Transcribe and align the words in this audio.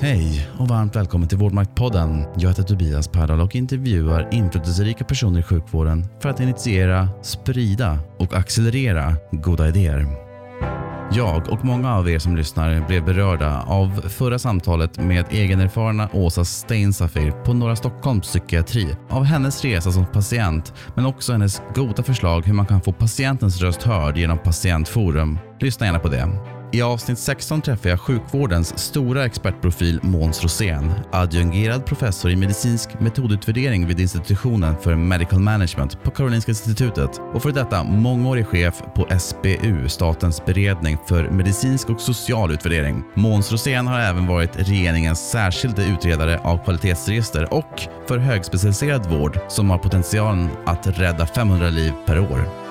Hej 0.00 0.48
och 0.58 0.68
varmt 0.68 0.96
välkommen 0.96 1.28
till 1.28 1.38
Vårdmaktpodden. 1.38 2.24
Jag 2.36 2.48
heter 2.48 2.62
Tobias 2.62 3.08
Pardal 3.08 3.40
och 3.40 3.56
intervjuar 3.56 4.28
inflytelserika 4.32 5.04
personer 5.04 5.40
i 5.40 5.42
sjukvården 5.42 6.06
för 6.20 6.28
att 6.28 6.40
initiera, 6.40 7.08
sprida 7.22 7.98
och 8.18 8.34
accelerera 8.34 9.14
goda 9.30 9.68
idéer. 9.68 10.06
Jag 11.12 11.52
och 11.52 11.64
många 11.64 11.94
av 11.94 12.10
er 12.10 12.18
som 12.18 12.36
lyssnar 12.36 12.86
blev 12.86 13.04
berörda 13.04 13.62
av 13.62 14.00
förra 14.08 14.38
samtalet 14.38 14.98
med 14.98 15.24
egenerfarna 15.30 16.08
Åsa 16.12 16.44
Steinsafir 16.44 17.30
på 17.30 17.52
Norra 17.52 17.76
Stockholms 17.76 18.26
psykiatri. 18.26 18.96
Av 19.10 19.24
hennes 19.24 19.64
resa 19.64 19.92
som 19.92 20.06
patient, 20.06 20.72
men 20.94 21.06
också 21.06 21.32
hennes 21.32 21.62
goda 21.74 22.02
förslag 22.02 22.46
hur 22.46 22.54
man 22.54 22.66
kan 22.66 22.80
få 22.80 22.92
patientens 22.92 23.60
röst 23.60 23.82
hörd 23.82 24.16
genom 24.16 24.38
patientforum. 24.38 25.38
Lyssna 25.60 25.86
gärna 25.86 25.98
på 25.98 26.08
det. 26.08 26.53
I 26.74 26.82
avsnitt 26.82 27.18
16 27.18 27.62
träffar 27.62 27.90
jag 27.90 28.00
sjukvårdens 28.00 28.78
stora 28.78 29.24
expertprofil 29.24 30.00
Måns 30.02 30.42
Rosén, 30.42 30.92
adjungerad 31.12 31.86
professor 31.86 32.30
i 32.30 32.36
medicinsk 32.36 33.00
metodutvärdering 33.00 33.86
vid 33.86 34.00
institutionen 34.00 34.76
för 34.82 34.94
Medical 34.94 35.38
Management 35.38 36.02
på 36.02 36.10
Karolinska 36.10 36.50
institutet 36.50 37.20
och 37.32 37.42
för 37.42 37.52
detta 37.52 37.84
mångårig 37.84 38.46
chef 38.46 38.82
på 38.94 39.08
SBU, 39.18 39.88
Statens 39.88 40.44
beredning 40.44 40.98
för 41.06 41.30
medicinsk 41.30 41.90
och 41.90 42.00
social 42.00 42.52
utvärdering. 42.52 43.04
Måns 43.14 43.52
Rosén 43.52 43.86
har 43.86 44.00
även 44.00 44.26
varit 44.26 44.68
regeringens 44.68 45.30
särskilde 45.30 45.84
utredare 45.84 46.38
av 46.38 46.64
kvalitetsregister 46.64 47.54
och 47.54 47.82
för 48.08 48.18
högspecialiserad 48.18 49.06
vård 49.06 49.38
som 49.48 49.70
har 49.70 49.78
potentialen 49.78 50.48
att 50.66 50.86
rädda 50.86 51.26
500 51.26 51.70
liv 51.70 51.92
per 52.06 52.18
år. 52.18 52.63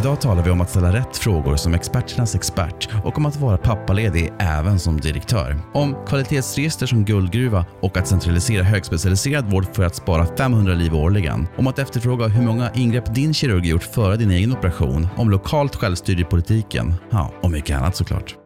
Idag 0.00 0.20
talar 0.20 0.42
vi 0.42 0.50
om 0.50 0.60
att 0.60 0.70
ställa 0.70 0.92
rätt 0.92 1.16
frågor 1.16 1.56
som 1.56 1.74
experternas 1.74 2.34
expert 2.34 2.88
och 3.04 3.18
om 3.18 3.26
att 3.26 3.36
vara 3.36 3.56
pappaledig 3.56 4.32
även 4.38 4.78
som 4.78 5.00
direktör. 5.00 5.60
Om 5.74 5.96
kvalitetsregister 6.06 6.86
som 6.86 7.04
guldgruva 7.04 7.66
och 7.80 7.96
att 7.96 8.08
centralisera 8.08 8.62
högspecialiserad 8.62 9.50
vård 9.50 9.66
för 9.74 9.82
att 9.82 9.96
spara 9.96 10.26
500 10.36 10.74
liv 10.74 10.94
årligen. 10.94 11.46
Om 11.56 11.66
att 11.66 11.78
efterfråga 11.78 12.26
hur 12.26 12.42
många 12.42 12.70
ingrepp 12.70 13.14
din 13.14 13.34
kirurg 13.34 13.66
gjort 13.66 13.82
före 13.82 14.16
din 14.16 14.30
egen 14.30 14.52
operation. 14.52 15.08
Om 15.16 15.30
lokalt 15.30 15.76
självstyre 15.76 16.20
i 16.20 16.24
politiken. 16.24 16.94
Ja, 17.10 17.32
och 17.42 17.50
mycket 17.50 17.76
annat 17.78 17.96
såklart. 17.96 18.36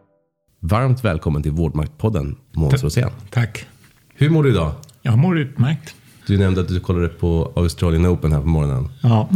Varmt 0.59 1.03
välkommen 1.05 1.43
till 1.43 1.51
Vårdmaktpodden, 1.51 2.35
Måns 2.55 2.83
Rosén. 2.83 3.09
Tack. 3.29 3.65
Hur 4.15 4.29
mår 4.29 4.43
du 4.43 4.49
idag? 4.49 4.71
Jag 5.01 5.17
mår 5.17 5.39
utmärkt. 5.39 5.95
Du 6.27 6.37
nämnde 6.37 6.61
att 6.61 6.67
du 6.67 6.79
kollade 6.79 7.07
på 7.07 7.53
Australian 7.55 8.05
Open 8.05 8.31
här 8.31 8.41
på 8.41 8.47
morgonen. 8.47 8.89
Ja. 9.01 9.29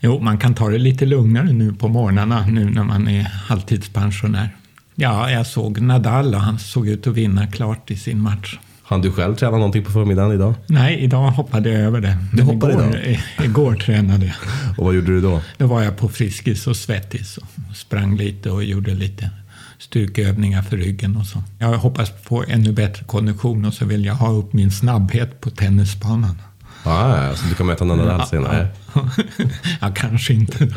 Jo, 0.00 0.20
man 0.20 0.38
kan 0.38 0.54
ta 0.54 0.68
det 0.68 0.78
lite 0.78 1.06
lugnare 1.06 1.52
nu 1.52 1.72
på 1.72 1.88
morgnarna 1.88 2.46
nu 2.46 2.70
när 2.70 2.84
man 2.84 3.08
är 3.08 3.22
halvtidspensionär. 3.22 4.56
Ja, 4.94 5.30
jag 5.30 5.46
såg 5.46 5.80
Nadal 5.80 6.34
och 6.34 6.40
han 6.40 6.58
såg 6.58 6.88
ut 6.88 7.06
att 7.06 7.14
vinna 7.14 7.46
klart 7.46 7.90
i 7.90 7.96
sin 7.96 8.20
match. 8.20 8.58
Han 8.82 9.00
du 9.00 9.12
själv 9.12 9.34
träna 9.34 9.56
någonting 9.56 9.84
på 9.84 9.90
förmiddagen 9.90 10.32
idag? 10.32 10.54
Nej, 10.66 10.98
idag 10.98 11.30
hoppade 11.30 11.70
jag 11.70 11.80
över 11.80 12.00
det. 12.00 12.16
Du 12.32 12.42
hoppade 12.42 12.72
igår, 12.72 12.96
idag? 12.96 13.20
Igår 13.44 13.74
tränade 13.74 14.26
jag. 14.26 14.34
Och 14.78 14.84
vad 14.84 14.94
gjorde 14.94 15.06
du 15.06 15.20
då? 15.20 15.40
Då 15.58 15.66
var 15.66 15.82
jag 15.82 15.96
på 15.96 16.08
Friskis 16.08 16.66
och 16.66 16.76
Svettis 16.76 17.36
och 17.36 17.76
sprang 17.76 18.16
lite 18.16 18.50
och 18.50 18.64
gjorde 18.64 18.94
lite 18.94 19.30
styrkeövningar 19.78 20.62
för 20.62 20.76
ryggen 20.76 21.16
och 21.16 21.26
så. 21.26 21.42
Jag 21.58 21.78
hoppas 21.78 22.10
på 22.10 22.44
ännu 22.48 22.72
bättre 22.72 23.04
kondition 23.04 23.64
och 23.64 23.74
så 23.74 23.84
vill 23.84 24.04
jag 24.04 24.14
ha 24.14 24.32
upp 24.32 24.52
min 24.52 24.70
snabbhet 24.70 25.40
på 25.40 25.50
tennisbanan. 25.50 26.42
Ah, 26.84 27.34
så 27.34 27.48
du 27.48 27.54
kan 27.54 27.66
möta 27.66 27.84
Nadal 27.84 28.26
senare? 28.26 28.68
ja, 29.80 29.92
kanske 29.94 30.32
inte. 30.32 30.68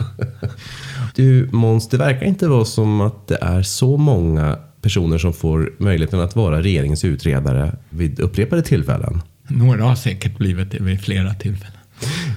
Du 1.15 1.49
Måns, 1.51 1.89
det 1.89 1.97
verkar 1.97 2.25
inte 2.25 2.47
vara 2.47 2.65
som 2.65 3.01
att 3.01 3.27
det 3.27 3.37
är 3.41 3.61
så 3.61 3.97
många 3.97 4.57
personer 4.81 5.17
som 5.17 5.33
får 5.33 5.73
möjligheten 5.79 6.19
att 6.19 6.35
vara 6.35 6.61
regeringens 6.61 7.05
utredare 7.05 7.75
vid 7.89 8.19
upprepade 8.19 8.61
tillfällen. 8.61 9.21
Några 9.47 9.83
har 9.83 9.95
säkert 9.95 10.37
blivit 10.37 10.71
det 10.71 10.83
vid 10.83 11.01
flera 11.01 11.33
tillfällen. 11.33 11.77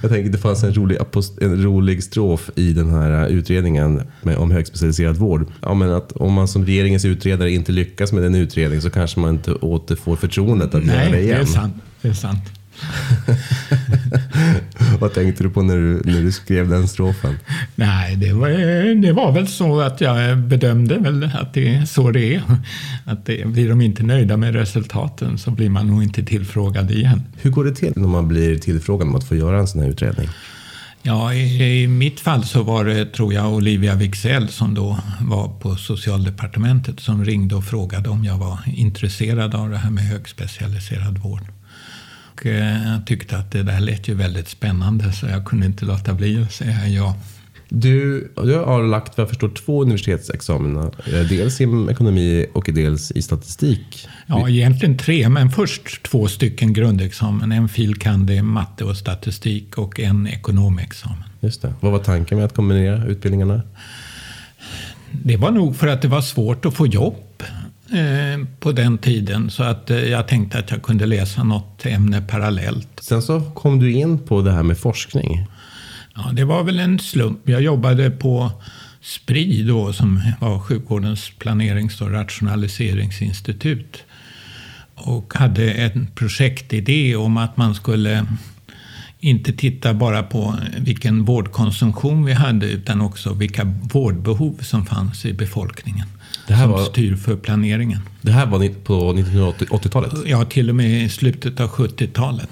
Jag 0.01 0.11
tänker 0.11 0.31
det 0.31 0.37
fanns 0.37 0.63
en 0.63 0.73
rolig, 0.73 0.97
en 1.41 1.63
rolig 1.63 2.03
strof 2.03 2.49
i 2.55 2.73
den 2.73 2.89
här 2.89 3.27
utredningen 3.27 4.01
med, 4.21 4.37
om 4.37 4.51
högspecialiserad 4.51 5.17
vård. 5.17 5.47
Ja, 5.61 5.73
men 5.73 5.91
att 5.91 6.11
om 6.11 6.33
man 6.33 6.47
som 6.47 6.65
regeringens 6.65 7.05
utredare 7.05 7.51
inte 7.51 7.71
lyckas 7.71 8.11
med 8.11 8.23
den 8.23 8.35
utredningen 8.35 8.81
så 8.81 8.89
kanske 8.89 9.19
man 9.19 9.29
inte 9.29 9.53
återfår 9.53 10.15
förtroendet 10.15 10.75
att 10.75 10.85
Nej, 10.85 10.95
göra 10.95 11.11
det 11.11 11.21
igen. 11.21 11.37
Det 11.37 11.41
är 11.41 11.45
sant. 11.45 11.75
Det 12.01 12.07
är 12.07 12.13
sant. 12.13 12.43
Vad 14.99 15.13
tänkte 15.13 15.43
du 15.43 15.49
på 15.49 15.61
när 15.61 15.75
du, 15.75 16.11
när 16.11 16.21
du 16.21 16.31
skrev 16.31 16.69
den 16.69 16.87
strofen? 16.87 17.37
Nej, 17.75 18.15
det 18.15 18.33
var, 18.33 18.49
det 19.01 19.13
var 19.13 19.31
väl 19.31 19.47
så 19.47 19.81
att 19.81 20.01
jag 20.01 20.37
bedömde 20.37 20.97
väl 20.97 21.29
att 21.33 21.53
det 21.53 21.75
är 21.75 21.85
så 21.85 22.11
det 22.11 22.35
är. 22.35 22.41
Att 23.05 23.25
det, 23.25 23.47
blir 23.47 23.69
de 23.69 23.81
inte 23.81 24.03
nöjda 24.03 24.37
med 24.37 24.55
resultaten 24.55 25.37
så 25.37 25.51
blir 25.51 25.69
man 25.69 25.87
nog 25.87 26.03
inte 26.03 26.23
tillfrågad 26.23 26.91
igen. 26.91 27.23
Hur 27.41 27.51
går 27.51 27.65
det 27.65 27.75
till 27.75 27.93
när 27.95 28.07
man 28.07 28.27
blir 28.27 28.57
tillfrågad 28.57 29.07
om 29.07 29.15
att 29.15 29.27
få 29.27 29.35
göra 29.35 29.59
en 29.59 29.67
sån 29.67 29.81
här 29.81 29.89
utredning? 29.89 30.29
Ja, 31.07 31.33
i, 31.33 31.83
i 31.83 31.87
mitt 31.87 32.19
fall 32.19 32.43
så 32.43 32.63
var 32.63 32.85
det, 32.85 33.05
tror 33.05 33.33
jag, 33.33 33.53
Olivia 33.53 33.95
Wicksell 33.95 34.49
som 34.49 34.73
då 34.73 34.99
var 35.21 35.47
på 35.47 35.75
socialdepartementet 35.75 36.99
som 36.99 37.25
ringde 37.25 37.55
och 37.55 37.65
frågade 37.65 38.09
om 38.09 38.23
jag 38.23 38.37
var 38.37 38.59
intresserad 38.65 39.55
av 39.55 39.69
det 39.69 39.77
här 39.77 39.89
med 39.89 40.03
högspecialiserad 40.03 41.17
vård. 41.17 41.41
Och 42.35 42.45
eh, 42.45 42.91
jag 42.91 43.05
tyckte 43.05 43.37
att 43.37 43.51
det 43.51 43.63
där 43.63 43.79
lät 43.79 44.07
ju 44.07 44.13
väldigt 44.13 44.47
spännande 44.47 45.11
så 45.11 45.25
jag 45.25 45.45
kunde 45.45 45.65
inte 45.65 45.85
låta 45.85 46.13
bli 46.13 46.43
att 46.43 46.51
säga 46.51 46.87
ja. 46.87 47.15
Du, 47.69 48.31
du 48.35 48.55
har 48.55 48.83
lagt 48.83 49.17
vad 49.17 49.23
jag 49.23 49.29
förstår 49.29 49.49
två 49.49 49.81
universitetsexamina. 49.81 50.91
Dels 51.29 51.61
i 51.61 51.63
ekonomi 51.89 52.45
och 52.53 52.69
dels 52.73 53.11
i 53.11 53.21
statistik. 53.21 54.07
Ja, 54.27 54.49
egentligen 54.49 54.97
tre, 54.97 55.29
men 55.29 55.51
först 55.51 56.03
två 56.03 56.27
stycken 56.27 56.73
grundexamen. 56.73 57.51
En 57.51 57.69
fil. 57.69 57.95
kand. 57.95 58.29
i 58.29 58.41
matte 58.41 58.83
och 58.83 58.97
statistik 58.97 59.77
och 59.77 59.99
en 59.99 60.27
ekonomexamen. 60.27 61.23
Just 61.39 61.61
det. 61.61 61.73
Vad 61.79 61.91
var 61.91 61.99
tanken 61.99 62.37
med 62.37 62.45
att 62.45 62.55
kombinera 62.55 63.05
utbildningarna? 63.05 63.61
Det 65.11 65.37
var 65.37 65.51
nog 65.51 65.75
för 65.75 65.87
att 65.87 66.01
det 66.01 66.07
var 66.07 66.21
svårt 66.21 66.65
att 66.65 66.73
få 66.73 66.87
jobb 66.87 67.43
på 68.59 68.71
den 68.71 68.97
tiden. 68.97 69.49
Så 69.49 69.63
att 69.63 69.89
jag 69.89 70.27
tänkte 70.27 70.59
att 70.59 70.71
jag 70.71 70.83
kunde 70.83 71.05
läsa 71.05 71.43
något 71.43 71.85
ämne 71.85 72.21
parallellt. 72.21 72.87
Sen 73.01 73.21
så 73.21 73.41
kom 73.41 73.79
du 73.79 73.91
in 73.91 74.19
på 74.19 74.41
det 74.41 74.51
här 74.51 74.63
med 74.63 74.77
forskning. 74.77 75.47
Ja, 76.15 76.31
det 76.33 76.43
var 76.43 76.63
väl 76.63 76.79
en 76.79 76.99
slump. 76.99 77.49
Jag 77.49 77.61
jobbade 77.61 78.11
på 78.11 78.51
SPRI 79.01 79.63
då, 79.63 79.93
som 79.93 80.21
var 80.39 80.59
sjukvårdens 80.59 81.31
planerings 81.39 82.01
och 82.01 82.11
rationaliseringsinstitut. 82.11 84.03
Och 84.95 85.33
hade 85.33 85.71
en 85.71 86.07
projektidé 86.15 87.15
om 87.15 87.37
att 87.37 87.57
man 87.57 87.75
skulle 87.75 88.25
inte 89.19 89.53
titta 89.53 89.93
bara 89.93 90.23
på 90.23 90.55
vilken 90.77 91.25
vårdkonsumtion 91.25 92.25
vi 92.25 92.33
hade 92.33 92.65
utan 92.65 93.01
också 93.01 93.33
vilka 93.33 93.63
vårdbehov 93.81 94.57
som 94.61 94.85
fanns 94.85 95.25
i 95.25 95.33
befolkningen. 95.33 96.07
Det 96.47 96.53
här 96.53 96.63
som 96.63 96.71
var, 96.71 96.85
styr 96.85 97.15
för 97.15 97.35
planeringen. 97.35 97.99
Det 98.21 98.31
här 98.31 98.45
var 98.45 98.83
på 98.83 99.13
1980-talet? 99.13 100.13
Ja, 100.25 100.45
till 100.45 100.69
och 100.69 100.75
med 100.75 101.03
i 101.03 101.09
slutet 101.09 101.59
av 101.59 101.69
70-talet. 101.69 102.49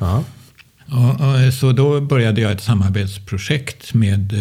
Så 1.60 1.72
då 1.72 2.02
började 2.02 2.42
jag 2.42 2.52
ett 2.52 2.62
samarbetsprojekt 2.62 3.94
med 3.94 4.34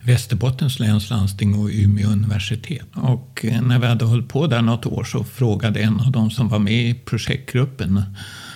Västerbottens 0.00 0.78
läns 0.78 1.10
landsting 1.10 1.54
och 1.54 1.70
Umeå 1.72 2.08
universitet. 2.08 2.86
Och 2.94 3.44
när 3.62 3.78
vi 3.78 3.86
hade 3.86 4.04
hållit 4.04 4.28
på 4.28 4.46
där 4.46 4.62
något 4.62 4.86
år 4.86 5.04
så 5.04 5.24
frågade 5.24 5.80
en 5.80 6.00
av 6.00 6.12
de 6.12 6.30
som 6.30 6.48
var 6.48 6.58
med 6.58 6.88
i 6.88 6.94
projektgruppen 6.94 8.02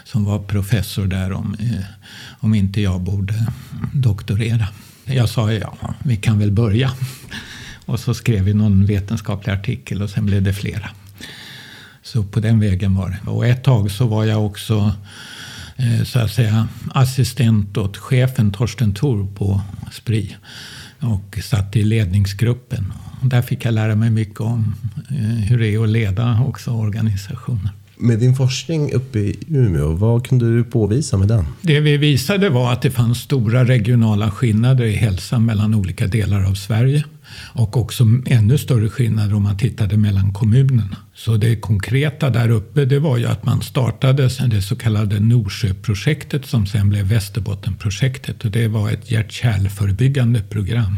som 0.04 0.24
var 0.24 0.38
professor 0.38 1.06
där 1.06 1.32
om, 1.32 1.56
om 2.40 2.54
inte 2.54 2.80
jag 2.80 3.00
borde 3.00 3.46
doktorera. 3.92 4.66
Jag 5.04 5.28
sa 5.28 5.52
ja, 5.52 5.74
vi 6.02 6.16
kan 6.16 6.38
väl 6.38 6.50
börja. 6.50 6.90
Och 7.88 8.00
så 8.00 8.14
skrev 8.14 8.44
vi 8.44 8.54
någon 8.54 8.86
vetenskaplig 8.86 9.52
artikel 9.52 10.02
och 10.02 10.10
sen 10.10 10.26
blev 10.26 10.42
det 10.42 10.52
flera. 10.52 10.90
Så 12.02 12.22
på 12.22 12.40
den 12.40 12.60
vägen 12.60 12.94
var 12.94 13.08
det. 13.10 13.30
Och 13.30 13.46
ett 13.46 13.64
tag 13.64 13.90
så 13.90 14.06
var 14.06 14.24
jag 14.24 14.46
också 14.46 14.92
så 16.04 16.18
att 16.18 16.30
säga 16.30 16.68
assistent 16.94 17.76
åt 17.76 17.96
chefen 17.96 18.52
Torsten 18.52 18.94
Thor 18.94 19.26
på 19.34 19.60
Spri 19.92 20.36
och 21.00 21.38
satt 21.42 21.76
i 21.76 21.82
ledningsgruppen. 21.82 22.92
Där 23.22 23.42
fick 23.42 23.64
jag 23.64 23.74
lära 23.74 23.94
mig 23.94 24.10
mycket 24.10 24.40
om 24.40 24.74
hur 25.48 25.58
det 25.58 25.74
är 25.74 25.82
att 25.82 25.88
leda 25.88 26.44
också 26.46 26.70
organisationer. 26.70 27.70
Med 27.96 28.18
din 28.18 28.34
forskning 28.34 28.92
uppe 28.92 29.18
i 29.18 29.38
Umeå, 29.48 29.92
vad 29.92 30.26
kunde 30.26 30.56
du 30.56 30.64
påvisa 30.64 31.16
med 31.16 31.28
den? 31.28 31.44
Det 31.62 31.80
vi 31.80 31.96
visade 31.96 32.48
var 32.48 32.72
att 32.72 32.82
det 32.82 32.90
fanns 32.90 33.18
stora 33.18 33.64
regionala 33.64 34.30
skillnader 34.30 34.84
i 34.84 34.96
hälsa 34.96 35.38
mellan 35.38 35.74
olika 35.74 36.06
delar 36.06 36.44
av 36.44 36.54
Sverige. 36.54 37.04
Och 37.52 37.76
också 37.76 38.04
ännu 38.26 38.58
större 38.58 38.88
skillnader 38.88 39.34
om 39.34 39.42
man 39.42 39.56
tittade 39.56 39.96
mellan 39.96 40.32
kommunerna. 40.32 40.96
Så 41.14 41.36
det 41.36 41.56
konkreta 41.56 42.30
där 42.30 42.50
uppe 42.50 42.84
det 42.84 42.98
var 42.98 43.16
ju 43.16 43.26
att 43.26 43.44
man 43.44 43.62
startade 43.62 44.28
det 44.48 44.62
så 44.62 44.76
kallade 44.76 45.20
Norsjöprojektet 45.20 46.46
som 46.46 46.66
sen 46.66 46.88
blev 46.88 47.06
Västerbottenprojektet. 47.06 48.44
Och 48.44 48.50
det 48.50 48.68
var 48.68 48.90
ett 48.90 49.10
hjärt-kärlförebyggande 49.10 50.42
program. 50.42 50.96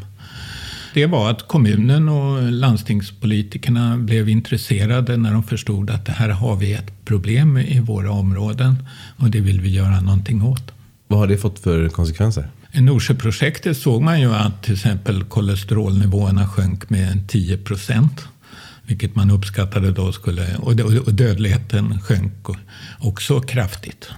Det 0.95 1.07
var 1.07 1.31
att 1.31 1.49
kommunen 1.49 2.09
och 2.09 2.53
landstingspolitikerna 2.53 3.97
blev 3.97 4.29
intresserade 4.29 5.17
när 5.17 5.33
de 5.33 5.43
förstod 5.43 5.91
att 5.91 6.07
det 6.07 6.13
här 6.13 6.29
har 6.29 6.57
vi 6.57 6.73
ett 6.73 7.05
problem 7.05 7.59
i 7.59 7.81
våra 7.81 8.11
områden 8.11 8.89
och 9.17 9.31
det 9.31 9.41
vill 9.41 9.61
vi 9.61 9.71
göra 9.71 10.01
någonting 10.01 10.43
åt. 10.43 10.73
Vad 11.09 11.19
har 11.19 11.27
det 11.27 11.37
fått 11.37 11.59
för 11.59 11.89
konsekvenser? 11.89 12.49
I 12.73 12.81
Norsjöprojektet 12.81 13.77
såg 13.77 14.03
man 14.03 14.21
ju 14.21 14.35
att 14.35 14.63
till 14.63 14.75
exempel 14.75 15.25
kolesterolnivåerna 15.25 16.49
sjönk 16.49 16.91
med 16.91 17.29
10 17.29 17.59
procent. 17.59 18.25
Vilket 18.83 19.15
man 19.15 19.31
uppskattade 19.31 19.91
då 19.91 20.13
skulle, 20.13 20.57
och 20.57 21.15
dödligheten 21.15 22.01
sjönk 22.01 22.47
också 22.99 23.41
kraftigt. 23.41 24.11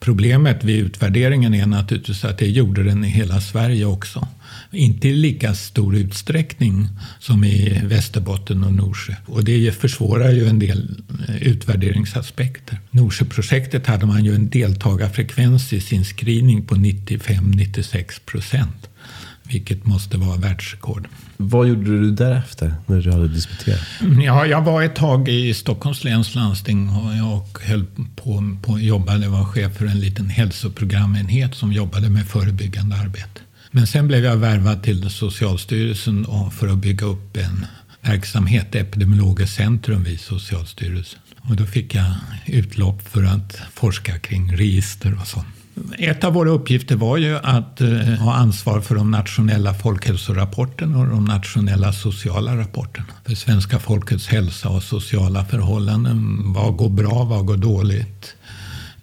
Problemet 0.00 0.64
vid 0.64 0.76
utvärderingen 0.76 1.54
är 1.54 1.66
naturligtvis 1.66 2.24
att 2.24 2.38
det 2.38 2.46
gjorde 2.46 2.82
den 2.82 3.04
i 3.04 3.08
hela 3.08 3.40
Sverige 3.40 3.84
också. 3.84 4.28
Inte 4.70 5.08
i 5.08 5.12
lika 5.12 5.54
stor 5.54 5.96
utsträckning 5.96 6.88
som 7.18 7.44
i 7.44 7.80
Västerbotten 7.84 8.64
och 8.64 8.72
Norsjö. 8.72 9.14
Och 9.26 9.44
det 9.44 9.76
försvårar 9.76 10.30
ju 10.30 10.46
en 10.46 10.58
del 10.58 11.02
eh, 11.28 11.42
utvärderingsaspekter. 11.42 12.80
Norsjöprojektet 12.90 13.86
hade 13.86 14.06
man 14.06 14.24
ju 14.24 14.34
en 14.34 14.48
deltagarfrekvens 14.48 15.72
i 15.72 15.80
sin 15.80 16.04
screening 16.04 16.66
på 16.66 16.74
95-96 16.74 18.20
procent. 18.26 18.88
Vilket 19.48 19.86
måste 19.86 20.18
vara 20.18 20.36
världsrekord. 20.36 21.08
Vad 21.36 21.68
gjorde 21.68 21.84
du 21.84 22.10
därefter 22.10 22.74
när 22.86 23.00
du 23.00 23.12
hade 23.12 23.28
disputerat? 23.28 23.80
Ja, 24.24 24.46
jag 24.46 24.62
var 24.62 24.82
ett 24.82 24.94
tag 24.96 25.28
i 25.28 25.54
Stockholms 25.54 26.04
läns 26.04 26.34
landsting 26.34 26.88
och 26.88 27.16
jag 27.16 27.68
höll 27.68 27.84
på, 28.16 28.56
på 28.62 28.78
jobbade, 28.80 29.28
var 29.28 29.44
chef 29.44 29.76
för 29.76 29.86
en 29.86 30.00
liten 30.00 30.30
hälsoprogramenhet 30.30 31.54
som 31.54 31.72
jobbade 31.72 32.10
med 32.10 32.26
förebyggande 32.26 32.96
arbete. 32.96 33.40
Men 33.70 33.86
sen 33.86 34.08
blev 34.08 34.24
jag 34.24 34.36
värvad 34.36 34.82
till 34.82 35.10
Socialstyrelsen 35.10 36.26
för 36.52 36.68
att 36.68 36.78
bygga 36.78 37.06
upp 37.06 37.36
en 37.36 37.66
verksamhet, 38.02 38.74
Epidemiologiskt 38.74 39.56
centrum 39.56 40.04
vid 40.04 40.20
Socialstyrelsen. 40.20 41.20
Och 41.48 41.56
då 41.56 41.66
fick 41.66 41.94
jag 41.94 42.14
utlopp 42.46 43.08
för 43.08 43.22
att 43.22 43.60
forska 43.72 44.18
kring 44.18 44.56
register 44.56 45.18
och 45.20 45.26
sånt. 45.26 45.46
Ett 45.98 46.24
av 46.24 46.32
våra 46.32 46.50
uppgifter 46.50 46.96
var 46.96 47.16
ju 47.16 47.36
att 47.36 47.80
eh, 47.80 47.88
ha 47.98 48.34
ansvar 48.34 48.80
för 48.80 48.94
de 48.94 49.10
nationella 49.10 49.74
folkhälsorapporterna 49.74 50.98
och 50.98 51.06
de 51.06 51.24
nationella 51.24 51.92
sociala 51.92 52.56
rapporterna. 52.56 53.06
För 53.24 53.34
svenska 53.34 53.78
folkets 53.78 54.28
hälsa 54.28 54.68
och 54.68 54.82
sociala 54.82 55.44
förhållanden. 55.44 56.42
Vad 56.52 56.76
går 56.76 56.88
bra, 56.88 57.24
vad 57.24 57.46
går 57.46 57.56
dåligt? 57.56 58.36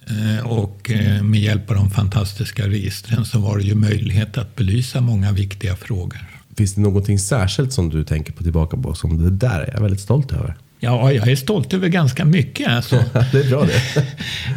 Eh, 0.08 0.48
och 0.48 0.92
eh, 0.92 1.24
med 1.24 1.40
hjälp 1.40 1.70
av 1.70 1.75
de 1.75 1.90
fantastiska 1.90 2.68
registren 2.68 3.25
så 3.25 3.40
var 3.40 3.58
det 3.58 3.64
ju 3.64 3.75
möjlighet 3.75 4.38
att 4.38 4.56
belysa 4.56 5.02
många 5.02 5.31
viktiga 5.31 5.75
frågor. 5.75 6.20
Finns 6.58 6.75
det 6.75 6.81
någonting 6.81 7.20
särskilt 7.20 7.74
som 7.74 7.90
du 7.90 8.04
tänker 8.04 8.34
på 8.34 8.44
tillbaka 8.44 8.78
på 8.78 8.94
som 8.94 9.24
det 9.24 9.30
där 9.30 9.60
är 9.60 9.74
jag 9.74 9.81
väldigt 9.81 10.02
stolt 10.02 10.31
över? 10.31 10.58
Ja, 10.84 11.12
jag 11.12 11.28
är 11.28 11.36
stolt 11.36 11.74
över 11.74 11.88
ganska 11.88 12.26
mycket. 12.26 12.68
Alltså. 12.68 12.96
det 13.32 13.40
är 13.40 13.50
bra 13.50 13.66
det. 13.66 14.06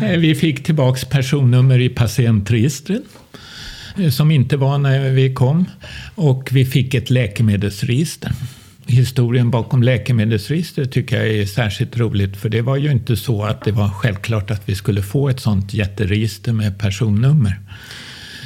Eh, 0.06 0.18
vi 0.18 0.34
fick 0.34 0.64
tillbaks 0.64 1.04
personnummer 1.04 1.80
i 1.80 1.88
patientregistren 1.88 3.02
som 4.12 4.30
inte 4.30 4.56
var 4.56 4.78
när 4.78 5.10
vi 5.10 5.34
kom. 5.34 5.64
Och 6.14 6.48
vi 6.52 6.64
fick 6.64 6.94
ett 6.94 7.10
läkemedelsregister 7.10 8.32
historien 8.86 9.50
bakom 9.50 9.82
läkemedelsregistret 9.82 10.92
tycker 10.92 11.16
jag 11.16 11.28
är 11.28 11.46
särskilt 11.46 11.96
roligt. 11.96 12.36
För 12.36 12.48
det 12.48 12.62
var 12.62 12.76
ju 12.76 12.90
inte 12.90 13.16
så 13.16 13.44
att 13.44 13.64
det 13.64 13.72
var 13.72 13.88
självklart 13.88 14.50
att 14.50 14.68
vi 14.68 14.74
skulle 14.74 15.02
få 15.02 15.28
ett 15.28 15.40
sånt 15.40 15.74
jätteregister 15.74 16.52
med 16.52 16.78
personnummer. 16.78 17.60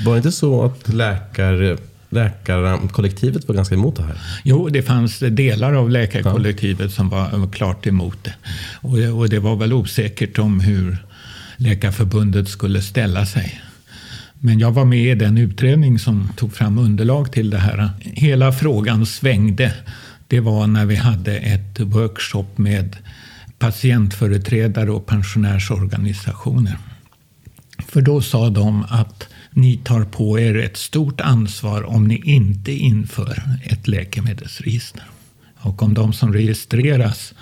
Var 0.04 0.12
det 0.12 0.16
inte 0.16 0.32
så 0.32 0.64
att 0.64 0.88
läkare 0.88 1.76
läkarkollektivet 2.10 3.48
var 3.48 3.54
ganska 3.54 3.74
emot 3.74 3.96
det 3.96 4.02
här? 4.02 4.20
Jo, 4.44 4.68
det 4.68 4.82
fanns 4.82 5.18
delar 5.18 5.72
av 5.72 5.90
läkarkollektivet 5.90 6.92
som 6.92 7.08
var 7.08 7.52
klart 7.52 7.86
emot 7.86 8.24
det. 8.24 8.34
Och, 8.80 9.18
och 9.18 9.28
det 9.28 9.38
var 9.38 9.56
väl 9.56 9.72
osäkert 9.72 10.38
om 10.38 10.60
hur 10.60 10.98
Läkarförbundet 11.56 12.48
skulle 12.48 12.82
ställa 12.82 13.26
sig. 13.26 13.60
Men 14.38 14.58
jag 14.58 14.72
var 14.72 14.84
med 14.84 15.12
i 15.12 15.14
den 15.14 15.38
utredning 15.38 15.98
som 15.98 16.28
tog 16.36 16.54
fram 16.54 16.78
underlag 16.78 17.32
till 17.32 17.50
det 17.50 17.58
här. 17.58 17.90
Hela 18.00 18.52
frågan 18.52 19.06
svängde 19.06 19.74
det 20.28 20.40
var 20.40 20.66
när 20.66 20.86
vi 20.86 20.96
hade 20.96 21.36
ett 21.36 21.80
workshop 21.80 22.46
med 22.56 22.96
patientföreträdare 23.58 24.90
och 24.90 25.06
pensionärsorganisationer. 25.06 26.78
För 27.88 28.00
då 28.00 28.20
sa 28.20 28.50
de 28.50 28.84
att 28.88 29.28
ni 29.50 29.76
tar 29.76 30.04
på 30.04 30.40
er 30.40 30.56
ett 30.56 30.76
stort 30.76 31.20
ansvar 31.20 31.82
om 31.82 32.08
ni 32.08 32.22
inte 32.24 32.72
inför 32.72 33.42
ett 33.62 33.88
läkemedelsregister. 33.88 35.02
Och 35.56 35.82
om 35.82 35.94
de 35.94 36.12
som 36.12 36.32
registreras 36.32 37.34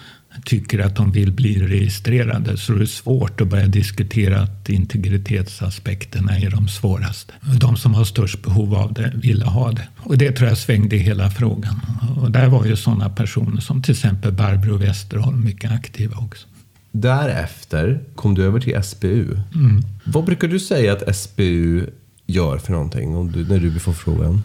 tycker 0.45 0.79
att 0.79 0.97
de 0.97 1.13
vill 1.13 1.33
bli 1.33 1.67
registrerade 1.67 2.57
så 2.57 2.73
är 2.73 2.79
det 2.79 2.87
svårt 2.87 3.41
att 3.41 3.49
börja 3.49 3.67
diskutera 3.67 4.41
att 4.41 4.69
integritetsaspekterna 4.69 6.39
är 6.39 6.51
de 6.51 6.69
svåraste. 6.69 7.35
De 7.61 7.77
som 7.77 7.95
har 7.95 8.05
störst 8.05 8.43
behov 8.43 8.75
av 8.75 8.93
det 8.93 9.13
ville 9.15 9.45
ha 9.45 9.73
det. 9.73 9.89
Och 9.99 10.19
det 10.19 10.33
tror 10.33 10.49
jag 10.49 10.59
svängde 10.59 10.97
hela 10.97 11.31
frågan. 11.31 11.81
Och 12.17 12.31
där 12.31 12.49
var 12.49 12.67
ju 12.67 12.77
sådana 12.77 13.11
personer 13.11 13.61
som 13.61 13.83
till 13.83 13.93
exempel 13.93 14.33
Barbro 14.33 14.77
Westerholm 14.77 15.45
mycket 15.45 15.73
aktiva 15.73 16.17
också. 16.17 16.47
Därefter 16.93 18.01
kom 18.15 18.35
du 18.35 18.45
över 18.45 18.61
till 18.61 18.83
SBU. 18.83 19.41
Mm. 19.55 19.83
Vad 20.05 20.25
brukar 20.25 20.49
du 20.49 20.61
säga 20.61 20.93
att 20.93 21.17
SBU 21.17 21.87
gör 22.29 22.59
för 22.59 22.73
någonting 22.73 23.17
om 23.17 23.33
du, 23.33 23.45
när 23.45 23.59
du 23.59 23.81
får 23.81 23.93
frågan? 23.93 24.43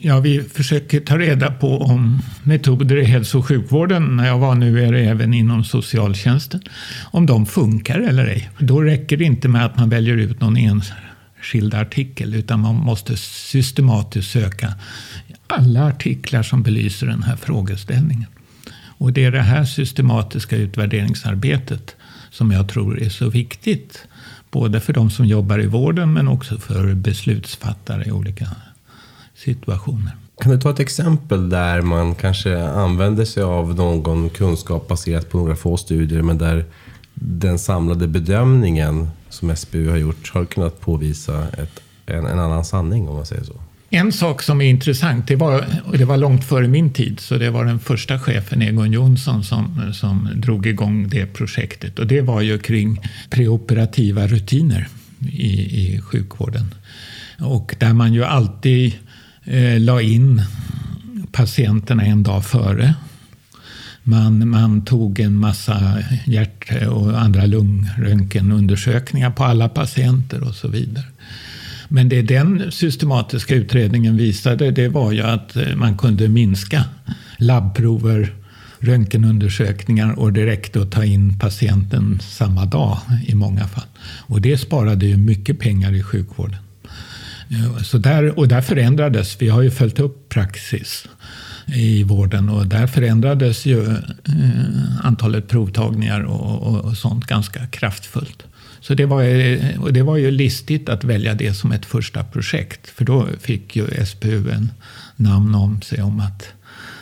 Ja, 0.00 0.20
vi 0.20 0.42
försöker 0.42 1.00
ta 1.00 1.18
reda 1.18 1.50
på 1.50 1.78
om 1.78 2.22
metoder 2.42 2.96
i 2.96 3.04
hälso 3.04 3.38
och 3.38 3.46
sjukvården, 3.46 4.16
när 4.16 4.26
jag 4.26 4.38
var 4.38 4.54
nu 4.54 4.84
är 4.84 4.92
det 4.92 5.00
även 5.00 5.34
inom 5.34 5.64
socialtjänsten, 5.64 6.60
om 7.10 7.26
de 7.26 7.46
funkar 7.46 8.00
eller 8.00 8.26
ej. 8.26 8.50
Då 8.58 8.80
räcker 8.80 9.16
det 9.16 9.24
inte 9.24 9.48
med 9.48 9.64
att 9.64 9.78
man 9.78 9.88
väljer 9.88 10.16
ut 10.16 10.40
någon 10.40 10.56
enskild 10.56 11.74
artikel, 11.74 12.34
utan 12.34 12.60
man 12.60 12.74
måste 12.74 13.16
systematiskt 13.16 14.30
söka 14.30 14.74
alla 15.46 15.86
artiklar 15.86 16.42
som 16.42 16.62
belyser 16.62 17.06
den 17.06 17.22
här 17.22 17.36
frågeställningen. 17.36 18.28
Och 18.98 19.12
det 19.12 19.24
är 19.24 19.32
det 19.32 19.42
här 19.42 19.64
systematiska 19.64 20.56
utvärderingsarbetet 20.56 21.96
som 22.30 22.50
jag 22.50 22.68
tror 22.68 23.02
är 23.02 23.08
så 23.08 23.28
viktigt. 23.28 24.06
Både 24.56 24.80
för 24.80 24.92
de 24.92 25.10
som 25.10 25.26
jobbar 25.26 25.62
i 25.62 25.66
vården 25.66 26.12
men 26.12 26.28
också 26.28 26.58
för 26.58 26.94
beslutsfattare 26.94 28.04
i 28.04 28.10
olika 28.10 28.46
situationer. 29.34 30.16
Kan 30.40 30.52
du 30.52 30.60
ta 30.60 30.70
ett 30.70 30.80
exempel 30.80 31.48
där 31.48 31.82
man 31.82 32.14
kanske 32.14 32.62
använder 32.62 33.24
sig 33.24 33.42
av 33.42 33.74
någon 33.74 34.30
kunskap 34.30 34.88
baserat 34.88 35.30
på 35.30 35.38
några 35.38 35.56
få 35.56 35.76
studier 35.76 36.22
men 36.22 36.38
där 36.38 36.64
den 37.14 37.58
samlade 37.58 38.06
bedömningen 38.06 39.08
som 39.28 39.56
SBU 39.56 39.90
har 39.90 39.96
gjort 39.96 40.30
har 40.34 40.44
kunnat 40.44 40.80
påvisa 40.80 41.48
ett, 41.48 41.80
en, 42.06 42.26
en 42.26 42.38
annan 42.38 42.64
sanning 42.64 43.08
om 43.08 43.16
man 43.16 43.26
säger 43.26 43.44
så? 43.44 43.60
En 43.96 44.12
sak 44.12 44.42
som 44.42 44.60
är 44.60 44.64
intressant, 44.64 45.28
det 45.28 45.36
var, 45.36 45.64
och 45.84 45.98
det 45.98 46.04
var 46.04 46.16
långt 46.16 46.44
före 46.44 46.68
min 46.68 46.92
tid, 46.92 47.20
så 47.20 47.38
det 47.38 47.50
var 47.50 47.64
den 47.64 47.78
första 47.78 48.18
chefen 48.18 48.62
Egon 48.62 48.92
Jonsson 48.92 49.44
som, 49.44 49.92
som 49.94 50.28
drog 50.34 50.66
igång 50.66 51.08
det 51.08 51.26
projektet. 51.26 51.98
Och 51.98 52.06
det 52.06 52.20
var 52.20 52.40
ju 52.40 52.58
kring 52.58 53.00
preoperativa 53.30 54.26
rutiner 54.26 54.88
i, 55.32 55.52
i 55.86 56.00
sjukvården. 56.00 56.74
Och 57.38 57.74
där 57.78 57.92
man 57.92 58.14
ju 58.14 58.24
alltid 58.24 58.92
eh, 59.44 59.80
la 59.80 60.00
in 60.00 60.42
patienterna 61.32 62.04
en 62.04 62.22
dag 62.22 62.44
före. 62.44 62.94
Man, 64.02 64.48
man 64.48 64.84
tog 64.84 65.20
en 65.20 65.36
massa 65.36 65.98
hjärt 66.26 66.86
och 66.88 67.20
andra 67.20 67.46
lungröntgenundersökningar 67.46 69.30
på 69.30 69.44
alla 69.44 69.68
patienter 69.68 70.42
och 70.48 70.54
så 70.54 70.68
vidare. 70.68 71.04
Men 71.88 72.08
det 72.08 72.22
den 72.22 72.72
systematiska 72.72 73.54
utredningen 73.54 74.16
visade 74.16 74.70
det 74.70 74.88
var 74.88 75.12
ju 75.12 75.22
att 75.22 75.56
eh, 75.56 75.76
man 75.76 75.98
kunde 75.98 76.28
minska 76.28 76.84
labbprover, 77.38 78.34
röntgenundersökningar 78.78 80.18
och 80.18 80.32
direkt 80.32 80.76
att 80.76 80.92
ta 80.92 81.04
in 81.04 81.38
patienten 81.38 82.18
samma 82.22 82.64
dag 82.64 82.98
i 83.26 83.34
många 83.34 83.68
fall. 83.68 83.86
Och 84.02 84.40
det 84.40 84.58
sparade 84.58 85.06
ju 85.06 85.16
mycket 85.16 85.58
pengar 85.58 85.92
i 85.92 86.02
sjukvården. 86.02 86.58
Eh, 87.50 87.82
så 87.82 87.98
där, 87.98 88.38
och 88.38 88.48
där 88.48 88.60
förändrades, 88.60 89.36
vi 89.42 89.48
har 89.48 89.62
ju 89.62 89.70
följt 89.70 89.98
upp 89.98 90.28
praxis 90.28 91.08
i 91.66 92.02
vården 92.02 92.48
och 92.48 92.66
där 92.66 92.86
förändrades 92.86 93.66
ju 93.66 93.86
eh, 93.86 94.00
antalet 95.02 95.48
provtagningar 95.48 96.20
och, 96.20 96.62
och, 96.62 96.84
och, 96.84 96.96
sånt 96.96 97.26
ganska 97.26 97.66
kraftfullt. 97.66 98.42
Så 98.86 98.94
det 98.94 99.06
var, 99.06 99.24
och 99.78 99.92
det 99.92 100.02
var 100.02 100.16
ju 100.16 100.30
listigt 100.30 100.88
att 100.88 101.04
välja 101.04 101.34
det 101.34 101.54
som 101.54 101.72
ett 101.72 101.86
första 101.86 102.24
projekt. 102.24 102.86
För 102.86 103.04
då 103.04 103.26
fick 103.40 103.76
ju 103.76 104.06
SPU 104.06 104.50
en 104.50 104.70
namn 105.16 105.54
om 105.54 105.82
sig 105.82 106.02
om 106.02 106.20
att 106.20 106.46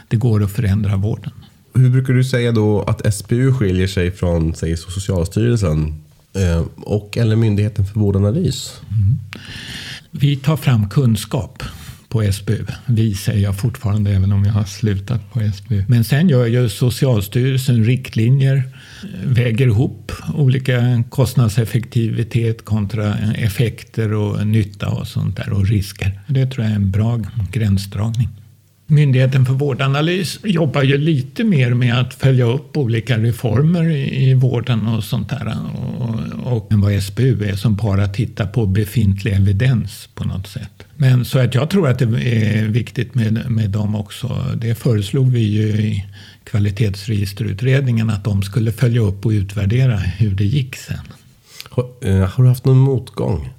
det 0.08 0.16
går 0.16 0.42
att 0.42 0.52
förändra 0.52 0.96
vården. 0.96 1.32
Hur 1.74 1.90
brukar 1.90 2.14
du 2.14 2.24
säga 2.24 2.52
då 2.52 2.82
att 2.82 3.14
SPU 3.14 3.52
skiljer 3.52 3.86
sig 3.86 4.10
från 4.10 4.54
säg, 4.54 4.76
Socialstyrelsen 4.76 6.02
eh, 6.32 6.64
och 6.76 7.16
eller 7.16 7.36
Myndigheten 7.36 7.86
för 7.86 8.00
vårdanalys? 8.00 8.80
Mm. 8.90 9.18
Vi 10.10 10.36
tar 10.36 10.56
fram 10.56 10.88
kunskap 10.88 11.62
på 12.08 12.32
SBU. 12.32 12.64
Vi 12.86 13.14
säger 13.14 13.42
jag 13.42 13.58
fortfarande 13.58 14.10
även 14.10 14.32
om 14.32 14.44
jag 14.44 14.52
har 14.52 14.64
slutat 14.64 15.32
på 15.32 15.40
SBU. 15.54 15.84
Men 15.88 16.04
sen 16.04 16.28
gör 16.28 16.46
ju 16.46 16.68
Socialstyrelsen 16.68 17.84
riktlinjer, 17.84 18.62
väger 19.24 19.66
ihop 19.66 20.12
olika 20.34 21.04
kostnadseffektivitet 21.08 22.64
kontra 22.64 23.14
effekter 23.18 24.12
och 24.12 24.46
nytta 24.46 24.88
och 24.88 25.06
sånt 25.06 25.36
där 25.36 25.52
och 25.52 25.66
risker. 25.66 26.20
Det 26.26 26.46
tror 26.46 26.64
jag 26.64 26.72
är 26.72 26.76
en 26.76 26.90
bra 26.90 27.20
gränsdragning. 27.52 28.28
Myndigheten 28.86 29.46
för 29.46 29.52
vårdanalys 29.52 30.38
jobbar 30.44 30.82
ju 30.82 30.98
lite 30.98 31.44
mer 31.44 31.74
med 31.74 32.00
att 32.00 32.14
följa 32.14 32.44
upp 32.44 32.76
olika 32.76 33.18
reformer 33.18 33.90
i, 33.90 34.34
vården 34.34 34.86
och 34.86 35.04
sånt 35.04 35.28
där. 35.28 35.56
Och, 35.98 36.52
och 36.52 36.72
än 36.72 36.80
vad 36.80 37.02
SBU 37.02 37.44
är 37.44 37.56
som 37.56 37.76
bara 37.76 38.08
tittar 38.08 38.46
på 38.46 38.66
befintlig 38.66 39.32
evidens 39.32 40.08
på 40.14 40.24
något 40.24 40.46
sätt. 40.46 40.84
Men 40.96 41.24
så 41.24 41.38
att 41.38 41.54
jag 41.54 41.70
tror 41.70 41.88
att 41.88 41.98
det 41.98 42.04
är 42.04 42.64
viktigt 42.64 43.14
med, 43.14 43.50
med 43.50 43.70
dem 43.70 43.94
också. 43.94 44.44
Det 44.56 44.74
föreslog 44.74 45.32
vi 45.32 45.40
ju 45.40 45.68
i 45.68 46.04
kvalitetsregisterutredningen 46.44 48.10
att 48.10 48.24
de 48.24 48.42
skulle 48.42 48.72
följa 48.72 49.00
upp 49.00 49.26
och 49.26 49.30
utvärdera 49.30 49.96
hur 49.96 50.34
det 50.34 50.44
gick 50.44 50.76
sen. 50.76 50.98
Har, 51.70 51.90
eh, 52.02 52.28
har 52.28 52.44
du 52.44 52.48
haft 52.48 52.64
någon 52.64 52.78
motgång? 52.78 53.50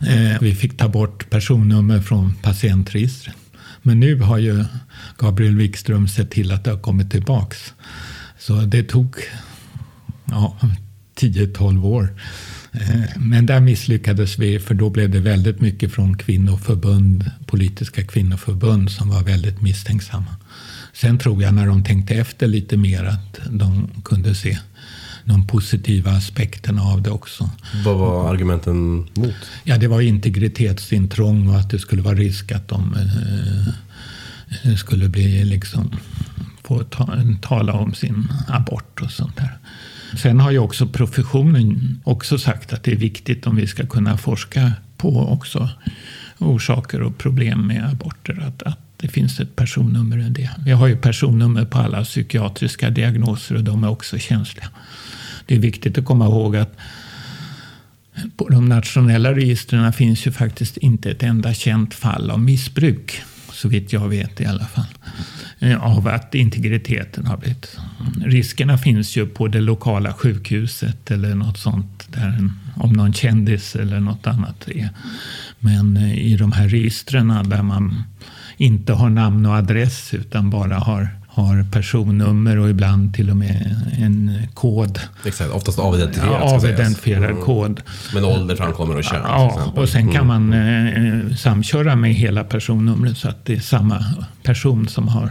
Eh, 0.00 0.40
vi 0.40 0.54
fick 0.54 0.76
ta 0.76 0.88
bort 0.88 1.30
personnummer 1.30 2.00
från 2.00 2.34
patientregistret. 2.34 3.36
Men 3.82 4.00
nu 4.00 4.20
har 4.20 4.38
ju 4.38 4.64
Gabriel 5.18 5.56
Wikström 5.56 6.08
sett 6.08 6.30
till 6.30 6.52
att 6.52 6.64
det 6.64 6.70
har 6.70 6.78
kommit 6.78 7.10
tillbaks. 7.10 7.74
Så 8.38 8.54
det 8.54 8.82
tog 8.82 9.16
ja, 10.24 10.58
10-12 11.20 11.86
år. 11.86 12.14
Eh, 12.72 13.00
men 13.16 13.46
där 13.46 13.60
misslyckades 13.60 14.38
vi 14.38 14.58
för 14.58 14.74
då 14.74 14.90
blev 14.90 15.10
det 15.10 15.20
väldigt 15.20 15.60
mycket 15.60 15.92
från 15.92 16.16
kvinnoförbund, 16.16 17.30
politiska 17.46 18.04
kvinnoförbund 18.04 18.90
som 18.90 19.08
var 19.10 19.22
väldigt 19.22 19.62
misstänksamma. 19.62 20.36
Sen 21.00 21.18
tror 21.18 21.42
jag 21.42 21.54
när 21.54 21.66
de 21.66 21.84
tänkte 21.84 22.14
efter 22.14 22.46
lite 22.46 22.76
mer 22.76 23.04
att 23.04 23.40
de 23.50 23.88
kunde 24.04 24.34
se 24.34 24.58
de 25.24 25.46
positiva 25.46 26.10
aspekterna 26.10 26.82
av 26.82 27.02
det 27.02 27.10
också. 27.10 27.50
Vad 27.84 27.96
var 27.96 28.30
argumenten 28.34 28.96
mot? 28.96 29.34
Ja, 29.64 29.78
det 29.78 29.88
var 29.88 30.00
integritetsintrång 30.00 31.48
och 31.48 31.56
att 31.56 31.70
det 31.70 31.78
skulle 31.78 32.02
vara 32.02 32.14
risk 32.14 32.52
att 32.52 32.68
de 32.68 32.94
eh, 34.64 34.74
skulle 34.74 35.08
bli 35.08 35.44
liksom 35.44 35.90
få 36.62 36.84
ta, 36.84 37.08
tala 37.42 37.72
om 37.72 37.94
sin 37.94 38.28
abort 38.48 39.00
och 39.00 39.10
sånt 39.10 39.36
där. 39.36 39.58
Sen 40.16 40.40
har 40.40 40.50
ju 40.50 40.58
också 40.58 40.86
professionen 40.86 42.00
också 42.04 42.38
sagt 42.38 42.72
att 42.72 42.84
det 42.84 42.92
är 42.92 42.96
viktigt 42.96 43.46
om 43.46 43.56
vi 43.56 43.66
ska 43.66 43.86
kunna 43.86 44.18
forska 44.18 44.72
på 44.96 45.28
också 45.28 45.68
orsaker 46.38 47.02
och 47.02 47.18
problem 47.18 47.66
med 47.66 47.90
aborter. 47.90 48.44
Att, 48.46 48.62
att 48.62 48.87
det 49.00 49.08
finns 49.08 49.40
ett 49.40 49.56
personnummer 49.56 50.18
i 50.18 50.30
det. 50.30 50.50
Vi 50.64 50.70
har 50.70 50.86
ju 50.86 50.96
personnummer 50.96 51.64
på 51.64 51.78
alla 51.78 52.04
psykiatriska 52.04 52.90
diagnoser 52.90 53.54
och 53.54 53.64
de 53.64 53.84
är 53.84 53.88
också 53.88 54.18
känsliga. 54.18 54.68
Det 55.46 55.54
är 55.54 55.58
viktigt 55.58 55.98
att 55.98 56.04
komma 56.04 56.24
ihåg 56.24 56.56
att 56.56 56.76
på 58.36 58.48
de 58.48 58.68
nationella 58.68 59.34
registren 59.34 59.92
finns 59.92 60.26
ju 60.26 60.32
faktiskt 60.32 60.76
inte 60.76 61.10
ett 61.10 61.22
enda 61.22 61.54
känt 61.54 61.94
fall 61.94 62.30
av 62.30 62.40
missbruk. 62.40 63.22
Så 63.52 63.68
vitt 63.68 63.92
jag 63.92 64.08
vet 64.08 64.40
i 64.40 64.46
alla 64.46 64.66
fall. 64.66 64.94
Eh, 65.58 65.84
av 65.84 66.08
att 66.08 66.34
integriteten 66.34 67.26
har 67.26 67.36
blivit... 67.36 67.76
Riskerna 68.24 68.78
finns 68.78 69.16
ju 69.16 69.26
på 69.26 69.48
det 69.48 69.60
lokala 69.60 70.12
sjukhuset 70.12 71.10
eller 71.10 71.34
något 71.34 71.58
sånt. 71.58 72.08
Där 72.12 72.28
en, 72.28 72.52
om 72.76 72.92
någon 72.92 73.12
kändis 73.12 73.76
eller 73.76 74.00
något 74.00 74.26
annat 74.26 74.68
är. 74.68 74.88
Men 75.58 75.96
eh, 75.96 76.18
i 76.18 76.36
de 76.36 76.52
här 76.52 76.68
registren 76.68 77.28
där 77.28 77.62
man 77.62 78.04
inte 78.58 78.92
har 78.92 79.10
namn 79.10 79.46
och 79.46 79.54
adress 79.54 80.14
utan 80.14 80.50
bara 80.50 80.74
har 80.74 81.08
har 81.38 81.64
personnummer 81.72 82.58
och 82.58 82.70
ibland 82.70 83.14
till 83.14 83.30
och 83.30 83.36
med 83.36 83.76
en 83.98 84.42
kod. 84.54 85.00
Exakt, 85.24 85.50
oftast 85.50 85.78
avidentifierad. 85.78 86.40
Ja, 86.40 86.56
avidentifierad 86.56 87.30
mm. 87.30 87.42
kod. 87.42 87.80
Men 88.14 88.24
ålder 88.24 88.56
framkommer 88.56 88.96
och 88.96 89.04
kön. 89.04 89.20
Ja, 89.24 89.72
och 89.76 89.88
sen 89.88 90.12
kan 90.12 90.30
mm. 90.30 90.48
man 90.48 90.52
eh, 90.52 91.36
samköra 91.36 91.96
med 91.96 92.14
hela 92.14 92.44
personnumret 92.44 93.18
så 93.18 93.28
att 93.28 93.44
det 93.44 93.54
är 93.54 93.60
samma 93.60 94.04
person 94.42 94.88
som 94.88 95.08
har 95.08 95.30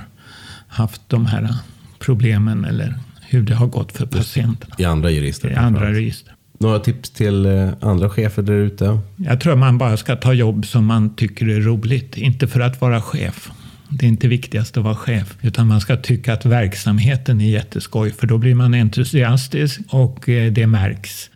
haft 0.68 1.02
de 1.08 1.26
här 1.26 1.56
problemen 2.00 2.66
eller 2.66 3.00
hur 3.22 3.42
det 3.42 3.56
har 3.56 3.68
gått 3.68 3.92
för 3.92 4.06
patienterna. 4.06 4.76
I 4.78 4.86
andra 4.86 5.10
register? 5.10 5.52
I 5.52 5.56
andra 5.56 5.92
register. 5.92 6.34
Några 6.58 6.80
tips 6.80 7.10
till 7.10 7.46
eh, 7.46 7.70
andra 7.82 8.10
chefer 8.10 8.42
där 8.42 8.54
ute? 8.54 9.00
Jag 9.16 9.42
tror 9.42 9.56
man 9.56 9.78
bara 9.78 9.98
ska 9.98 10.16
ta 10.16 10.34
jobb 10.34 10.66
som 10.66 10.86
man 10.86 11.16
tycker 11.16 11.50
är 11.50 11.62
roligt. 11.62 12.18
Inte 12.18 12.48
för 12.48 12.60
att 12.60 12.82
vara 12.82 13.02
chef. 13.02 13.52
Det 13.90 14.06
är 14.06 14.08
inte 14.08 14.28
viktigast 14.28 14.78
att 14.78 14.84
vara 14.84 14.96
chef, 14.96 15.38
utan 15.42 15.68
man 15.68 15.82
ska 15.82 15.98
tycka 15.98 16.34
att 16.34 16.46
verksamheten 16.46 17.42
är 17.42 17.50
jätteskoj, 17.50 18.12
för 18.12 18.28
då 18.28 18.38
blir 18.38 18.56
man 18.56 18.74
entusiastisk 18.74 19.82
och 19.90 20.30
eh, 20.30 20.52
det 20.52 20.68
märks. 20.68 21.30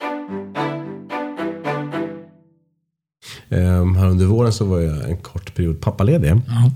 Um, 3.50 3.96
här 3.96 4.08
under 4.08 4.26
våren 4.26 4.54
så 4.54 4.66
var 4.66 4.80
jag 4.80 5.10
en 5.10 5.18
kort 5.18 5.56
period 5.56 5.82
pappaledig. 5.82 6.30
Ja. 6.30 6.72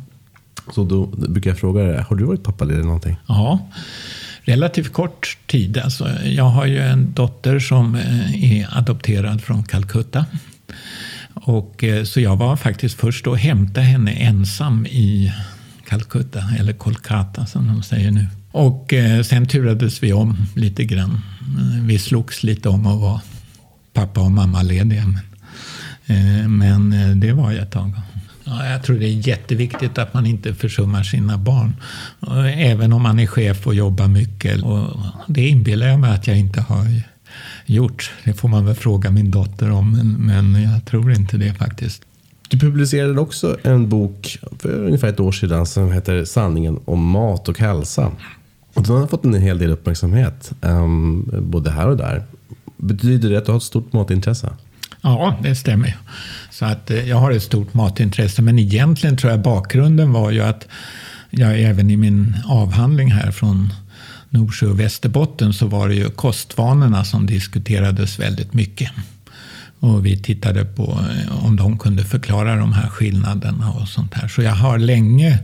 Så 0.74 0.84
då 0.84 1.06
brukar 1.06 1.50
jag 1.50 1.58
fråga 1.58 1.84
dig, 1.84 2.02
har 2.02 2.16
du 2.16 2.24
varit 2.24 2.44
pappaledig 2.44 2.86
någonting? 2.86 3.16
Ja, 3.28 3.70
relativt 4.46 4.94
kort 4.94 5.38
tid. 5.48 5.78
Alltså, 5.78 6.10
jag 6.24 6.44
har 6.44 6.66
ju 6.66 6.80
en 6.80 7.14
dotter 7.14 7.60
som 7.60 7.96
eh, 7.96 8.60
är 8.60 8.78
adopterad 8.78 9.42
från 9.42 9.64
Calcutta. 9.64 10.26
Och, 11.34 11.84
eh, 11.84 12.04
så 12.04 12.20
jag 12.20 12.36
var 12.36 12.56
faktiskt 12.56 13.00
först 13.00 13.28
och 13.28 13.38
hämtade 13.38 13.86
henne 13.86 14.12
ensam 14.12 14.86
i 14.86 15.34
Calcutta, 15.88 16.44
eller 16.60 16.74
Kolkata 16.74 17.46
som 17.46 17.68
de 17.68 17.84
säger 17.84 18.12
nu. 18.12 18.28
Och 18.52 18.94
eh, 18.94 19.22
sen 19.22 19.48
turades 19.48 20.04
vi 20.04 20.14
om 20.14 20.38
lite 20.56 20.86
grann. 20.86 21.22
Vi 21.82 22.00
slogs 22.00 22.44
lite 22.44 22.70
om 22.70 22.88
att 22.88 23.02
vara 23.02 23.22
pappa 23.94 24.22
och 24.22 24.32
mamma 24.32 24.62
lediga. 24.62 25.06
Men, 26.48 26.58
men 26.58 27.20
det 27.20 27.34
var 27.34 27.52
jag 27.52 27.64
ett 27.64 27.72
tag. 27.72 27.94
Ja, 28.46 28.66
jag 28.66 28.84
tror 28.84 29.00
det 29.00 29.06
är 29.06 29.28
jätteviktigt 29.28 29.98
att 29.98 30.14
man 30.14 30.26
inte 30.26 30.54
försummar 30.54 31.04
sina 31.04 31.38
barn. 31.38 31.76
Även 32.56 32.94
om 32.94 33.02
man 33.02 33.20
är 33.20 33.28
chef 33.28 33.68
och 33.68 33.76
jobbar 33.76 34.08
mycket. 34.08 34.64
Och 34.64 34.90
det 35.28 35.48
inbillar 35.48 35.88
jag 35.88 36.00
mig 36.00 36.12
att 36.12 36.28
jag 36.28 36.38
inte 36.38 36.62
har 36.62 36.86
gjort. 37.66 38.12
Det 38.24 38.34
får 38.34 38.50
man 38.50 38.66
väl 38.66 38.76
fråga 38.76 39.12
min 39.12 39.32
dotter 39.32 39.72
om, 39.72 39.92
men, 39.92 40.52
men 40.52 40.64
jag 40.64 40.86
tror 40.86 41.12
inte 41.12 41.38
det 41.38 41.54
faktiskt. 41.54 42.02
Du 42.50 42.60
publicerade 42.60 43.20
också 43.20 43.58
en 43.64 43.90
bok 43.90 44.38
för 44.60 44.70
ungefär 44.70 45.08
ett 45.08 45.20
år 45.20 45.32
sedan 45.32 45.66
som 45.66 45.92
heter 45.92 46.26
Sanningen 46.26 46.80
om 46.86 47.10
mat 47.10 47.50
och 47.50 47.60
hälsa. 47.60 48.12
Och 48.74 48.84
den 48.84 48.96
har 48.96 49.08
fått 49.08 49.26
en 49.26 49.34
hel 49.34 49.58
del 49.58 49.72
uppmärksamhet, 49.72 50.52
um, 50.62 51.30
både 51.42 51.72
här 51.72 51.88
och 51.88 51.98
där. 51.98 52.24
Betyder 52.78 53.30
det 53.30 53.38
att 53.38 53.46
du 53.46 53.52
har 53.52 53.58
ett 53.58 53.64
stort 53.64 53.94
matintresse? 53.94 54.50
Ja, 55.02 55.38
det 55.44 55.56
stämmer. 55.56 55.98
Så 56.60 56.66
att 56.66 56.92
eh, 56.92 57.10
jag 57.10 57.18
har 57.18 57.32
ett 57.32 57.44
stort 57.44 57.74
matintresse. 57.74 58.42
Men 58.42 58.60
egentligen 58.60 59.18
tror 59.18 59.32
jag 59.32 59.42
bakgrunden 59.42 60.12
var 60.12 60.32
ju 60.32 60.42
att 60.42 60.68
jag 61.30 61.62
även 61.62 61.90
i 61.90 61.98
min 61.98 62.36
avhandling 62.46 63.12
här 63.12 63.32
från 63.32 63.74
Norsjö 64.30 64.68
och 64.68 64.80
Västerbotten 64.80 65.54
så 65.54 65.68
var 65.68 65.90
det 65.90 65.96
ju 65.96 66.10
kostvanorna 66.10 67.06
som 67.06 67.26
diskuterades 67.26 68.20
väldigt 68.20 68.54
mycket. 68.54 68.92
Och 69.80 70.06
vi 70.06 70.18
tittade 70.18 70.66
på 70.66 71.00
eh, 71.12 71.46
om 71.46 71.56
de 71.56 71.80
kunde 71.80 72.04
förklara 72.04 72.56
de 72.56 72.74
här 72.74 72.90
skillnaderna 72.90 73.72
och 73.72 73.88
sånt 73.88 74.14
här. 74.14 74.28
Så 74.28 74.42
jag 74.42 74.56
har 74.56 74.78
länge 74.78 75.40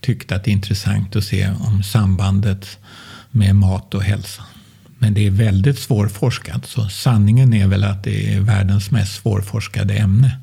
tyckt 0.00 0.32
att 0.32 0.44
det 0.44 0.50
är 0.50 0.52
intressant 0.52 1.16
att 1.16 1.24
se 1.24 1.50
om 1.60 1.82
sambandet 1.82 2.78
med 3.30 3.56
mat 3.56 3.94
och 3.94 4.02
hälsa. 4.02 4.42
Men 5.02 5.14
det 5.14 5.26
är 5.26 5.30
väldigt 5.30 5.78
svårforskat. 5.78 6.66
Så 6.66 6.88
sanningen 6.88 7.54
är 7.54 7.66
väl 7.66 7.84
att 7.84 8.04
det 8.04 8.34
är 8.34 8.40
världens 8.40 8.90
mest 8.90 9.22
svårforskade 9.22 9.94
ämne. 9.94 10.36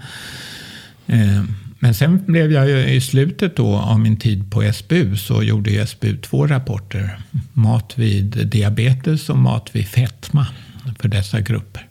Eh, 1.07 1.43
men 1.79 1.93
sen 1.93 2.25
blev 2.25 2.51
jag 2.51 2.69
ju 2.69 2.77
i 2.77 3.01
slutet 3.01 3.55
då 3.55 3.75
av 3.75 3.99
min 3.99 4.17
tid 4.17 4.51
på 4.51 4.73
SBU 4.73 5.17
så 5.17 5.43
gjorde 5.43 5.71
ju 5.71 5.87
SBU 5.87 6.17
två 6.17 6.47
rapporter. 6.47 7.19
Mat 7.53 7.93
vid 7.97 8.47
diabetes 8.47 9.29
och 9.29 9.37
mat 9.37 9.69
vid 9.73 9.87
fetma 9.87 10.47
för 10.99 11.07
dessa 11.07 11.41
grupper. 11.41 11.87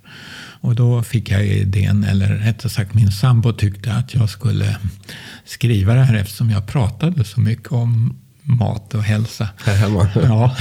Och 0.60 0.74
då 0.74 1.02
fick 1.02 1.30
jag 1.30 1.46
idén, 1.46 2.04
eller 2.04 2.28
rättare 2.28 2.70
sagt 2.70 2.94
min 2.94 3.12
sambo 3.12 3.52
tyckte 3.52 3.92
att 3.92 4.14
jag 4.14 4.30
skulle 4.30 4.76
skriva 5.44 5.94
det 5.94 6.04
här 6.04 6.14
eftersom 6.14 6.50
jag 6.50 6.66
pratade 6.66 7.24
så 7.24 7.40
mycket 7.40 7.72
om 7.72 8.16
mat 8.46 8.94
och 8.94 9.02
hälsa. 9.02 9.48
Ja. 10.14 10.56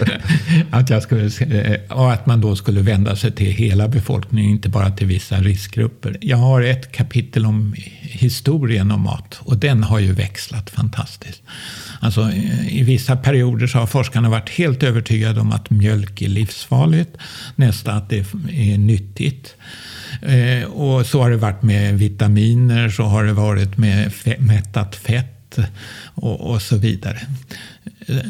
att 0.70 0.90
jag 0.90 1.02
skulle, 1.02 1.30
och 1.88 2.12
att 2.12 2.26
man 2.26 2.40
då 2.40 2.56
skulle 2.56 2.80
vända 2.80 3.16
sig 3.16 3.32
till 3.32 3.52
hela 3.52 3.88
befolkningen, 3.88 4.50
inte 4.50 4.68
bara 4.68 4.90
till 4.90 5.06
vissa 5.06 5.36
riskgrupper. 5.36 6.18
Jag 6.20 6.36
har 6.36 6.62
ett 6.62 6.92
kapitel 6.92 7.46
om 7.46 7.74
historien 8.00 8.90
om 8.90 9.00
mat 9.00 9.40
och 9.40 9.56
den 9.56 9.82
har 9.82 9.98
ju 9.98 10.12
växlat 10.12 10.70
fantastiskt. 10.70 11.42
Alltså, 12.00 12.30
I 12.68 12.82
vissa 12.82 13.16
perioder 13.16 13.66
så 13.66 13.78
har 13.78 13.86
forskarna 13.86 14.28
varit 14.28 14.50
helt 14.50 14.82
övertygade 14.82 15.40
om 15.40 15.52
att 15.52 15.70
mjölk 15.70 16.22
är 16.22 16.28
livsfarligt, 16.28 17.16
nästa 17.56 17.92
att 17.92 18.10
det 18.10 18.18
är 18.50 18.78
nyttigt. 18.78 19.54
Eh, 20.22 20.64
och 20.64 21.06
så 21.06 21.22
har 21.22 21.30
det 21.30 21.36
varit 21.36 21.62
med 21.62 21.98
vitaminer, 21.98 22.88
så 22.88 23.02
har 23.02 23.24
det 23.24 23.32
varit 23.32 23.76
med 23.76 24.12
mättat 24.38 24.96
fett 24.96 25.39
och, 26.14 26.50
och, 26.50 26.62
så 26.62 26.76
vidare. 26.76 27.18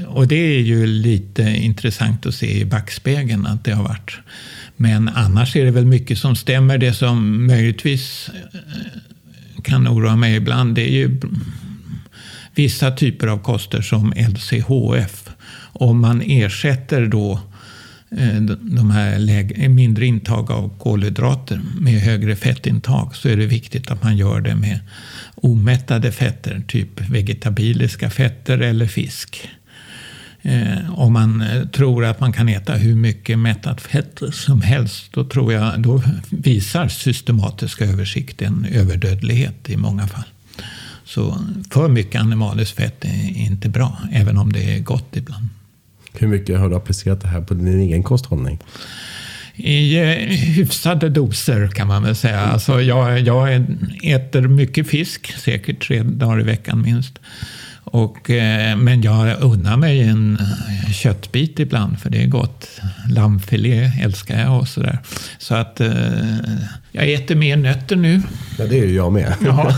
Och 0.06 0.28
det 0.28 0.56
är 0.56 0.60
ju 0.60 0.86
lite 0.86 1.42
intressant 1.42 2.26
att 2.26 2.34
se 2.34 2.60
i 2.60 2.64
backspegeln 2.64 3.46
att 3.46 3.64
det 3.64 3.72
har 3.72 3.82
varit. 3.82 4.18
Men 4.76 5.08
annars 5.08 5.56
är 5.56 5.64
det 5.64 5.70
väl 5.70 5.86
mycket 5.86 6.18
som 6.18 6.36
stämmer. 6.36 6.78
Det 6.78 6.92
som 6.92 7.46
möjligtvis 7.46 8.30
eh, 8.34 8.60
kan 9.62 9.88
oroa 9.88 10.16
mig 10.16 10.36
ibland 10.36 10.74
det 10.74 10.90
är 10.90 10.92
ju 10.92 11.20
vissa 12.54 12.90
typer 12.90 13.26
av 13.26 13.38
koster 13.38 13.82
som 13.82 14.12
LCHF. 14.16 15.30
Om 15.72 16.00
man 16.00 16.22
ersätter 16.26 17.06
då 17.06 17.40
eh, 18.10 18.40
de 18.60 18.90
här 18.90 19.68
mindre 19.68 20.06
intag 20.06 20.50
av 20.50 20.78
kolhydrater 20.78 21.60
med 21.80 22.00
högre 22.00 22.36
fettintag 22.36 23.16
så 23.16 23.28
är 23.28 23.36
det 23.36 23.46
viktigt 23.46 23.90
att 23.90 24.02
man 24.02 24.16
gör 24.16 24.40
det 24.40 24.54
med 24.54 24.80
omättade 25.40 26.12
fetter, 26.12 26.62
typ 26.68 27.00
vegetabiliska 27.10 28.10
fetter 28.10 28.58
eller 28.58 28.86
fisk. 28.86 29.48
Eh, 30.42 30.98
om 31.00 31.12
man 31.12 31.40
eh, 31.40 31.66
tror 31.66 32.04
att 32.04 32.20
man 32.20 32.32
kan 32.32 32.48
äta 32.48 32.72
hur 32.72 32.94
mycket 32.94 33.38
mättat 33.38 33.80
fett 33.80 34.20
som 34.32 34.62
helst 34.62 35.12
då, 35.12 35.24
tror 35.24 35.52
jag, 35.52 35.80
då 35.80 36.02
visar 36.30 36.88
systematiska 36.88 37.84
översikt 37.84 38.42
en 38.42 38.66
överdödlighet 38.70 39.70
i 39.70 39.76
många 39.76 40.06
fall. 40.06 40.24
Så 41.04 41.38
för 41.70 41.88
mycket 41.88 42.20
animaliskt 42.20 42.76
fett 42.76 43.04
är 43.04 43.36
inte 43.36 43.68
bra, 43.68 43.98
även 44.12 44.38
om 44.38 44.52
det 44.52 44.74
är 44.76 44.80
gott 44.80 45.16
ibland. 45.16 45.48
Hur 46.12 46.28
mycket 46.28 46.58
har 46.58 46.68
du 46.68 46.76
applicerat 46.76 47.20
det 47.20 47.28
här 47.28 47.40
på 47.40 47.54
din 47.54 47.80
egen 47.80 48.02
kosthållning? 48.02 48.58
I 49.62 49.98
eh, 49.98 50.06
hyfsade 50.36 51.08
doser 51.08 51.68
kan 51.68 51.88
man 51.88 52.02
väl 52.02 52.16
säga. 52.16 52.40
Alltså 52.40 52.80
jag, 52.82 53.20
jag 53.20 53.64
äter 54.02 54.40
mycket 54.40 54.88
fisk, 54.88 55.32
säkert 55.38 55.86
tre 55.86 56.02
dagar 56.02 56.40
i 56.40 56.44
veckan 56.44 56.82
minst. 56.82 57.18
Och, 57.84 58.30
eh, 58.30 58.76
men 58.76 59.02
jag 59.02 59.40
unnar 59.40 59.76
mig 59.76 60.02
en 60.02 60.38
köttbit 60.94 61.58
ibland 61.58 62.00
för 62.00 62.10
det 62.10 62.22
är 62.22 62.26
gott. 62.26 62.68
Lammfilé 63.08 63.92
älskar 64.02 64.40
jag 64.40 64.60
och 64.60 64.68
sådär. 64.68 64.98
Så 65.38 65.54
att 65.54 65.80
eh, 65.80 65.90
jag 66.92 67.12
äter 67.12 67.34
mer 67.34 67.56
nötter 67.56 67.96
nu. 67.96 68.22
Ja, 68.58 68.66
det 68.66 68.78
är 68.78 68.84
ju 68.84 68.94
jag 68.94 69.12
med. 69.12 69.34
Ja. 69.44 69.76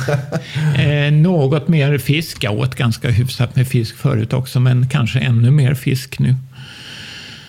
Något 1.11 1.69
mer 1.69 1.99
fisk. 1.99 2.45
Jag 2.45 2.59
åt 2.59 2.75
ganska 2.75 3.11
hyfsat 3.11 3.57
med 3.57 3.69
fisk 3.69 3.97
förut 3.97 4.33
också, 4.33 4.61
men 4.61 4.89
kanske 4.89 5.19
ännu 5.19 5.51
mer 5.51 5.75
fisk 5.75 6.19
nu. 6.19 6.35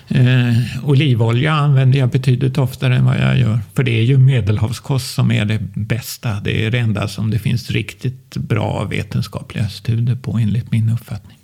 Eh, 0.07 0.53
olivolja 0.83 1.53
använder 1.53 2.00
jag 2.00 2.10
betydligt 2.10 2.57
oftare 2.57 2.95
än 2.95 3.05
vad 3.05 3.19
jag 3.19 3.39
gör. 3.39 3.60
För 3.74 3.83
det 3.83 3.91
är 3.91 4.03
ju 4.03 4.17
medelhavskost 4.17 5.13
som 5.13 5.31
är 5.31 5.45
det 5.45 5.60
bästa. 5.74 6.39
Det 6.39 6.65
är 6.65 6.72
det 6.72 6.79
enda 6.79 7.07
som 7.07 7.31
det 7.31 7.39
finns 7.39 7.72
riktigt 7.72 8.38
bra 8.38 8.83
vetenskapliga 8.83 9.69
studier 9.69 10.15
på 10.15 10.38
enligt 10.38 10.72
min 10.72 10.89
uppfattning. 10.89 11.38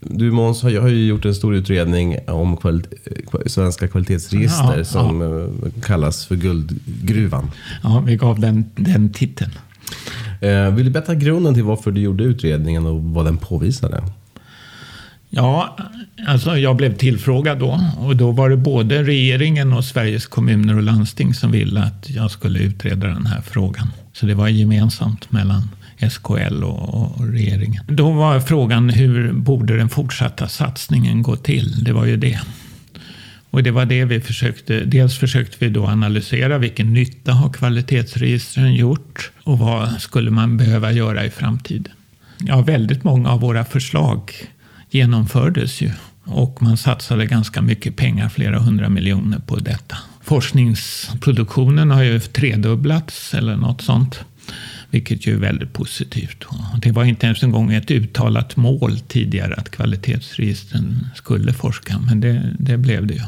Du 0.00 0.30
Måns, 0.30 0.62
jag 0.62 0.82
har 0.82 0.88
ju 0.88 1.06
gjort 1.06 1.24
en 1.24 1.34
stor 1.34 1.54
utredning 1.54 2.18
om 2.26 2.56
kvali 2.56 2.82
svenska 3.46 3.88
kvalitetsregister 3.88 4.78
ja, 4.78 4.84
som 4.84 5.20
ja. 5.20 5.66
Eh, 5.66 5.82
kallas 5.82 6.26
för 6.26 6.36
Guldgruvan. 6.36 7.50
Ja, 7.82 8.00
vi 8.06 8.16
gav 8.16 8.40
den, 8.40 8.64
den 8.76 9.12
titeln. 9.12 9.52
Eh, 10.40 10.74
vill 10.74 10.84
du 10.84 10.90
berätta 10.90 11.14
grunden 11.14 11.54
till 11.54 11.64
varför 11.64 11.90
du 11.90 12.00
gjorde 12.00 12.24
utredningen 12.24 12.86
och 12.86 13.02
vad 13.02 13.24
den 13.24 13.36
påvisade? 13.36 14.02
Ja, 15.30 15.76
alltså 16.26 16.56
jag 16.56 16.76
blev 16.76 16.96
tillfrågad 16.96 17.58
då 17.58 17.80
och 17.98 18.16
då 18.16 18.32
var 18.32 18.50
det 18.50 18.56
både 18.56 19.02
regeringen 19.02 19.72
och 19.72 19.84
Sveriges 19.84 20.26
kommuner 20.26 20.76
och 20.76 20.82
landsting 20.82 21.34
som 21.34 21.52
ville 21.52 21.80
att 21.80 22.10
jag 22.10 22.30
skulle 22.30 22.58
utreda 22.58 23.06
den 23.06 23.26
här 23.26 23.40
frågan. 23.40 23.92
Så 24.12 24.26
det 24.26 24.34
var 24.34 24.48
gemensamt 24.48 25.32
mellan 25.32 25.68
SKL 26.10 26.64
och, 26.64 26.94
och 26.94 27.28
regeringen. 27.28 27.84
Då 27.88 28.12
var 28.12 28.40
frågan 28.40 28.90
hur 28.90 29.32
borde 29.32 29.76
den 29.76 29.88
fortsatta 29.88 30.48
satsningen 30.48 31.22
gå 31.22 31.36
till? 31.36 31.84
Det 31.84 31.92
var 31.92 32.04
ju 32.04 32.16
det. 32.16 32.40
Och 33.50 33.62
det 33.62 33.70
var 33.70 33.84
det 33.84 34.04
vi 34.04 34.20
försökte. 34.20 34.80
Dels 34.80 35.18
försökte 35.18 35.56
vi 35.60 35.68
då 35.68 35.86
analysera 35.86 36.58
vilken 36.58 36.92
nytta 36.92 37.32
har 37.32 37.52
kvalitetsregistren 37.52 38.74
gjort 38.74 39.30
och 39.44 39.58
vad 39.58 40.00
skulle 40.00 40.30
man 40.30 40.56
behöva 40.56 40.92
göra 40.92 41.24
i 41.24 41.30
framtiden? 41.30 41.92
Ja, 42.38 42.60
väldigt 42.60 43.04
många 43.04 43.30
av 43.30 43.40
våra 43.40 43.64
förslag 43.64 44.32
genomfördes 44.90 45.80
ju. 45.80 45.90
Och 46.24 46.62
man 46.62 46.76
satsade 46.76 47.26
ganska 47.26 47.62
mycket 47.62 47.96
pengar, 47.96 48.28
flera 48.28 48.58
hundra 48.58 48.88
miljoner 48.88 49.38
på 49.38 49.56
detta. 49.56 49.96
Forskningsproduktionen 50.22 51.90
har 51.90 52.02
ju 52.02 52.20
tredubblats 52.20 53.34
eller 53.34 53.56
något 53.56 53.80
sånt. 53.80 54.20
Vilket 54.90 55.26
ju 55.26 55.34
är 55.34 55.38
väldigt 55.38 55.72
positivt. 55.72 56.44
Det 56.82 56.92
var 56.92 57.04
inte 57.04 57.26
ens 57.26 57.42
en 57.42 57.50
gång 57.50 57.72
ett 57.72 57.90
uttalat 57.90 58.56
mål 58.56 59.00
tidigare 59.00 59.54
att 59.54 59.70
kvalitetsregistren 59.70 61.06
skulle 61.14 61.52
forska, 61.52 61.98
men 61.98 62.20
det, 62.20 62.54
det 62.58 62.76
blev 62.76 63.06
det 63.06 63.14
ju. 63.14 63.22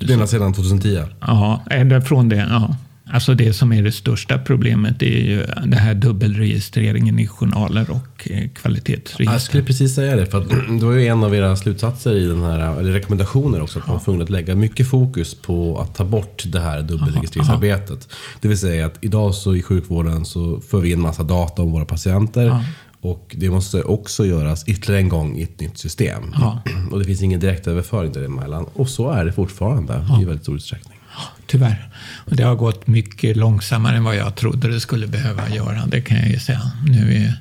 Det 0.00 0.14
är 0.14 0.26
sedan 0.26 0.54
2010? 0.54 1.00
Ja, 1.20 1.64
eller 1.70 2.00
från 2.00 2.28
det. 2.28 2.46
Ja. 2.50 2.76
Alltså 3.12 3.34
det 3.34 3.52
som 3.52 3.72
är 3.72 3.82
det 3.82 3.92
största 3.92 4.38
problemet 4.38 5.02
är 5.02 5.06
ju 5.06 5.46
det 5.66 5.76
här 5.76 5.94
dubbelregistreringen 5.94 7.18
i 7.18 7.26
journaler 7.26 7.90
och 7.90 8.30
eh, 8.30 8.48
kvalitetsregister. 8.48 9.32
Jag 9.32 9.42
skulle 9.42 9.62
precis 9.62 9.94
säga 9.94 10.16
det, 10.16 10.26
för 10.26 10.40
det 10.80 10.86
var 10.86 10.92
ju 10.92 11.06
en 11.06 11.24
av 11.24 11.34
era 11.34 11.56
slutsatser 11.56 12.14
i 12.14 12.26
den 12.26 12.42
här, 12.42 12.78
eller 12.80 12.92
rekommendationer 12.92 13.62
också, 13.62 13.78
att 13.78 13.86
man 13.86 13.96
var 13.96 14.04
tvungen 14.04 14.22
att 14.22 14.30
lägga 14.30 14.54
mycket 14.54 14.88
fokus 14.88 15.34
på 15.34 15.80
att 15.80 15.94
ta 15.94 16.04
bort 16.04 16.42
det 16.46 16.60
här 16.60 16.82
dubbelregistreringsarbetet. 16.82 18.08
Det 18.40 18.48
vill 18.48 18.58
säga 18.58 18.86
att 18.86 18.98
idag 19.00 19.34
så 19.34 19.54
i 19.54 19.62
sjukvården 19.62 20.24
så 20.24 20.60
för 20.60 20.80
vi 20.80 20.92
in 20.92 21.00
massa 21.00 21.22
data 21.22 21.62
om 21.62 21.72
våra 21.72 21.84
patienter. 21.84 22.46
Ja. 22.46 22.64
Och 23.00 23.36
det 23.38 23.50
måste 23.50 23.82
också 23.82 24.26
göras 24.26 24.64
ytterligare 24.68 25.00
en 25.02 25.08
gång 25.08 25.36
i 25.36 25.42
ett 25.42 25.60
nytt 25.60 25.78
system. 25.78 26.22
Ja. 26.34 26.62
Och 26.90 26.98
det 26.98 27.04
finns 27.04 27.22
ingen 27.22 27.40
direktöverföring 27.40 28.12
däremellan. 28.12 28.66
Och 28.74 28.88
så 28.88 29.10
är 29.10 29.24
det 29.24 29.32
fortfarande 29.32 30.06
ja. 30.08 30.22
i 30.22 30.24
väldigt 30.24 30.42
stor 30.42 30.56
utsträckning. 30.56 30.98
Tyvärr. 31.46 31.88
Och 32.24 32.36
det 32.36 32.42
har 32.42 32.54
gått 32.54 32.86
mycket 32.86 33.36
långsammare 33.36 33.96
än 33.96 34.04
vad 34.04 34.16
jag 34.16 34.34
trodde 34.34 34.68
det 34.68 34.80
skulle 34.80 35.06
behöva 35.06 35.48
göra. 35.48 35.86
Det 35.86 36.00
kan 36.00 36.16
jag 36.16 36.28
ju 36.28 36.38
säga. 36.38 36.60
Nu 36.88 37.16
är, 37.16 37.34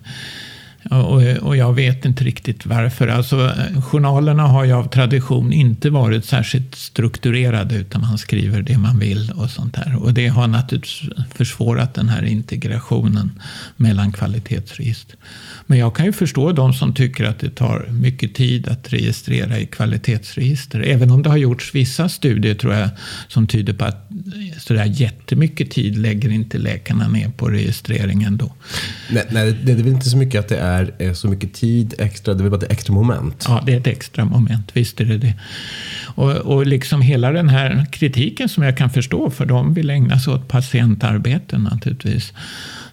och, 0.91 1.47
och 1.47 1.57
jag 1.57 1.73
vet 1.73 2.05
inte 2.05 2.23
riktigt 2.23 2.65
varför. 2.65 3.07
Alltså, 3.07 3.51
journalerna 3.91 4.43
har 4.43 4.65
ju 4.65 4.73
av 4.73 4.89
tradition 4.89 5.53
inte 5.53 5.89
varit 5.89 6.25
särskilt 6.25 6.75
strukturerade 6.75 7.75
utan 7.75 8.01
man 8.01 8.17
skriver 8.17 8.61
det 8.61 8.77
man 8.77 8.99
vill 8.99 9.31
och 9.31 9.49
sånt 9.49 9.73
där. 9.73 9.95
Och 10.03 10.13
det 10.13 10.27
har 10.27 10.47
naturligtvis 10.47 11.09
försvårat 11.35 11.93
den 11.93 12.09
här 12.09 12.23
integrationen 12.23 13.31
mellan 13.77 14.11
kvalitetsregister. 14.11 15.15
Men 15.65 15.77
jag 15.79 15.95
kan 15.95 16.05
ju 16.05 16.11
förstå 16.11 16.51
de 16.51 16.73
som 16.73 16.93
tycker 16.93 17.25
att 17.25 17.39
det 17.39 17.49
tar 17.49 17.87
mycket 17.89 18.35
tid 18.35 18.67
att 18.67 18.93
registrera 18.93 19.59
i 19.59 19.65
kvalitetsregister. 19.65 20.79
Även 20.79 21.11
om 21.11 21.23
det 21.23 21.29
har 21.29 21.37
gjorts 21.37 21.75
vissa 21.75 22.09
studier 22.09 22.55
tror 22.55 22.73
jag 22.73 22.89
som 23.27 23.47
tyder 23.47 23.73
på 23.73 23.85
att 23.85 24.09
sådär 24.57 24.85
jättemycket 24.85 25.71
tid 25.71 25.97
lägger 25.97 26.29
inte 26.29 26.57
läkarna 26.57 27.07
ner 27.07 27.29
på 27.29 27.47
registreringen 27.47 28.37
då. 28.37 28.53
Nej, 29.11 29.25
nej, 29.31 29.57
det 29.63 29.71
är 29.71 29.75
väl 29.75 29.87
inte 29.87 30.09
så 30.09 30.17
mycket 30.17 30.39
att 30.39 30.47
det 30.47 30.57
är 30.57 30.80
så 31.13 31.27
mycket 31.27 31.53
tid 31.53 31.93
extra, 31.97 32.33
det 32.33 32.39
är 32.39 32.41
väl 32.41 32.51
bara 32.51 32.65
ett 32.65 32.71
extra 32.71 32.93
moment? 32.93 33.45
Ja, 33.47 33.63
det 33.65 33.73
är 33.73 33.79
ett 33.79 33.87
extra 33.87 34.25
moment, 34.25 34.69
visst 34.73 35.01
är 35.01 35.05
det 35.05 35.17
det. 35.17 35.33
Och, 36.05 36.31
och 36.31 36.67
liksom 36.67 37.01
hela 37.01 37.31
den 37.31 37.49
här 37.49 37.85
kritiken 37.91 38.49
som 38.49 38.63
jag 38.63 38.77
kan 38.77 38.89
förstå, 38.89 39.29
för 39.29 39.45
de 39.45 39.73
vill 39.73 39.89
ägna 39.89 40.19
sig 40.19 40.33
åt 40.33 40.47
patientarbeten 40.47 41.63
naturligtvis. 41.63 42.33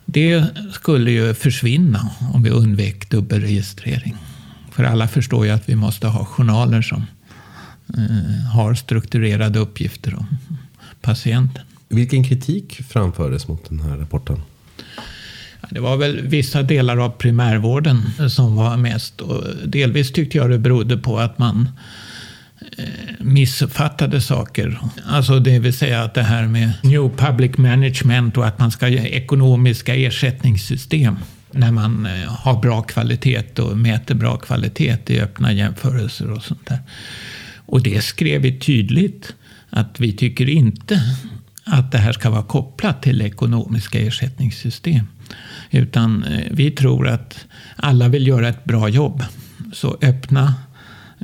Det 0.05 0.45
skulle 0.73 1.11
ju 1.11 1.35
försvinna 1.35 2.11
om 2.35 2.43
vi 2.43 2.51
undvek 2.51 3.11
dubbelregistrering. 3.11 4.17
För 4.71 4.85
alla 4.85 5.09
förstår 5.09 5.47
ju 5.47 5.53
att 5.53 5.69
vi 5.69 5.75
måste 5.75 6.07
ha 6.07 6.25
journaler 6.25 6.83
som 6.83 7.07
eh, 7.95 8.53
har 8.53 8.75
strukturerade 8.75 9.59
uppgifter 9.59 10.15
om 10.15 10.27
patienten. 11.01 11.65
Vilken 11.89 12.25
kritik 12.25 12.81
framfördes 12.89 13.49
mot 13.49 13.69
den 13.69 13.81
här 13.81 13.97
rapporten? 13.97 14.43
Det 15.71 15.81
var 15.81 15.97
väl 15.97 16.21
vissa 16.21 16.63
delar 16.63 16.97
av 16.97 17.11
primärvården 17.11 18.03
som 18.31 18.57
var 18.57 18.77
mest. 18.77 19.21
Och 19.21 19.45
delvis 19.65 20.13
tyckte 20.13 20.39
jag 20.39 20.51
det 20.51 20.59
berodde 20.59 20.97
på 20.97 21.19
att 21.19 21.39
man 21.39 21.69
eh, 22.77 22.85
missuppfattade 23.19 24.21
saker. 24.21 24.79
Alltså 25.07 25.39
det 25.39 25.59
vill 25.59 25.73
säga 25.73 26.03
att 26.03 26.15
det 26.15 26.23
här 26.23 26.47
med 26.47 26.73
New 26.83 27.17
Public 27.17 27.59
Management 27.59 28.37
och 28.37 28.47
att 28.47 28.59
man 28.59 28.71
ska 28.71 28.89
göra 28.89 29.07
ekonomiska 29.07 29.95
ersättningssystem. 29.95 31.17
när 31.51 31.73
man 31.73 32.07
eh, 32.07 32.29
har 32.29 32.61
bra 32.61 32.83
kvalitet 32.83 33.59
och 33.59 33.79
mäter 33.79 34.15
bra 34.15 34.37
kvalitet 34.37 34.99
i 35.07 35.21
öppna 35.21 35.53
jämförelser 35.53 36.31
och 36.31 36.43
sånt 36.43 36.67
där. 36.67 36.79
Och 37.67 37.83
det 37.83 38.05
skrev 38.05 38.43
vi 38.43 38.59
tydligt 38.59 39.35
att 39.71 40.01
vi 40.01 40.13
tycker 40.13 40.49
inte 40.49 41.01
att 41.65 41.93
det 41.93 41.99
här 41.99 42.13
ska 42.13 42.31
vara 42.31 42.43
kopplat 42.43 43.03
till 43.03 43.23
ekonomiska 43.23 43.99
ersättningssystem. 43.99 45.07
Utan 45.71 46.25
eh, 46.25 46.47
vi 46.51 46.71
tror 46.71 47.09
att 47.09 47.47
alla 47.77 48.09
vill 48.09 48.27
göra 48.27 48.49
ett 48.49 48.65
bra 48.65 48.89
jobb. 48.89 49.25
Så 49.73 49.99
öppna 50.03 50.55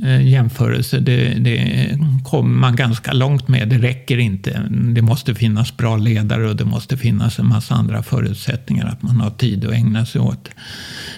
eh, 0.03 0.27
jämförelser, 0.27 0.99
det, 0.99 1.33
det 1.33 1.99
kommer 2.23 2.55
man 2.59 2.75
ganska 2.75 3.13
långt 3.13 3.47
med. 3.47 3.69
Det 3.69 3.77
räcker 3.77 4.17
inte. 4.17 4.61
Det 4.69 5.01
måste 5.01 5.35
finnas 5.35 5.77
bra 5.77 5.97
ledare 5.97 6.49
och 6.49 6.55
det 6.55 6.65
måste 6.65 6.97
finnas 6.97 7.39
en 7.39 7.47
massa 7.47 7.75
andra 7.75 8.03
förutsättningar. 8.03 8.85
Att 8.87 9.01
man 9.01 9.21
har 9.21 9.29
tid 9.29 9.65
att 9.65 9.73
ägna 9.73 10.05
sig 10.05 10.21
åt. 10.21 10.49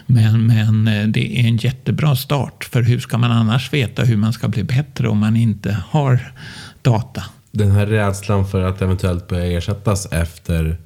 Men, 0.05 0.47
men 0.47 0.87
eh, 0.87 1.07
det 1.07 1.39
är 1.39 1.47
en 1.47 1.57
jättebra 1.57 2.15
start. 2.15 2.63
För 2.71 2.81
hur 2.81 2.99
ska 2.99 3.17
man 3.17 3.31
annars 3.31 3.73
veta 3.73 4.03
hur 4.03 4.17
man 4.17 4.33
ska 4.33 4.47
bli 4.47 4.63
bättre 4.63 5.07
om 5.07 5.17
man 5.17 5.35
inte 5.35 5.77
har 5.89 6.33
data? 6.81 7.23
Den 7.51 7.71
här 7.71 7.85
rädslan 7.85 8.47
för 8.47 8.61
att 8.61 8.81
eventuellt 8.81 9.27
börja 9.27 9.57
ersättas 9.57 10.05
efter 10.11 10.77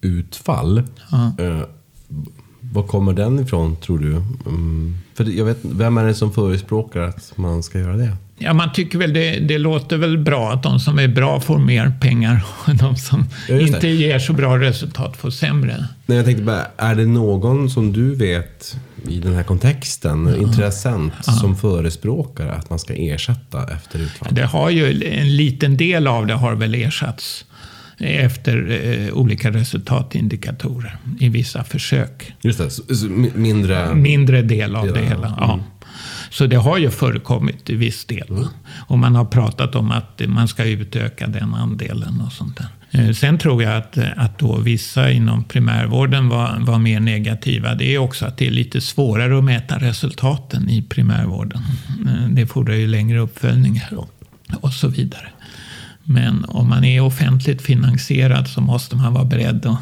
utfall. 0.00 0.82
Ja. 1.10 1.32
Eh, 1.38 1.62
var 2.60 2.82
kommer 2.82 3.12
den 3.12 3.38
ifrån 3.38 3.76
tror 3.76 3.98
du? 3.98 4.16
Mm, 4.46 4.98
för 5.14 5.24
jag 5.24 5.44
vet, 5.44 5.58
vem 5.62 5.98
är 5.98 6.04
det 6.04 6.14
som 6.14 6.32
förespråkar 6.32 7.00
att 7.00 7.32
man 7.36 7.62
ska 7.62 7.78
göra 7.78 7.96
det? 7.96 8.16
Ja, 8.38 8.52
man 8.52 8.72
tycker 8.72 8.98
väl 8.98 9.12
det, 9.12 9.38
det 9.38 9.58
låter 9.58 9.96
väl 9.96 10.18
bra 10.18 10.52
att 10.52 10.62
de 10.62 10.80
som 10.80 10.98
är 10.98 11.08
bra 11.08 11.40
får 11.40 11.58
mer 11.58 11.92
pengar 12.00 12.44
och 12.66 12.76
de 12.76 12.96
som 12.96 13.24
Ja, 13.48 13.60
inte 13.60 13.88
ger 13.88 14.18
så 14.18 14.32
bra 14.32 14.58
resultat 14.58 15.16
får 15.16 15.30
sämre. 15.30 15.86
Nej, 16.06 16.16
jag 16.16 16.26
tänkte 16.26 16.44
bara, 16.44 16.66
är 16.76 16.94
det 16.94 17.06
någon 17.06 17.70
som 17.70 17.92
du 17.92 18.14
vet 18.14 18.76
i 19.08 19.18
den 19.18 19.34
här 19.34 19.42
kontexten, 19.42 20.36
intressent, 20.36 21.12
som 21.40 21.56
förespråkar 21.56 22.48
att 22.48 22.70
man 22.70 22.78
ska 22.78 22.94
ersätta 22.94 23.72
efter 23.72 23.98
utfall? 23.98 24.28
Det 24.34 24.46
har 24.46 24.70
ju, 24.70 25.04
en 25.04 25.36
liten 25.36 25.76
del 25.76 26.06
av 26.06 26.26
det 26.26 26.34
har 26.34 26.54
väl 26.54 26.74
ersatts 26.74 27.44
efter 28.00 28.70
eh, 29.08 29.14
olika 29.14 29.50
resultatindikatorer 29.50 30.96
i 31.20 31.28
vissa 31.28 31.64
försök. 31.64 32.32
Just 32.42 32.58
det, 32.58 32.70
så, 32.70 32.82
så 32.94 33.06
mi- 33.06 33.36
mindre... 33.36 33.94
Mindre 33.94 34.42
del 34.42 34.76
av 34.76 34.86
det 34.86 34.92
Delar, 34.92 35.06
hela. 35.08 35.26
mm. 35.26 35.38
Ja. 35.40 35.60
Så 36.30 36.46
det 36.46 36.56
har 36.56 36.78
ju 36.78 36.90
förekommit 36.90 37.70
i 37.70 37.74
viss 37.74 38.04
del. 38.04 38.44
Och 38.86 38.98
man 38.98 39.14
har 39.14 39.24
pratat 39.24 39.74
om 39.74 39.90
att 39.90 40.20
man 40.26 40.48
ska 40.48 40.64
utöka 40.64 41.26
den 41.26 41.54
andelen 41.54 42.20
och 42.26 42.32
sånt 42.32 42.56
där. 42.56 42.66
Eh, 42.90 43.12
Sen 43.12 43.38
tror 43.38 43.62
jag 43.62 43.76
att, 43.76 43.98
att 44.16 44.38
då 44.38 44.56
vissa 44.58 45.10
inom 45.10 45.44
primärvården 45.44 46.28
var, 46.28 46.58
var 46.60 46.78
mer 46.78 47.00
negativa. 47.00 47.74
Det 47.74 47.94
är 47.94 47.98
också 47.98 48.26
att 48.26 48.36
det 48.38 48.46
är 48.46 48.50
lite 48.50 48.80
svårare 48.80 49.38
att 49.38 49.44
mäta 49.44 49.78
resultaten 49.78 50.70
i 50.70 50.82
primärvården. 50.82 51.62
Eh, 52.06 52.28
Det 52.30 52.46
fordrar 52.46 52.74
ju 52.74 52.86
längre 52.86 53.18
uppföljningar 53.18 53.94
och, 53.96 54.10
och 54.60 54.72
så 54.72 54.88
vidare. 54.88 55.28
Men 56.04 56.44
om 56.44 56.68
man 56.68 56.84
är 56.84 57.00
offentligt 57.00 57.62
finansierad 57.62 58.48
så 58.48 58.60
måste 58.60 58.96
man 58.96 59.14
vara 59.14 59.24
beredd 59.24 59.66
att 59.66 59.78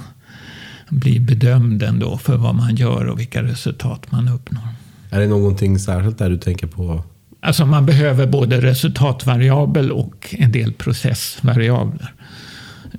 bli 0.89 1.21
bedömd 1.21 1.83
ändå 1.83 2.19
för 2.19 2.37
vad 2.37 2.55
man 2.55 2.77
gör 2.77 3.07
och 3.07 3.21
vilka 3.21 3.43
resultat 3.43 4.13
man 4.13 4.29
uppnår. 4.29 4.69
Är 5.11 5.21
det 5.21 5.27
någonting 5.27 5.79
särskilt 5.79 6.19
där 6.19 6.31
du 6.31 6.39
tänker 6.39 6.67
på? 6.67 7.05
Alltså 7.41 7.67
man 7.67 7.87
behöver 7.87 8.27
både 8.27 8.61
resultatvariabel 8.61 9.93
och 9.93 10.35
en 10.39 10.53
del 10.53 10.73
processvariabler. 10.73 12.15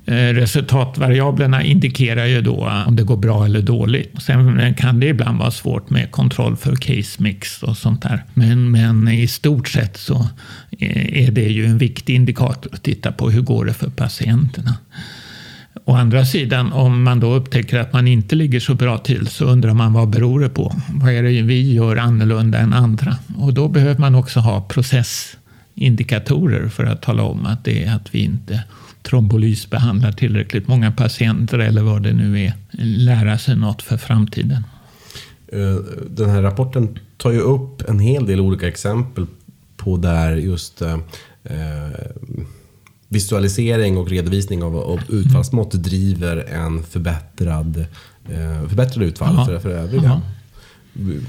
Eh, 0.04 0.14
resultatvariablerna 0.14 1.62
indikerar 1.62 2.26
ju 2.26 2.40
då 2.40 2.66
eh, 2.66 2.88
om 2.88 2.96
det 2.96 3.02
går 3.02 3.16
bra 3.16 3.44
eller 3.44 3.62
dåligt. 3.62 4.22
Sen 4.22 4.60
eh, 4.60 4.74
kan 4.74 5.00
det 5.00 5.06
ibland 5.06 5.38
vara 5.38 5.50
svårt 5.50 5.90
med 5.90 6.10
kontroll 6.10 6.56
för 6.56 6.76
case 6.76 7.22
mix 7.22 7.62
och 7.62 7.76
sånt 7.76 8.02
där. 8.02 8.24
Men, 8.34 8.70
men 8.70 9.08
i 9.08 9.26
stort 9.26 9.68
sett 9.68 9.96
så 9.96 10.28
är 10.78 11.30
det 11.30 11.48
ju 11.48 11.66
en 11.66 11.78
viktig 11.78 12.14
indikator 12.14 12.74
att 12.74 12.82
titta 12.82 13.12
på 13.12 13.30
hur 13.30 13.42
går 13.42 13.64
det 13.64 13.72
för 13.72 13.90
patienterna. 13.90 14.74
Å 15.84 15.94
andra 15.94 16.24
sidan, 16.24 16.72
om 16.72 17.02
man 17.02 17.20
då 17.20 17.34
upptäcker 17.34 17.78
att 17.78 17.92
man 17.92 18.08
inte 18.08 18.34
ligger 18.34 18.60
så 18.60 18.74
bra 18.74 18.98
till 18.98 19.26
så 19.26 19.44
undrar 19.44 19.74
man 19.74 19.92
vad 19.92 20.10
beror 20.10 20.40
det 20.40 20.48
på? 20.48 20.76
Vad 20.88 21.12
är 21.12 21.22
det 21.22 21.42
vi 21.42 21.72
gör 21.72 21.96
annorlunda 21.96 22.58
än 22.58 22.72
andra? 22.72 23.16
Och 23.36 23.54
då 23.54 23.68
behöver 23.68 24.00
man 24.00 24.14
också 24.14 24.40
ha 24.40 24.60
processindikatorer 24.60 26.68
för 26.68 26.84
att 26.84 27.02
tala 27.02 27.22
om 27.22 27.46
att 27.46 27.64
det 27.64 27.84
är 27.84 27.94
att 27.94 28.14
vi 28.14 28.18
inte 28.18 28.62
trombolysbehandlar 29.02 30.12
tillräckligt 30.12 30.68
många 30.68 30.92
patienter 30.92 31.58
eller 31.58 31.82
vad 31.82 32.02
det 32.02 32.12
nu 32.12 32.44
är. 32.44 32.52
Lära 32.82 33.38
sig 33.38 33.56
något 33.56 33.82
för 33.82 33.96
framtiden. 33.96 34.64
Eh, 35.52 35.74
Den 36.10 36.30
här 36.30 36.42
rapporten 36.42 36.98
tar 37.16 37.30
ju 37.30 37.40
upp 37.40 37.88
en 37.88 37.98
hel 37.98 38.26
del 38.26 38.40
olika 38.40 38.68
exempel 38.68 39.26
på 39.76 39.96
där 39.96 40.36
just 40.36 40.82
eh, 40.82 40.98
eh, 41.44 42.10
visualisering 43.08 43.98
och 43.98 44.08
redovisning 44.08 44.62
av, 44.62 44.76
av 44.76 45.00
utfallsmått 45.08 45.72
driver 45.72 46.36
en 46.36 46.82
förbättrad, 46.82 47.76
eh, 48.28 48.68
förbättrade 48.68 49.06
utfall 49.06 49.46
för, 49.46 49.58
för 49.58 49.70
övriga. 49.70 50.04
Ja. 50.04 50.20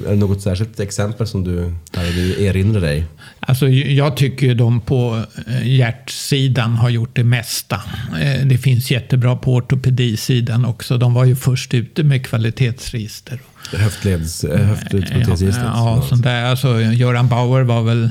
Är 0.07 0.09
det 0.09 0.15
något 0.15 0.41
särskilt 0.41 0.79
exempel 0.79 1.27
som 1.27 1.43
du, 1.43 1.73
där 1.91 2.11
du 2.15 2.43
erinrar 2.45 2.81
dig? 2.81 3.05
Alltså, 3.39 3.67
jag 3.69 4.17
tycker 4.17 4.55
de 4.55 4.81
på 4.81 5.23
eh, 5.47 5.67
hjärtsidan 5.67 6.75
har 6.75 6.89
gjort 6.89 7.15
det 7.15 7.23
mesta. 7.23 7.75
Eh, 8.21 8.45
Det 8.47 8.57
finns 8.57 8.91
jättebra 8.91 9.35
på 9.35 9.53
ortopedisidan 9.55 10.65
också. 10.65 10.97
De 10.97 11.13
var 11.13 11.25
ju 11.25 11.35
först 11.35 11.73
ute 11.73 12.03
med 12.03 12.25
kvalitetsregister. 12.25 13.39
Höftleds, 13.73 14.43
eh, 14.43 14.65
höftledsprotesregistret. 14.65 15.65
Ja, 15.65 15.95
ja, 15.95 16.01
sånt 16.09 16.23
där. 16.23 16.43
Alltså, 16.43 16.81
Göran 16.81 17.27
Bauer 17.27 17.61
var 17.63 17.81
väl, 17.81 18.09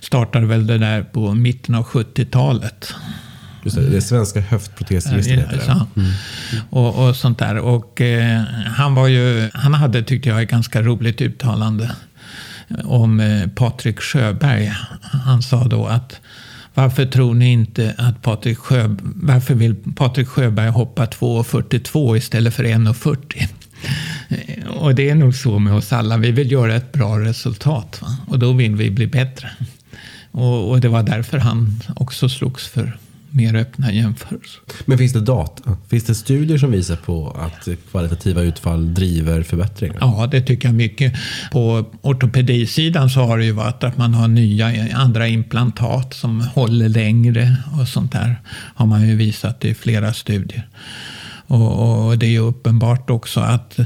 startade 0.00 0.46
väl 0.46 0.66
det 0.66 0.78
där 0.78 1.02
på 1.02 1.34
mitten 1.34 1.74
av 1.74 1.84
70-talet. 1.84 2.94
Just 3.64 3.76
det, 3.76 3.90
det 3.90 4.00
svenska 4.00 4.40
höftprotesregistret 4.40 5.38
heter 5.38 5.56
det. 5.56 5.64
Ja. 5.66 5.86
Och, 6.70 7.08
och 7.08 7.16
sånt 7.16 7.38
där. 7.38 7.56
Och 7.58 8.00
eh, 8.00 8.42
han 8.76 8.94
var 8.94 9.08
ju, 9.08 9.50
han 9.54 9.74
hade, 9.74 10.02
tyckte 10.02 10.28
jag, 10.28 10.42
ett 10.42 10.50
ganska 10.50 10.82
roligt 10.82 11.20
uttalande 11.20 11.90
om 12.84 13.20
eh, 13.20 13.48
Patrik 13.48 14.00
Sjöberg. 14.00 14.72
Han 15.24 15.42
sa 15.42 15.64
då 15.64 15.86
att 15.86 16.20
varför 16.74 17.06
tror 17.06 17.34
ni 17.34 17.52
inte 17.52 17.94
att 17.98 18.22
Patrik 18.22 18.58
Sjö, 18.58 18.96
varför 19.02 19.54
vill 19.54 19.74
Patrik 19.96 20.28
Sjöberg 20.28 20.68
hoppa 20.68 21.06
2,42 21.06 22.16
istället 22.16 22.54
för 22.54 22.64
1,40? 22.64 23.48
Eh, 24.28 24.66
Och 24.68 24.94
det 24.94 25.10
är 25.10 25.14
nog 25.14 25.34
så 25.34 25.58
med 25.58 25.74
oss 25.74 25.92
alla. 25.92 26.16
Vi 26.16 26.30
vill 26.30 26.52
göra 26.52 26.74
ett 26.74 26.92
bra 26.92 27.18
resultat. 27.20 27.98
Va? 28.02 28.16
Och 28.26 28.38
då 28.38 28.52
vill 28.52 28.76
vi 28.76 28.90
bli 28.90 29.06
bättre. 29.06 29.50
Och, 30.30 30.70
och 30.70 30.80
det 30.80 30.88
var 30.88 31.02
därför 31.02 31.38
han 31.38 31.80
också 31.96 32.28
slogs 32.28 32.68
för 32.68 32.98
mer 33.32 33.54
öppna 33.54 33.92
jämförelser. 33.92 34.60
Men 34.84 34.98
finns 34.98 35.12
det 35.12 35.20
data? 35.20 35.76
Finns 35.88 36.04
det 36.04 36.14
studier 36.14 36.58
som 36.58 36.70
visar 36.70 36.96
på 36.96 37.30
att 37.30 37.68
kvalitativa 37.90 38.42
utfall 38.42 38.94
driver 38.94 39.42
förbättringar? 39.42 39.98
Ja, 40.00 40.28
det 40.30 40.40
tycker 40.40 40.68
jag 40.68 40.74
mycket. 40.74 41.14
På 41.52 41.86
ortopedisidan 42.02 43.10
så 43.10 43.20
har 43.20 43.38
det 43.38 43.44
ju 43.44 43.52
varit 43.52 43.84
att 43.84 43.96
man 43.96 44.14
har 44.14 44.28
nya 44.28 44.94
andra 44.96 45.28
implantat 45.28 46.14
som 46.14 46.40
håller 46.40 46.88
längre 46.88 47.56
och 47.80 47.88
sånt 47.88 48.12
där. 48.12 48.40
Har 48.74 48.86
man 48.86 49.08
ju 49.08 49.16
visat 49.16 49.64
i 49.64 49.74
flera 49.74 50.12
studier. 50.12 50.68
Och, 51.46 52.06
och 52.06 52.18
det 52.18 52.26
är 52.26 52.30
ju 52.30 52.38
uppenbart 52.38 53.10
också 53.10 53.40
att 53.40 53.78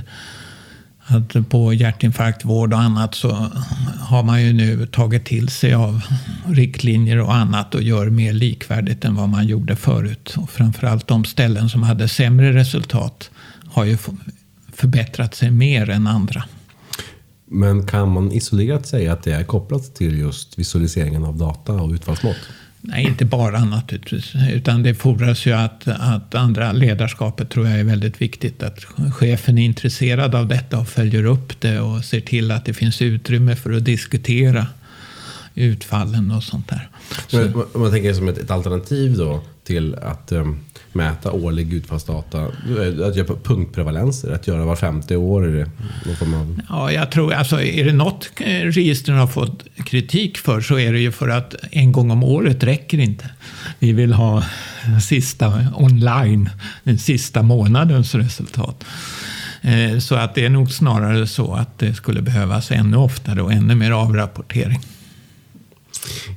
att 1.07 1.49
på 1.49 1.73
hjärtinfarktvård 1.73 2.73
och 2.73 2.81
annat 2.81 3.15
så 3.15 3.47
har 4.07 4.23
man 4.23 4.43
ju 4.43 4.53
nu 4.53 4.87
tagit 4.87 5.25
till 5.25 5.49
sig 5.49 5.75
av 5.75 6.01
riktlinjer 6.47 7.21
och 7.21 7.35
annat 7.35 7.75
och 7.75 7.83
gör 7.83 8.11
mer 8.11 8.33
likvärdigt 8.33 9.05
än 9.05 9.15
vad 9.15 9.29
man 9.29 9.47
gjorde 9.47 9.77
förut. 9.77 10.35
Och 10.37 10.51
framförallt 10.51 11.07
de 11.07 11.25
ställen 11.25 11.69
som 11.69 11.83
hade 11.83 12.09
sämre 12.09 12.53
resultat 12.53 13.31
har 13.67 13.85
ju 13.85 13.99
förbättrat 14.73 15.35
sig 15.35 15.51
mer 15.51 15.91
än 15.91 16.07
andra. 16.07 16.45
Men 17.51 17.87
kan 17.87 18.13
man 18.13 18.33
isolerat 18.33 18.87
säga 18.87 19.13
att 19.13 19.23
det 19.23 19.33
är 19.33 19.45
kopplat 19.45 19.95
till 19.95 20.19
just 20.19 20.59
visualiseringen 20.59 21.25
av 21.25 21.37
data 21.37 21.73
och 21.73 21.91
utfallsmått? 21.91 22.37
Nej, 22.89 23.05
inte 23.05 23.25
bara 23.25 23.65
naturligtvis. 23.65 24.33
Utan 24.53 24.83
det 24.83 24.95
fordras 24.95 25.47
ju 25.47 25.53
att, 25.53 25.89
att 25.89 26.35
andra 26.35 26.73
ledarskapet 26.73 27.51
tror 27.51 27.69
jag 27.69 27.81
är 27.81 27.85
väldigt 27.85 28.23
viktigt. 28.23 28.63
Att 28.63 28.85
chefen 29.15 29.59
är 29.59 29.65
intresserad 29.65 30.35
av 30.35 30.49
detta 30.49 30.79
och 30.79 30.89
följer 30.89 31.25
upp 31.25 31.61
det 31.61 31.81
och 31.81 32.05
ser 32.05 32.21
till 32.21 32.51
att 32.51 32.65
det 32.65 32.75
finns 32.75 33.03
utrymme 33.03 33.57
för 33.57 33.73
att 33.73 33.85
diskutera 33.85 34.67
utfallen 35.55 36.31
och 36.31 36.43
sånt 36.43 36.69
där. 36.69 36.89
Så, 37.27 37.37
Men 37.37 37.55
Om 37.55 37.81
man 37.81 37.91
tänker 37.91 38.15
som 38.15 38.29
ett, 38.29 38.39
ett 38.39 38.51
alternativ 38.51 39.17
då 39.17 39.43
till 39.65 39.95
att 39.95 40.33
um, 40.33 40.61
mäta 40.97 41.33
årlig 41.33 41.73
utfallsdata. 41.73 42.45
Att 42.45 43.17
göra 43.17 43.37
punktprevalenser, 43.43 44.33
att 44.33 44.47
göra 44.47 44.65
var 44.65 44.77
femte 44.77 45.17
år. 45.17 45.47
Är 45.47 45.53
det 45.53 45.71
någon 46.07 46.17
form 46.17 46.35
av... 46.35 46.61
ja, 46.69 46.93
jag 46.93 47.11
tror, 47.11 47.33
alltså, 47.33 47.61
är 47.61 47.85
det 47.85 47.93
något 47.93 48.31
eh, 48.41 48.47
registren 48.47 49.17
har 49.17 49.27
fått 49.27 49.65
kritik 49.85 50.39
för 50.39 50.61
så 50.61 50.79
är 50.79 50.93
det 50.93 51.01
ju 51.01 51.13
för 51.13 51.29
att 51.29 51.55
en 51.71 51.93
gång 51.93 52.11
om 52.11 52.25
året 52.25 52.65
räcker 52.65 52.99
inte. 52.99 53.31
Vi 53.79 53.93
vill 53.93 54.13
ha 54.13 54.45
sista 55.03 55.65
online, 55.77 56.51
den 56.85 56.99
sista 56.99 57.43
månadens 57.43 58.15
resultat. 58.15 58.85
Eh, 59.63 59.99
så 59.99 60.15
att 60.15 60.35
det 60.35 60.45
är 60.45 60.51
nog 60.51 60.73
snarare 60.73 61.27
så 61.27 61.55
att 61.55 61.79
det 61.79 61.95
skulle 61.95 62.23
behövas 62.23 62.71
ännu 62.71 62.97
oftare 62.97 63.43
och 63.43 63.53
ännu 63.53 63.75
mer 63.75 63.91
avrapportering. 63.91 64.81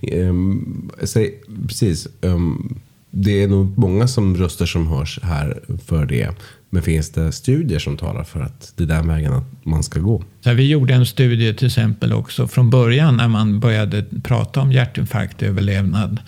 Um, 0.02 0.92
säg, 1.04 1.34
precis. 1.68 2.08
Um, 2.22 2.80
det 3.12 3.44
är 3.44 3.48
nog 3.48 3.78
många 3.78 4.08
som 4.08 4.38
röster 4.38 4.66
som 4.66 4.88
hörs 4.88 5.20
här 5.24 5.60
för 5.86 6.06
det. 6.06 6.30
Men 6.70 6.82
finns 6.82 7.10
det 7.10 7.32
studier 7.32 7.80
som 7.80 7.98
talar 7.98 8.24
för 8.24 8.40
att 8.40 8.74
det 8.76 8.84
är 8.84 8.88
den 8.88 9.08
vägen 9.08 9.34
att 9.34 9.66
man 9.66 9.84
ska 9.84 10.00
gå? 10.00 10.24
Så 10.42 10.54
vi 10.54 10.70
gjorde 10.70 10.94
en 10.94 11.06
studie 11.06 11.54
till 11.54 11.68
exempel 11.68 12.14
också 12.14 12.48
från 12.48 12.70
början 12.70 13.18
när 13.18 13.28
man 13.28 13.60
började 13.60 14.06
prata 14.24 14.62
om 14.62 14.72
hjärtinfarktöverlevnad. 14.72 16.20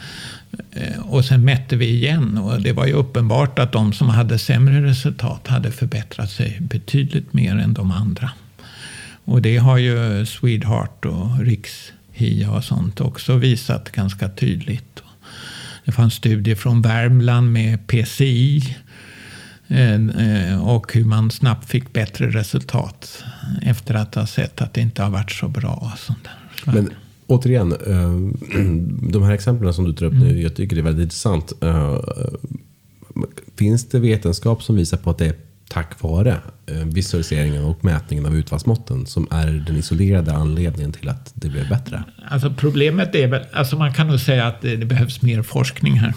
Eh, 0.71 0.99
och 1.01 1.25
sen 1.25 1.45
mätte 1.45 1.75
vi 1.75 1.89
igen 1.89 2.37
och 2.37 2.61
det 2.61 2.73
var 2.73 2.85
ju 2.85 2.93
uppenbart 2.93 3.59
att 3.59 3.71
de 3.71 3.93
som 3.93 4.09
hade 4.09 4.37
sämre 4.37 4.85
resultat 4.85 5.47
hade 5.47 5.71
förbättrat 5.71 6.31
sig 6.31 6.57
betydligt 6.61 7.33
mer 7.33 7.55
än 7.55 7.73
de 7.73 7.91
andra. 7.91 8.31
Och 9.25 9.41
det 9.41 9.57
har 9.57 9.77
ju 9.77 10.25
Swedeheart 10.25 11.05
och 11.05 11.39
Riks-HIA 11.39 12.55
och 12.55 12.63
sånt 12.63 13.01
också 13.01 13.35
visat 13.35 13.91
ganska 13.91 14.29
tydligt. 14.29 15.01
Det 15.85 15.91
fanns 15.91 16.13
studier 16.13 16.55
från 16.55 16.81
Värmland 16.81 17.51
med 17.51 17.87
PCI 17.87 18.75
eh, 19.67 19.93
eh, 19.93 20.67
och 20.67 20.93
hur 20.93 21.05
man 21.05 21.31
snabbt 21.31 21.69
fick 21.69 21.93
bättre 21.93 22.29
resultat 22.29 23.23
efter 23.61 23.93
att 23.93 24.15
ha 24.15 24.27
sett 24.27 24.61
att 24.61 24.73
det 24.73 24.81
inte 24.81 25.03
har 25.03 25.09
varit 25.09 25.31
så 25.31 25.47
bra. 25.47 25.93
sånt 25.97 26.19
där. 26.23 26.73
Men 26.73 26.89
återigen, 27.27 27.71
eh, 27.71 28.59
de 29.11 29.23
här 29.23 29.31
exemplen 29.31 29.73
som 29.73 29.85
du 29.85 29.93
tar 29.93 30.05
upp 30.05 30.13
nu, 30.13 30.29
mm. 30.29 30.41
jag 30.41 30.55
tycker 30.55 30.75
det 30.75 30.81
är 30.81 30.83
väldigt 30.83 31.03
intressant. 31.03 31.53
Finns 33.55 33.89
det 33.89 33.99
vetenskap 33.99 34.63
som 34.63 34.75
visar 34.75 34.97
på 34.97 35.09
att 35.09 35.17
det 35.17 35.25
är 35.25 35.35
tack 35.69 36.01
vare 36.01 36.37
Eh, 36.71 36.85
visualiseringen 36.85 37.63
och 37.63 37.85
mätningen 37.85 38.25
av 38.25 38.35
utfallsmåtten 38.35 39.05
som 39.05 39.27
är 39.31 39.47
den 39.47 39.77
isolerade 39.77 40.33
anledningen 40.33 40.91
till 40.91 41.09
att 41.09 41.31
det 41.33 41.49
blev 41.49 41.69
bättre? 41.69 42.03
Alltså 42.29 42.53
problemet 42.57 43.15
är 43.15 43.27
väl, 43.27 43.41
alltså 43.53 43.75
man 43.75 43.93
kan 43.93 44.07
nog 44.07 44.19
säga 44.19 44.47
att 44.47 44.61
det, 44.61 44.75
det 44.75 44.85
behövs 44.85 45.21
mer 45.21 45.41
forskning 45.41 45.99
här. 45.99 46.13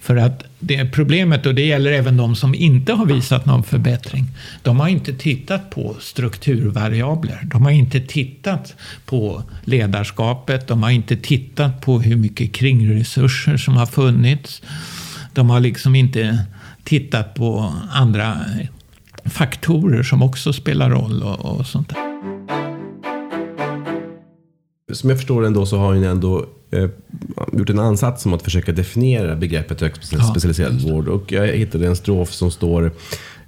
För 0.00 0.16
att 0.16 0.44
det 0.58 0.84
problemet, 0.84 1.46
och 1.46 1.54
det 1.54 1.66
gäller 1.66 1.92
även 1.92 2.16
de 2.16 2.36
som 2.36 2.54
inte 2.54 2.92
har 2.92 3.06
visat 3.06 3.46
någon 3.46 3.62
förbättring, 3.62 4.26
de 4.62 4.80
har 4.80 4.88
inte 4.88 5.12
tittat 5.12 5.70
på 5.70 5.96
strukturvariabler. 6.00 7.40
De 7.42 7.62
har 7.62 7.70
inte 7.70 8.00
tittat 8.00 8.74
på 9.06 9.42
ledarskapet, 9.64 10.68
de 10.68 10.82
har 10.82 10.90
inte 10.90 11.16
tittat 11.16 11.80
på 11.80 12.00
hur 12.00 12.16
mycket 12.16 12.52
kringresurser 12.52 13.56
som 13.56 13.76
har 13.76 13.86
funnits. 13.86 14.62
De 15.32 15.50
har 15.50 15.60
liksom 15.60 15.94
inte 15.94 16.44
tittat 16.84 17.34
på 17.34 17.74
andra 17.90 18.36
faktorer 19.24 20.02
som 20.02 20.22
också 20.22 20.52
spelar 20.52 20.90
roll 20.90 21.22
och, 21.22 21.58
och 21.58 21.66
sånt 21.66 21.88
där. 21.88 22.10
Som 24.92 25.10
jag 25.10 25.18
förstår 25.18 25.46
ändå 25.46 25.66
så 25.66 25.78
har 25.78 25.94
ni 25.94 26.06
ändå 26.06 26.46
eh, 26.70 26.88
gjort 27.52 27.70
en 27.70 27.78
ansats 27.78 28.26
om 28.26 28.34
att 28.34 28.42
försöka 28.42 28.72
definiera 28.72 29.36
begreppet 29.36 29.80
högspecialiserad 29.80 30.80
ja, 30.80 30.92
vård. 30.92 31.08
Och 31.08 31.32
jag 31.32 31.46
hittade 31.46 31.86
en 31.86 31.96
strof 31.96 32.32
som 32.32 32.50
står 32.50 32.92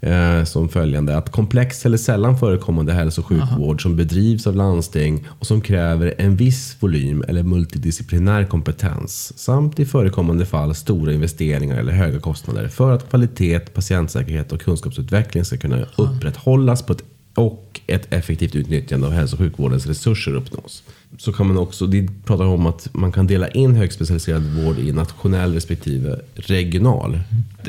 eh, 0.02 0.44
som 0.44 0.68
följande. 0.68 1.16
Att 1.16 1.30
komplex 1.30 1.86
eller 1.86 1.96
sällan 1.96 2.38
förekommande 2.38 2.92
hälso 2.92 3.20
och 3.20 3.26
sjukvård 3.26 3.76
Aha. 3.76 3.78
som 3.78 3.96
bedrivs 3.96 4.46
av 4.46 4.56
landsting 4.56 5.26
och 5.28 5.46
som 5.46 5.60
kräver 5.60 6.14
en 6.18 6.36
viss 6.36 6.76
volym 6.80 7.24
eller 7.28 7.42
multidisciplinär 7.42 8.44
kompetens 8.44 9.38
samt 9.38 9.80
i 9.80 9.86
förekommande 9.86 10.46
fall 10.46 10.74
stora 10.74 11.12
investeringar 11.12 11.76
eller 11.76 11.92
höga 11.92 12.20
kostnader 12.20 12.68
för 12.68 12.92
att 12.92 13.10
kvalitet, 13.10 13.74
patientsäkerhet 13.74 14.52
och 14.52 14.60
kunskapsutveckling 14.60 15.44
ska 15.44 15.56
kunna 15.56 15.86
upprätthållas 15.96 16.82
på 16.82 16.92
ett 16.92 17.02
och 17.34 17.80
ett 17.86 18.12
effektivt 18.12 18.54
utnyttjande 18.54 19.06
av 19.06 19.12
hälso 19.12 19.36
och 19.36 19.38
sjukvårdens 19.38 19.86
resurser 19.86 20.34
uppnås. 20.34 20.82
Så 21.18 21.32
kan 21.32 21.46
man 21.46 21.58
också, 21.58 21.86
det 21.86 22.08
pratar 22.24 22.44
om 22.44 22.66
att 22.66 22.88
man 22.92 23.12
kan 23.12 23.26
dela 23.26 23.48
in 23.48 23.74
högspecialiserad 23.74 24.42
vård 24.42 24.78
i 24.78 24.92
nationell 24.92 25.54
respektive 25.54 26.20
regional. 26.34 27.20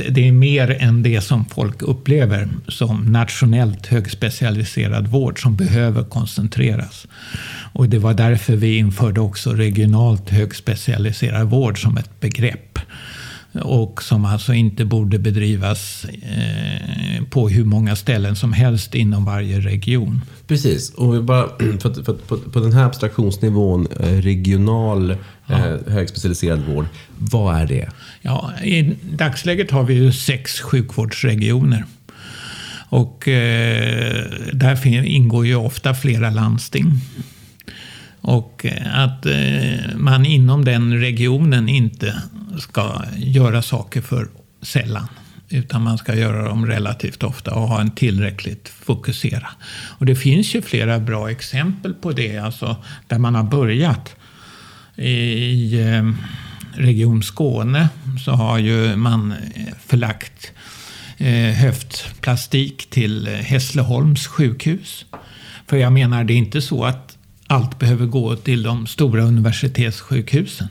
Det 0.10 0.28
är 0.28 0.32
mer 0.32 0.78
än 0.80 1.04
det 1.04 1.22
som 1.22 1.46
folk 1.46 1.82
upplever 1.82 2.50
som 2.68 3.12
nationellt 3.12 3.88
högspecialiserad 3.88 5.08
vård 5.08 5.42
som 5.42 5.56
behöver 5.56 6.04
koncentreras. 6.04 7.08
Och 7.74 7.90
det 7.90 8.00
var 8.00 8.14
därför 8.14 8.56
vi 8.56 8.78
införde 8.78 9.22
också 9.22 9.52
regionalt 9.52 10.30
högspecialiserad 10.30 11.50
vård 11.50 11.82
som 11.82 11.98
ett 11.98 12.20
begrepp 12.20 12.80
och 13.62 14.04
som 14.04 14.26
alltså 14.26 14.54
inte 14.54 14.86
borde 14.86 15.20
bedrivas 15.20 16.06
eh, 16.06 17.24
på 17.30 17.50
hur 17.50 17.66
många 17.66 17.96
ställen 17.96 18.36
som 18.36 18.54
helst 18.54 18.96
inom 18.96 19.26
varje 19.26 19.60
region. 19.60 20.22
Precis, 20.48 20.94
och 20.94 21.16
vi 21.16 21.22
bara, 21.22 21.48
för 21.80 21.90
att, 21.90 22.06
för 22.06 22.14
att, 22.14 22.28
på, 22.28 22.38
på, 22.38 22.60
den 22.60 22.74
här 22.74 22.86
abstraktionsnivån, 22.86 23.88
eh, 24.00 24.08
regional 24.08 25.16
ja. 25.46 25.68
eh, 25.68 25.94
högspecialiserad 25.94 26.60
vård, 26.60 26.86
vad 27.18 27.62
är 27.62 27.68
det? 27.68 27.90
Ja, 28.22 28.52
I 28.64 28.96
dagsläget 29.12 29.72
har 29.72 29.84
vi 29.84 29.94
ju 29.94 30.12
sex 30.12 30.62
sjukvårdsregioner. 30.62 31.86
Och 32.90 33.28
eh, 33.28 34.26
där 34.54 34.88
ingår 34.88 35.46
ju 35.46 35.56
ofta 35.56 35.94
flera 35.94 36.30
landsting. 36.30 36.92
Och 38.22 38.66
eh, 38.66 39.00
att 39.00 39.26
eh, 39.26 39.96
man 39.96 40.26
inom 40.26 40.66
den 40.66 41.00
regionen 41.00 41.70
inte 41.70 42.22
ska 42.60 43.04
göra 43.16 43.62
saker 43.62 44.02
för 44.02 44.28
sällan. 44.62 45.08
Utan 45.50 45.82
man 45.82 45.98
ska 45.98 46.16
göra 46.16 46.48
dem 46.48 46.66
relativt 46.66 47.24
ofta 47.24 47.54
och 47.54 47.68
ha 47.68 47.82
en 47.82 47.92
tillräckligt 47.92 48.70
fokusera. 48.70 49.50
Och 49.98 50.06
det 50.06 50.16
finns 50.16 50.56
ju 50.56 50.62
flera 50.62 51.00
bra 51.00 51.32
exempel 51.32 51.94
på 51.94 52.12
det, 52.12 52.38
alltså 52.38 52.76
där 53.08 53.20
man 53.20 53.36
har 53.36 53.44
börjat. 53.44 54.16
I 54.96 55.80
eh, 55.82 56.12
Region 56.76 57.24
Skåne 57.24 57.90
så 58.26 58.32
har 58.32 58.58
ju 58.58 58.96
man 58.96 59.32
eh, 59.32 59.74
förlagt 59.86 60.52
eh, 61.18 61.56
höftplastik 61.56 62.90
till 62.90 63.28
Hässleholms 63.28 64.28
sjukhus. 64.28 65.06
För 65.68 65.78
jag 65.78 65.94
menar, 65.94 66.24
det 66.24 66.34
är 66.34 66.38
inte 66.38 66.62
så 66.62 66.84
att 66.84 67.18
allt 67.48 67.80
behöver 67.80 68.06
gå 68.06 68.36
till 68.36 68.64
de 68.64 68.88
stora 68.88 69.24
universitetssjukhusen. 69.24 70.68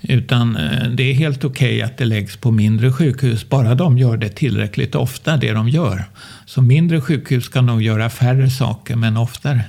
Utan 0.00 0.56
eh, 0.56 0.88
det 0.88 1.02
är 1.02 1.14
helt 1.14 1.44
okej 1.44 1.76
okay 1.76 1.82
att 1.82 1.98
det 1.98 2.04
läggs 2.04 2.36
på 2.36 2.50
mindre 2.50 2.92
sjukhus, 2.92 3.48
bara 3.48 3.74
de 3.74 3.98
gör 3.98 4.16
det 4.16 4.28
tillräckligt 4.28 4.94
ofta, 4.94 5.36
det 5.36 5.52
de 5.52 5.68
gör. 5.68 6.04
Så 6.46 6.62
mindre 6.62 7.00
sjukhus 7.00 7.44
ska 7.44 7.60
nog 7.60 7.82
göra 7.82 8.10
färre 8.10 8.50
saker, 8.50 8.96
men 8.96 9.16
oftare 9.16 9.64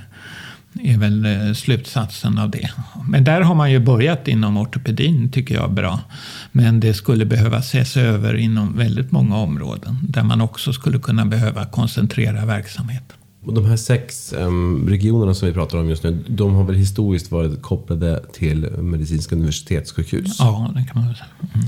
är 0.82 0.98
väl 0.98 1.24
eh, 1.24 1.52
slutsatsen 1.52 2.38
av 2.38 2.50
det. 2.50 2.70
Men 3.08 3.24
där 3.24 3.40
har 3.40 3.54
man 3.54 3.72
ju 3.72 3.78
börjat 3.78 4.28
inom 4.28 4.56
ortopedin, 4.56 5.30
tycker 5.30 5.54
jag, 5.54 5.72
bra. 5.72 6.00
Men 6.52 6.80
det 6.80 6.94
skulle 6.94 7.24
behöva 7.24 7.58
ses 7.58 7.96
över 7.96 8.34
inom 8.34 8.76
väldigt 8.76 9.12
många 9.12 9.36
områden, 9.36 9.98
där 10.02 10.22
man 10.22 10.40
också 10.40 10.72
skulle 10.72 10.98
kunna 10.98 11.26
behöva 11.26 11.66
koncentrera 11.66 12.46
verksamheten. 12.46 13.17
Och 13.48 13.54
de 13.54 13.64
här 13.64 13.76
sex 13.76 14.32
um, 14.32 14.88
regionerna 14.88 15.34
som 15.34 15.48
vi 15.48 15.54
pratar 15.54 15.78
om 15.78 15.88
just 15.88 16.02
nu, 16.02 16.24
de 16.26 16.54
har 16.54 16.64
väl 16.64 16.76
historiskt 16.76 17.30
varit 17.30 17.62
kopplade 17.62 18.22
till 18.32 18.70
medicinska 18.70 19.34
universitetssjukhus? 19.34 20.36
Ja, 20.38 20.70
det 20.74 20.84
kan 20.84 21.00
man 21.00 21.06
väl 21.06 21.16
säga. 21.16 21.28
Mm. 21.54 21.66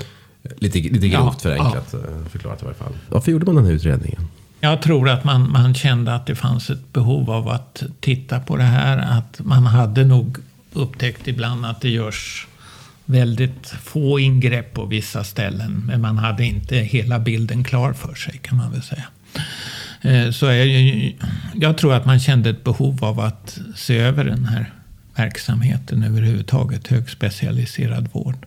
Lite, 0.59 0.79
lite 0.79 1.09
grovt 1.09 1.35
ja, 1.35 1.41
förenklat 1.41 1.89
ja. 1.93 1.99
Eh, 1.99 2.29
förklarat 2.31 2.63
i 2.63 2.65
varje 2.65 2.77
fall. 2.77 2.93
Varför 3.09 3.33
gjorde 3.33 3.47
man 3.47 3.55
den 3.55 3.65
här 3.65 3.73
utredningen? 3.73 4.29
Jag 4.61 4.83
tror 4.83 5.09
att 5.09 5.25
man, 5.25 5.53
man 5.53 5.75
kände 5.75 6.15
att 6.15 6.27
det 6.27 6.35
fanns 6.35 6.71
ett 6.71 6.93
behov 6.93 7.31
av 7.31 7.49
att 7.49 7.83
titta 8.01 8.41
på 8.41 8.57
det 8.57 8.63
här. 8.63 9.19
Att 9.19 9.41
man 9.45 9.67
hade 9.67 10.05
nog 10.05 10.39
upptäckt 10.73 11.29
ibland 11.29 11.67
att 11.67 11.81
det 11.81 11.89
görs 11.89 12.47
väldigt 13.05 13.67
få 13.67 14.19
ingrepp 14.19 14.75
på 14.75 14.85
vissa 14.85 15.25
ställen. 15.25 15.83
Men 15.87 16.01
man 16.01 16.19
hade 16.19 16.45
inte 16.45 16.77
hela 16.77 17.19
bilden 17.19 17.65
klar 17.65 17.93
för 17.93 18.15
sig 18.15 18.39
kan 18.43 18.59
man 18.59 18.73
väl 18.73 18.83
säga. 18.83 19.05
Eh, 20.03 20.31
så 20.31 20.47
jag, 20.47 21.19
jag 21.55 21.79
tror 21.79 21.95
att 21.95 22.07
man 22.07 22.21
kände 22.21 22.51
ett 22.51 22.65
behov 22.65 23.05
av 23.05 23.21
att 23.21 23.61
se 23.77 23.99
över 23.99 24.25
den 24.25 24.45
här 24.45 24.73
verksamheten 25.17 26.03
överhuvudtaget, 26.03 26.89
högspecialiserad 26.89 28.09
vård. 28.13 28.47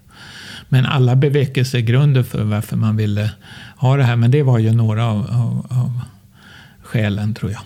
Men 0.69 0.85
alla 0.85 1.15
bevekelsegrunder 1.15 2.23
för 2.23 2.43
varför 2.43 2.75
man 2.75 2.95
ville 2.95 3.31
ha 3.77 3.97
det 3.97 4.03
här, 4.03 4.15
men 4.15 4.31
det 4.31 4.43
var 4.43 4.59
ju 4.59 4.71
några 4.71 5.05
av, 5.05 5.17
av, 5.17 5.67
av 5.69 5.99
skälen 6.81 7.33
tror 7.33 7.51
jag. 7.51 7.61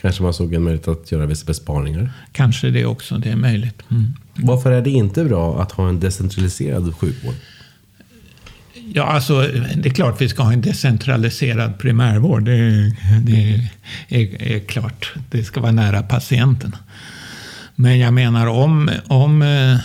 Kanske 0.00 0.22
man 0.22 0.34
såg 0.34 0.54
en 0.54 0.62
möjlighet 0.62 0.88
att 0.88 1.12
göra 1.12 1.26
vissa 1.26 1.46
besparingar? 1.46 2.12
Kanske 2.32 2.70
det 2.70 2.86
också, 2.86 3.18
det 3.18 3.30
är 3.30 3.36
möjligt. 3.36 3.82
Mm. 3.90 4.14
Varför 4.34 4.72
är 4.72 4.82
det 4.82 4.90
inte 4.90 5.24
bra 5.24 5.62
att 5.62 5.72
ha 5.72 5.88
en 5.88 6.00
decentraliserad 6.00 6.94
sjukvård? 6.96 7.34
Ja, 8.94 9.02
alltså 9.02 9.40
det 9.76 9.88
är 9.88 9.94
klart 9.94 10.20
vi 10.20 10.28
ska 10.28 10.42
ha 10.42 10.52
en 10.52 10.60
decentraliserad 10.60 11.78
primärvård. 11.78 12.44
Det, 12.44 12.92
det 13.22 13.68
är, 14.08 14.42
är, 14.54 14.58
klart. 14.58 15.12
Det 15.30 15.44
ska 15.44 15.60
vara 15.60 15.72
nära 15.72 16.02
patienten. 16.02 16.76
Men 17.74 17.98
jag 17.98 18.14
menar 18.14 18.46
om, 18.46 18.90
om 19.06 19.42
eh, 19.42 19.76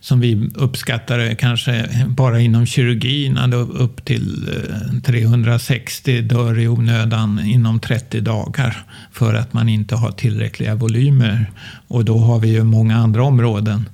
som 0.00 0.20
vi 0.20 0.50
uppskattar 0.54 1.34
kanske 1.34 1.88
bara 2.06 2.40
inom 2.40 2.66
kirurgin, 2.66 3.38
upp 3.54 4.04
till 4.04 4.48
eh, 4.92 5.00
360 5.00 6.20
dör 6.20 6.58
i 6.58 6.68
onödan 6.68 7.40
inom 7.44 7.80
30 7.80 8.20
dagar 8.20 8.84
för 9.12 9.34
att 9.34 9.52
man 9.52 9.68
inte 9.68 9.96
har 9.96 10.10
tillräckliga 10.10 10.74
volymer. 10.74 11.50
Och 11.88 12.04
då 12.04 12.18
har 12.18 12.38
vi 12.38 12.48
ju 12.48 12.64
många 12.64 12.96
andra 12.96 13.22
områden 13.22 13.84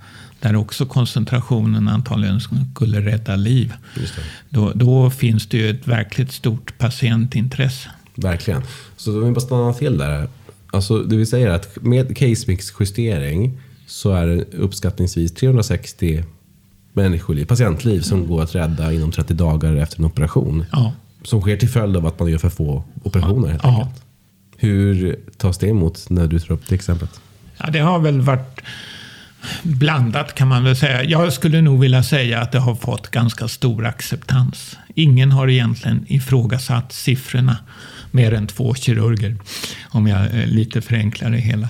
där 0.44 0.56
också 0.56 0.86
koncentrationen 0.86 1.88
antagligen 1.88 2.40
skulle 2.40 3.00
rädda 3.00 3.36
liv. 3.36 3.72
Då, 4.48 4.72
då, 4.74 5.10
finns 5.10 5.46
det 5.46 5.56
ju 5.56 5.70
ett 5.70 5.88
verkligt 5.88 6.32
stort 6.32 6.78
patientintresse. 6.78 7.88
Verkligen. 8.14 8.62
Så 8.96 9.18
om 9.18 9.24
vi 9.24 9.30
bara 9.30 9.40
stannar 9.40 9.72
till 9.72 9.98
där. 9.98 10.28
Alltså 10.70 10.98
det 10.98 11.16
vi 11.16 11.26
säger 11.26 11.50
att 11.50 11.82
med 11.82 12.16
case 12.16 12.44
mix 12.46 12.72
justering 12.80 13.60
så 13.86 14.12
är 14.12 14.26
det 14.26 14.44
uppskattningsvis 14.58 15.34
360 15.34 16.24
människoliv, 16.92 17.44
patientliv 17.44 18.00
som 18.00 18.26
går 18.26 18.42
att 18.42 18.54
rädda 18.54 18.92
inom 18.92 19.12
30 19.12 19.34
dagar 19.34 19.76
efter 19.76 19.98
en 19.98 20.04
operation. 20.04 20.64
Ja. 20.72 20.92
Som 21.22 21.40
sker 21.40 21.56
till 21.56 21.68
följd 21.68 21.96
av 21.96 22.06
att 22.06 22.18
man 22.18 22.30
gör 22.30 22.38
för 22.38 22.48
få 22.48 22.84
operationer 23.02 23.48
helt 23.48 23.64
ja. 23.64 23.68
enkelt. 23.68 24.02
Hur 24.56 25.18
tas 25.36 25.58
det 25.58 25.68
emot 25.68 26.06
när 26.10 26.26
du 26.26 26.38
tar 26.40 26.54
upp 26.54 26.68
det 26.68 26.74
exemplet? 26.74 27.20
Ja, 27.58 27.70
det 27.70 27.78
har 27.78 27.98
väl 27.98 28.20
varit 28.20 28.60
blandat 29.62 30.34
kan 30.34 30.48
man 30.48 30.64
väl 30.64 30.76
säga. 30.76 31.04
Jag 31.04 31.32
skulle 31.32 31.60
nog 31.60 31.80
vilja 31.80 32.02
säga 32.02 32.40
att 32.40 32.52
det 32.52 32.58
har 32.58 32.74
fått 32.74 33.10
ganska 33.10 33.48
stor 33.48 33.86
acceptans. 33.86 34.76
Ingen 34.94 35.32
har 35.32 35.48
egentligen 35.48 36.04
ifrågasatt 36.08 36.92
siffrorna 36.92 37.56
mer 38.14 38.34
än 38.34 38.46
två 38.46 38.74
kirurger, 38.74 39.36
om 39.88 40.06
jag 40.06 40.20
eh, 40.20 40.46
lite 40.46 40.80
förenklar 40.80 41.30
det 41.30 41.38
hela, 41.38 41.68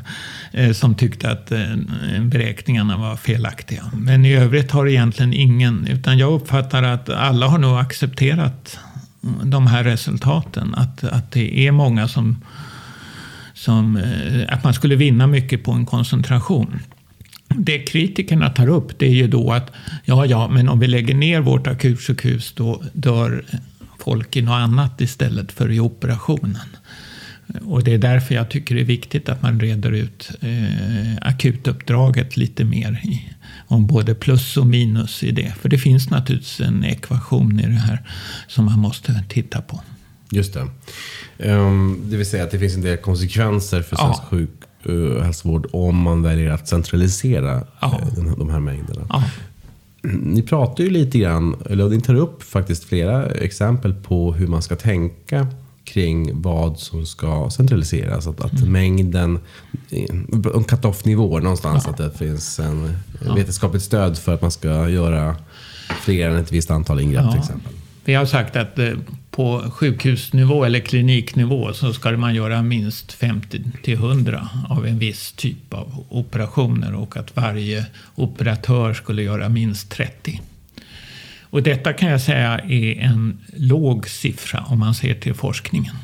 eh, 0.52 0.72
som 0.72 0.94
tyckte 0.94 1.30
att 1.30 1.52
eh, 1.52 1.76
beräkningarna 2.20 2.96
var 2.96 3.16
felaktiga. 3.16 3.90
Men 3.94 4.24
i 4.24 4.34
övrigt 4.34 4.70
har 4.70 4.88
egentligen 4.88 5.32
ingen, 5.32 5.86
utan 5.86 6.18
jag 6.18 6.32
uppfattar 6.32 6.82
att 6.82 7.08
alla 7.08 7.46
har 7.46 7.58
nog 7.58 7.78
accepterat 7.78 8.78
mm, 9.22 9.50
de 9.50 9.66
här 9.66 9.84
resultaten. 9.84 10.74
Att, 10.74 11.04
att 11.04 11.32
det 11.32 11.66
är 11.66 11.72
många 11.72 12.08
som, 12.08 12.44
som 13.54 14.02
att 14.48 14.64
man 14.64 14.74
skulle 14.74 14.96
vinna 14.96 15.26
mycket 15.26 15.64
på 15.64 15.72
en 15.72 15.86
koncentration. 15.86 16.80
Det 17.56 17.78
kritikerna 17.78 18.50
tar 18.50 18.68
upp 18.68 18.98
det 18.98 19.06
är 19.06 19.14
ju 19.14 19.28
då 19.28 19.52
att 19.52 19.72
ja, 20.04 20.26
ja, 20.26 20.48
men 20.48 20.68
om 20.68 20.80
vi 20.80 20.86
lägger 20.86 21.14
ner 21.14 21.40
vårt 21.40 21.66
akutsjukhus 21.66 22.52
då 22.52 22.82
dör 22.92 23.44
folk 23.98 24.36
i 24.36 24.42
något 24.42 24.52
annat 24.52 25.00
istället 25.00 25.52
för 25.52 25.70
i 25.70 25.80
operationen. 25.80 26.76
Och 27.64 27.84
det 27.84 27.94
är 27.94 27.98
därför 27.98 28.34
jag 28.34 28.50
tycker 28.50 28.74
det 28.74 28.80
är 28.80 28.84
viktigt 28.84 29.28
att 29.28 29.42
man 29.42 29.60
reder 29.60 29.92
ut 29.92 30.30
eh, 30.40 31.16
akutuppdraget 31.20 32.36
lite 32.36 32.64
mer. 32.64 33.00
I, 33.04 33.34
om 33.66 33.86
både 33.86 34.14
plus 34.14 34.56
och 34.56 34.66
minus 34.66 35.22
i 35.22 35.30
det. 35.30 35.54
För 35.60 35.68
det 35.68 35.78
finns 35.78 36.10
naturligtvis 36.10 36.60
en 36.60 36.84
ekvation 36.84 37.60
i 37.60 37.66
det 37.66 37.72
här 37.72 38.02
som 38.48 38.64
man 38.64 38.78
måste 38.78 39.24
titta 39.28 39.60
på. 39.60 39.80
Just 40.30 40.54
det. 40.54 40.68
Um, 41.50 42.02
det 42.10 42.16
vill 42.16 42.26
säga 42.26 42.44
att 42.44 42.50
det 42.50 42.58
finns 42.58 42.74
en 42.74 42.80
del 42.80 42.96
konsekvenser 42.96 43.82
för 43.82 43.96
svensk 43.96 44.22
ja. 44.22 44.28
sjuk 44.28 44.50
uh, 44.88 45.22
hälsovård 45.22 45.66
om 45.72 45.96
man 45.96 46.22
väljer 46.22 46.50
att 46.50 46.68
centralisera 46.68 47.64
ja. 47.80 48.00
uh, 48.18 48.38
de 48.38 48.50
här 48.50 48.60
mängderna. 48.60 49.06
Ja. 49.08 49.24
Ni 50.02 50.42
pratar 50.42 50.84
ju 50.84 50.90
lite 50.90 51.18
grann, 51.18 51.56
eller 51.70 51.88
ni 51.88 52.00
tar 52.00 52.14
upp 52.14 52.42
faktiskt 52.42 52.84
flera 52.84 53.26
exempel 53.26 53.94
på 53.94 54.32
hur 54.32 54.46
man 54.46 54.62
ska 54.62 54.76
tänka 54.76 55.46
kring 55.84 56.42
vad 56.42 56.78
som 56.78 57.06
ska 57.06 57.50
centraliseras. 57.50 58.26
Att, 58.26 58.40
att 58.40 58.52
mm. 58.52 58.72
mängden, 58.72 59.38
en 60.54 60.64
cut-off-nivå 60.64 61.38
någonstans, 61.38 61.82
ja. 61.86 61.90
att 61.90 61.96
det 61.96 62.18
finns 62.18 62.58
en 62.58 62.96
ja. 63.26 63.34
vetenskapligt 63.34 63.82
stöd 63.82 64.18
för 64.18 64.34
att 64.34 64.42
man 64.42 64.50
ska 64.50 64.88
göra 64.88 65.36
fler 66.00 66.30
än 66.30 66.36
ett 66.36 66.52
visst 66.52 66.70
antal 66.70 67.00
ingrepp 67.00 67.24
ja. 67.24 67.30
till 67.30 67.40
exempel. 67.40 67.72
Vi 68.04 68.14
har 68.14 68.26
sagt 68.26 68.56
att 68.56 68.78
eh, 68.78 68.88
på 69.34 69.70
sjukhusnivå 69.70 70.64
eller 70.64 70.80
kliniknivå 70.80 71.72
så 71.72 71.92
ska 71.92 72.10
man 72.10 72.34
göra 72.34 72.62
minst 72.62 73.12
50 73.12 73.62
till 73.82 73.94
100 73.94 74.48
av 74.68 74.86
en 74.86 74.98
viss 74.98 75.32
typ 75.32 75.74
av 75.74 76.06
operationer 76.08 76.94
och 76.94 77.16
att 77.16 77.36
varje 77.36 77.86
operatör 78.14 78.94
skulle 78.94 79.22
göra 79.22 79.48
minst 79.48 79.90
30. 79.90 80.40
Och 81.40 81.62
detta 81.62 81.92
kan 81.92 82.08
jag 82.08 82.20
säga 82.20 82.58
är 82.58 83.00
en 83.00 83.38
låg 83.56 84.08
siffra 84.08 84.64
om 84.68 84.78
man 84.78 84.94
ser 84.94 85.14
till 85.14 85.34
forskningen. 85.34 85.94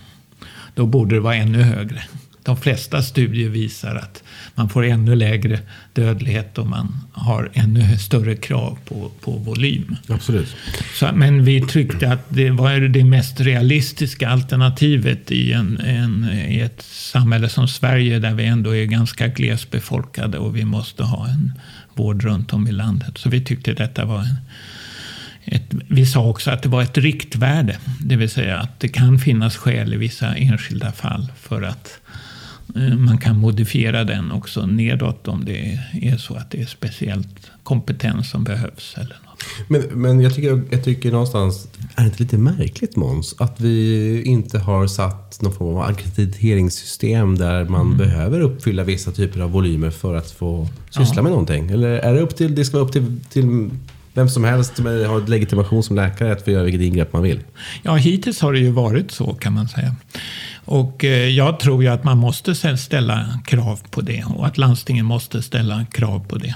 Då 0.74 0.86
borde 0.86 1.14
det 1.14 1.20
vara 1.20 1.34
ännu 1.34 1.62
högre. 1.62 2.02
De 2.42 2.56
flesta 2.56 3.02
studier 3.02 3.48
visar 3.48 3.94
att 3.94 4.22
man 4.54 4.68
får 4.68 4.84
ännu 4.84 5.14
lägre 5.14 5.58
dödlighet 5.92 6.58
och 6.58 6.66
man 6.66 6.96
har 7.12 7.50
ännu 7.54 7.98
större 7.98 8.36
krav 8.36 8.78
på, 8.84 9.10
på 9.20 9.30
volym. 9.30 9.96
Absolut. 10.08 10.56
Så, 10.94 11.10
men 11.14 11.44
vi 11.44 11.66
tyckte 11.66 12.12
att 12.12 12.24
det 12.28 12.50
var 12.50 12.80
det 12.80 13.04
mest 13.04 13.40
realistiska 13.40 14.28
alternativet 14.28 15.30
i, 15.30 15.52
en, 15.52 15.78
en, 15.78 16.30
i 16.48 16.60
ett 16.60 16.82
samhälle 16.82 17.48
som 17.48 17.68
Sverige 17.68 18.18
där 18.18 18.34
vi 18.34 18.44
ändå 18.44 18.76
är 18.76 18.84
ganska 18.84 19.26
glesbefolkade 19.26 20.38
och 20.38 20.56
vi 20.56 20.64
måste 20.64 21.02
ha 21.02 21.28
en 21.28 21.52
vård 21.94 22.22
runt 22.22 22.52
om 22.52 22.68
i 22.68 22.72
landet. 22.72 23.18
Så 23.18 23.28
vi 23.28 23.40
tyckte 23.40 23.72
detta 23.72 24.04
var 24.04 24.18
en, 24.18 24.36
ett, 25.44 25.66
vi 25.88 26.06
sa 26.06 26.28
också 26.28 26.50
att 26.50 26.62
det 26.62 26.68
var 26.68 26.82
ett 26.82 26.98
riktvärde, 26.98 27.76
det 28.00 28.16
vill 28.16 28.30
säga 28.30 28.58
att 28.58 28.80
det 28.80 28.88
kan 28.88 29.18
finnas 29.18 29.56
skäl 29.56 29.94
i 29.94 29.96
vissa 29.96 30.34
enskilda 30.34 30.92
fall 30.92 31.32
för 31.40 31.62
att 31.62 31.99
man 32.98 33.18
kan 33.18 33.38
modifiera 33.38 34.04
den 34.04 34.32
också 34.32 34.66
nedåt 34.66 35.28
om 35.28 35.44
det 35.44 35.78
är 36.02 36.16
så 36.16 36.34
att 36.34 36.50
det 36.50 36.60
är 36.60 36.66
speciellt 36.66 37.50
kompetens 37.62 38.30
som 38.30 38.44
behövs. 38.44 38.94
Eller 38.96 39.16
något. 39.26 39.44
Men, 39.68 39.82
men 39.82 40.20
jag, 40.20 40.34
tycker, 40.34 40.62
jag 40.70 40.84
tycker 40.84 41.12
någonstans, 41.12 41.68
är 41.94 42.02
det 42.02 42.06
inte 42.06 42.22
lite 42.22 42.38
märkligt 42.38 42.96
Måns? 42.96 43.34
Att 43.38 43.60
vi 43.60 44.22
inte 44.22 44.58
har 44.58 44.86
satt 44.86 45.42
någon 45.42 45.52
form 45.52 45.76
av 45.76 45.82
ackrediteringssystem 45.82 47.38
där 47.38 47.64
man 47.64 47.86
mm. 47.86 47.98
behöver 47.98 48.40
uppfylla 48.40 48.84
vissa 48.84 49.12
typer 49.12 49.40
av 49.40 49.50
volymer 49.50 49.90
för 49.90 50.14
att 50.14 50.30
få 50.30 50.68
syssla 50.90 51.16
ja. 51.16 51.22
med 51.22 51.30
någonting? 51.30 51.70
Eller 51.70 51.88
är 51.88 52.14
det 52.14 52.20
upp 52.20 52.36
till, 52.36 52.54
det 52.54 52.64
ska 52.64 52.76
vara 52.76 52.86
upp 52.86 52.92
till, 52.92 53.20
till 53.28 53.70
vem 54.14 54.28
som 54.28 54.44
helst 54.44 54.78
med, 54.78 55.06
har 55.06 55.20
legitimation 55.20 55.82
som 55.82 55.96
läkare 55.96 56.32
att 56.32 56.44
få 56.44 56.50
göra 56.50 56.64
vilket 56.64 56.82
ingrepp 56.82 57.12
man 57.12 57.22
vill? 57.22 57.40
Ja, 57.82 57.94
hittills 57.94 58.40
har 58.40 58.52
det 58.52 58.58
ju 58.58 58.70
varit 58.70 59.10
så 59.10 59.34
kan 59.34 59.52
man 59.52 59.68
säga. 59.68 59.96
Och 60.70 61.04
eh, 61.04 61.28
jag 61.28 61.60
tror 61.60 61.82
ju 61.82 61.88
att 61.88 62.04
man 62.04 62.18
måste 62.18 62.76
ställa 62.76 63.40
krav 63.44 63.80
på 63.90 64.00
det 64.00 64.24
och 64.24 64.46
att 64.46 64.58
landstingen 64.58 65.06
måste 65.06 65.42
ställa 65.42 65.84
krav 65.84 66.26
på 66.28 66.38
det. 66.38 66.54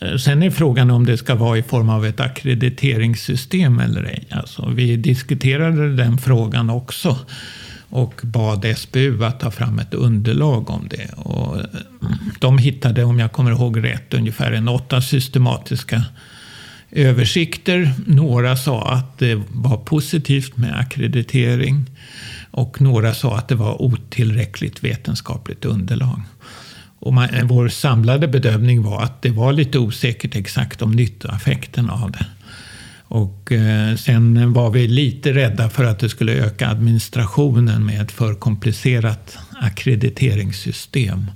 Eh, 0.00 0.16
sen 0.16 0.42
är 0.42 0.50
frågan 0.50 0.90
om 0.90 1.06
det 1.06 1.16
ska 1.16 1.34
vara 1.34 1.58
i 1.58 1.62
form 1.62 1.88
av 1.88 2.06
ett 2.06 2.20
akkrediteringssystem 2.20 3.78
eller 3.78 4.02
ej. 4.04 4.26
Alltså, 4.30 4.68
vi 4.68 4.96
diskuterade 4.96 5.96
den 5.96 6.18
frågan 6.18 6.70
också 6.70 7.18
och 7.88 8.20
bad 8.22 8.64
SBU 8.76 9.24
att 9.24 9.40
ta 9.40 9.50
fram 9.50 9.78
ett 9.78 9.94
underlag 9.94 10.70
om 10.70 10.88
det. 10.90 11.10
Och 11.16 11.58
eh, 11.58 11.64
de 12.38 12.58
hittade, 12.58 13.04
om 13.04 13.18
jag 13.18 13.32
kommer 13.32 13.50
ihåg 13.50 13.84
rätt, 13.84 14.14
ungefär 14.14 14.52
en 14.52 14.68
åtta 14.68 15.02
systematiska 15.02 16.04
översikter. 16.90 17.92
Några 18.06 18.56
sa 18.56 18.92
att 18.92 19.18
det 19.18 19.42
var 19.48 19.76
positivt 19.76 20.56
med 20.56 20.80
akkreditering. 20.80 21.86
Och 22.50 22.80
några 22.80 23.14
sa 23.14 23.36
att 23.36 23.48
det 23.48 23.54
var 23.54 23.82
otillräckligt 23.82 24.84
vetenskapligt 24.84 25.64
underlag. 25.64 26.20
Och 26.98 27.14
man, 27.14 27.28
vår 27.42 27.68
samlade 27.68 28.28
bedömning 28.28 28.82
var 28.82 29.02
att 29.02 29.22
det 29.22 29.30
var 29.30 29.52
lite 29.52 29.78
osäkert 29.78 30.36
exakt 30.36 30.82
om 30.82 30.92
nyttoeffekten 30.92 31.90
av 31.90 32.12
det. 32.12 32.26
Och 33.02 33.52
eh, 33.52 33.96
sen 33.96 34.52
var 34.52 34.70
vi 34.70 34.88
lite 34.88 35.32
rädda 35.32 35.70
för 35.70 35.84
att 35.84 35.98
det 35.98 36.08
skulle 36.08 36.32
öka 36.32 36.68
administrationen 36.68 37.86
med 37.86 38.02
ett 38.02 38.12
för 38.12 38.34
komplicerat 38.34 39.38
akkrediteringssystem. 39.60 41.30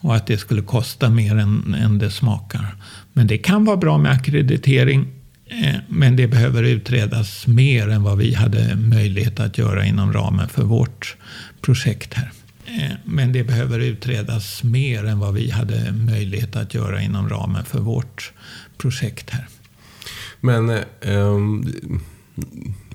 Och 0.00 0.16
att 0.16 0.26
det 0.26 0.38
skulle 0.38 0.62
kosta 0.62 1.10
mer 1.10 1.36
än, 1.36 1.74
än 1.74 1.98
det 1.98 2.10
smakar. 2.10 2.76
Men 3.12 3.26
det 3.26 3.38
kan 3.38 3.64
vara 3.64 3.76
bra 3.76 3.98
med 3.98 4.12
akkreditering 4.12 5.06
Eh, 5.48 5.68
eh, 5.68 5.80
men 5.88 6.16
det 6.16 6.26
behöver 6.26 6.62
utredas 6.62 7.46
mer 7.46 7.88
än 7.88 8.02
vad 8.02 8.18
vi 8.18 8.34
hade 8.34 8.76
möjlighet 8.76 9.40
att 9.40 9.58
göra 9.58 9.84
inom 9.84 10.12
ramen 10.12 10.48
för 10.48 10.62
vårt 10.62 11.16
projekt 11.60 12.14
här. 12.14 12.32
Men 13.04 13.32
det 13.32 13.44
behöver 13.44 13.78
utredas 13.78 14.62
mer 14.62 15.04
än 15.04 15.18
vad 15.18 15.34
vi 15.34 15.50
hade 15.50 15.92
möjlighet 15.92 16.56
att 16.56 16.74
göra 16.74 17.02
inom 17.02 17.28
ramen 17.28 17.64
för 17.64 17.78
vårt 17.78 18.32
projekt 18.78 19.30
här. 19.30 19.48
Men 20.40 20.84
um, 21.02 21.72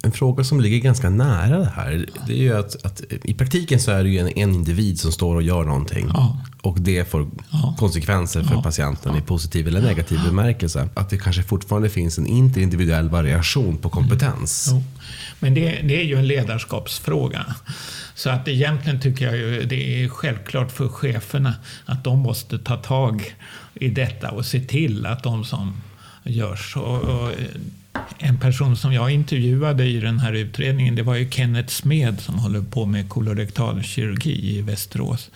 en 0.05 0.11
fråga 0.11 0.43
som 0.43 0.61
ligger 0.61 0.77
ganska 0.79 1.09
nära 1.09 1.57
det 1.59 1.71
här, 1.75 2.05
det 2.27 2.33
är 2.33 2.37
ju 2.37 2.57
att, 2.57 2.85
att 2.85 3.01
i 3.23 3.33
praktiken 3.33 3.79
så 3.79 3.91
är 3.91 4.03
det 4.03 4.09
ju 4.09 4.19
en, 4.19 4.27
en 4.37 4.53
individ 4.53 4.99
som 4.99 5.11
står 5.11 5.35
och 5.35 5.43
gör 5.43 5.63
någonting. 5.63 6.09
Ja. 6.13 6.37
Och 6.61 6.79
det 6.81 7.09
får 7.11 7.29
Ja. 7.51 7.75
konsekvenser 7.79 8.43
för 8.43 8.55
Ja. 8.55 8.61
patienten 8.63 9.15
i 9.17 9.21
positiv 9.21 9.67
eller 9.67 9.81
negativ 9.81 10.19
bemärkelse. 10.25 10.89
Att 10.93 11.09
det 11.09 11.17
kanske 11.17 11.43
fortfarande 11.43 11.89
finns 11.89 12.17
en 12.17 12.27
interindividuell 12.27 13.09
variation 13.09 13.77
på 13.77 13.89
kompetens. 13.89 14.69
Jo. 14.71 14.83
Men 15.39 15.53
det, 15.53 15.61
det 15.83 16.01
är 16.01 16.05
ju 16.05 16.15
en 16.15 16.27
ledarskapsfråga. 16.27 17.45
Så 18.15 18.29
att 18.29 18.47
egentligen 18.47 19.01
tycker 19.01 19.25
jag 19.25 19.37
ju 19.37 19.63
det 19.65 20.03
är 20.03 20.09
självklart 20.09 20.71
för 20.71 20.87
cheferna 20.87 21.53
att 21.85 22.03
de 22.03 22.19
måste 22.19 22.59
ta 22.59 22.75
tag 22.77 23.35
i 23.73 23.89
detta 23.89 24.31
och 24.31 24.45
se 24.45 24.59
till 24.59 25.05
att 25.05 25.23
de 25.23 25.45
som 25.45 25.73
görs. 26.23 26.77
Och, 26.77 27.01
och 27.01 27.31
en 28.17 28.37
person 28.39 28.77
som 28.77 28.93
jag 28.93 29.11
intervjuade 29.11 29.85
i 29.85 29.99
den 29.99 30.19
här 30.19 30.33
utredningen 30.33 30.95
det 30.95 31.03
var 31.03 31.15
ju 31.15 31.29
Kenneth 31.29 31.73
Smed 31.73 32.19
som 32.19 32.39
håller 32.39 32.61
på 32.61 32.85
med 32.85 33.09
kolorektal 33.09 33.83
kirurgi 33.83 34.57
i 34.57 34.61
Västerås. 34.61 35.29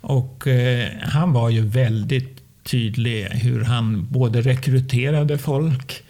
Och 0.00 0.46
eh, 0.46 0.88
han 1.02 1.32
var 1.32 1.50
ju 1.50 1.66
väldigt 1.66 2.40
tydlig 2.62 3.24
hur 3.24 3.64
han 3.64 4.06
både 4.10 4.40
rekryterade 4.40 5.38
folk 5.38 6.02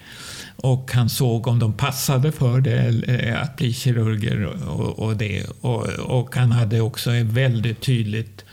och 0.55 0.91
han 0.93 1.09
såg 1.09 1.47
om 1.47 1.59
de 1.59 1.73
passade 1.73 2.31
för 2.31 2.61
det, 2.61 3.03
eh, 3.07 3.41
att 3.41 3.55
bli 3.57 3.73
kirurger 3.73 4.45
och, 4.45 4.99
och 4.99 5.17
det. 5.17 5.45
Och, 5.61 5.87
och 5.89 6.35
han 6.35 6.51
hade 6.51 6.81
också 6.81 7.11
väldigt 7.23 7.81
tydligt, 7.81 8.45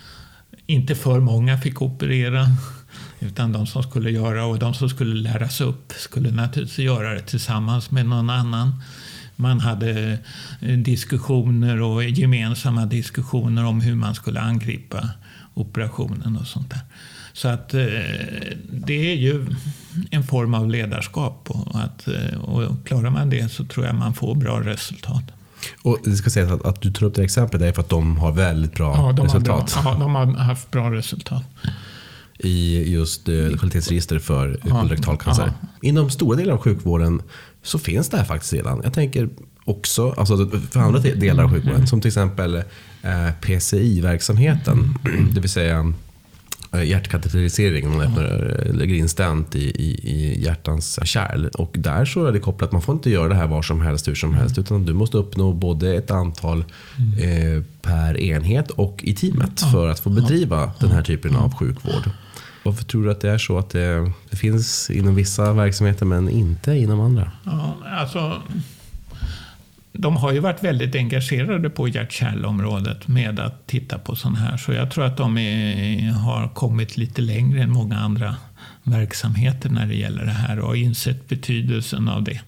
inte 0.66 0.94
för 0.94 1.20
många 1.20 1.58
fick 1.58 1.82
operera, 1.82 2.46
utan 3.22 3.52
de 3.52 3.66
som 3.66 3.82
skulle 3.82 4.10
göra 4.10 4.44
och 4.44 4.58
de 4.58 4.74
som 4.74 4.88
skulle 4.88 5.14
läras 5.14 5.60
upp 5.60 5.92
skulle 5.92 6.30
naturligtvis 6.30 6.78
göra 6.78 7.14
det 7.14 7.20
tillsammans 7.20 7.90
med 7.90 8.06
någon 8.06 8.30
annan. 8.30 8.82
Man 9.36 9.60
hade 9.60 10.18
eh, 10.60 10.78
diskussioner 10.78 11.80
och 11.80 12.04
gemensamma 12.04 12.86
diskussioner 12.86 13.64
om 13.64 13.80
hur 13.80 13.94
man 13.94 14.14
skulle 14.14 14.40
angripa 14.40 15.08
operationen 15.54 16.36
och 16.36 16.46
sånt 16.46 16.70
där. 16.70 16.80
Så 17.32 17.48
att 17.48 17.74
eh, 17.74 17.80
det 18.70 19.12
är 19.12 19.16
ju 19.16 19.46
en 20.10 20.22
form 20.22 20.54
av 20.54 20.70
ledarskap 20.70 21.50
och, 21.50 21.80
att, 21.80 22.08
eh, 22.08 22.40
och 22.40 22.86
klarar 22.86 23.10
man 23.10 23.30
det 23.30 23.52
så 23.52 23.64
tror 23.64 23.86
jag 23.86 23.94
man 23.94 24.14
får 24.14 24.34
bra 24.34 24.60
resultat. 24.60 25.24
Och 25.82 25.98
det 26.04 26.16
ska 26.16 26.30
sägas 26.30 26.50
att, 26.50 26.66
att 26.66 26.80
du 26.80 26.92
tar 26.92 27.06
upp 27.06 27.14
det 27.14 27.24
exemplet 27.24 27.62
är 27.62 27.72
för 27.72 27.82
att 27.82 27.88
de 27.88 28.16
har 28.16 28.32
väldigt 28.32 28.74
bra 28.74 28.96
Ja, 28.96 29.12
de 29.12 29.20
har, 29.20 29.26
resultat 29.26 29.82
bra, 29.82 29.92
ja, 29.92 29.98
de 29.98 30.14
har 30.14 30.26
haft 30.26 30.70
bra 30.70 30.90
resultat. 30.90 31.44
I 32.45 32.90
just 32.93 33.28
eh, 33.28 33.34
kvalitetsregister 33.59 34.18
för 34.18 34.59
Ja. 34.64 34.70
kolorektal 34.80 35.16
cancer. 35.16 35.53
Inom 35.82 36.11
stora 36.11 36.36
delar 36.36 36.53
av 36.55 36.59
sjukvården 36.61 37.22
så 37.62 37.78
finns 37.78 38.09
det 38.09 38.16
här 38.16 38.24
faktiskt 38.24 38.53
redan. 38.53 38.80
Jag 38.84 38.93
tänker 38.93 39.28
också 39.64 40.11
alltså 40.11 40.51
för 40.70 40.80
andra 40.80 41.01
de- 41.01 41.14
delar 41.14 41.45
av 41.45 41.51
sjukvården, 41.51 41.86
som 41.86 42.01
till 42.01 42.09
exempel 42.09 42.55
eh, 43.03 43.30
PCI-verksamheten. 43.40 44.99
Det 45.34 45.40
vill 45.40 45.51
säga 45.51 45.93
eh, 46.72 46.82
hjärtkateterisering. 46.82 47.88
Man 47.90 48.01
öppnar, 48.01 48.62
eh, 48.66 48.74
lägger 48.74 48.95
in 48.95 49.09
stent 49.09 49.55
i, 49.55 49.64
i, 49.64 49.90
i 50.11 50.45
hjärtans 50.45 50.99
kärl. 51.05 51.47
Och 51.47 51.74
där 51.78 52.05
så 52.05 52.24
är 52.26 52.32
det 52.32 52.38
kopplat, 52.38 52.72
man 52.72 52.82
får 52.82 52.95
inte 52.95 53.11
göra 53.11 53.28
det 53.28 53.34
här 53.34 53.47
var 53.47 53.62
som 53.62 53.80
helst, 53.80 54.09
hur 54.09 54.14
som 54.14 54.34
helst. 54.34 54.59
Utan 54.59 54.84
du 54.84 54.93
måste 54.95 55.16
uppnå 55.16 55.53
både 55.53 55.95
ett 55.95 56.11
antal 56.11 56.64
eh, 57.22 57.62
per 57.82 58.20
enhet 58.20 58.70
och 58.70 59.01
i 59.05 59.14
teamet 59.14 59.61
för 59.72 59.88
att 59.88 60.01
få 60.01 60.11
bedriva 60.11 60.72
den 60.80 60.90
här 60.90 61.03
typen 61.03 61.36
av 61.36 61.55
sjukvård. 61.55 62.11
Varför 62.62 62.84
tror 62.84 63.04
du 63.04 63.10
att 63.10 63.20
det 63.20 63.30
är 63.30 63.38
så 63.38 63.58
att 63.58 63.70
det, 63.70 64.12
det 64.30 64.36
finns 64.36 64.90
inom 64.90 65.14
vissa 65.14 65.52
verksamheter 65.52 66.06
men 66.06 66.28
inte 66.28 66.72
inom 66.72 67.00
andra? 67.00 67.32
Ja, 67.44 67.76
alltså, 67.86 68.42
de 69.92 70.16
har 70.16 70.32
ju 70.32 70.38
varit 70.38 70.64
väldigt 70.64 70.94
engagerade 70.94 71.70
på 71.70 71.88
hjärt-kärlområdet 71.88 73.08
med 73.08 73.40
att 73.40 73.66
titta 73.66 73.98
på 73.98 74.16
sånt 74.16 74.38
här. 74.38 74.56
Så 74.56 74.72
jag 74.72 74.90
tror 74.90 75.04
att 75.04 75.16
de 75.16 75.38
är, 75.38 76.10
har 76.10 76.48
kommit 76.48 76.96
lite 76.96 77.22
längre 77.22 77.62
än 77.62 77.70
många 77.70 77.98
andra 77.98 78.36
verksamheter 78.82 79.70
när 79.70 79.86
det 79.86 79.94
gäller 79.94 80.24
det 80.24 80.32
här 80.32 80.58
och 80.58 80.68
har 80.68 80.74
insett 80.74 81.28
betydelsen 81.28 82.08
av 82.08 82.24
det. 82.24 82.40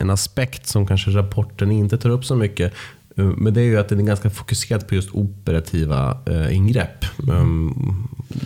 En 0.00 0.10
aspekt 0.10 0.66
som 0.66 0.86
kanske 0.86 1.10
rapporten 1.10 1.70
inte 1.70 1.98
tar 1.98 2.10
upp 2.10 2.24
så 2.24 2.36
mycket 2.36 2.72
men 3.24 3.54
det 3.54 3.60
är 3.60 3.64
ju 3.64 3.78
att 3.78 3.88
den 3.88 4.00
är 4.00 4.04
ganska 4.04 4.30
fokuserad 4.30 4.88
på 4.88 4.94
just 4.94 5.10
operativa 5.12 6.18
eh, 6.26 6.56
ingrepp. 6.56 7.04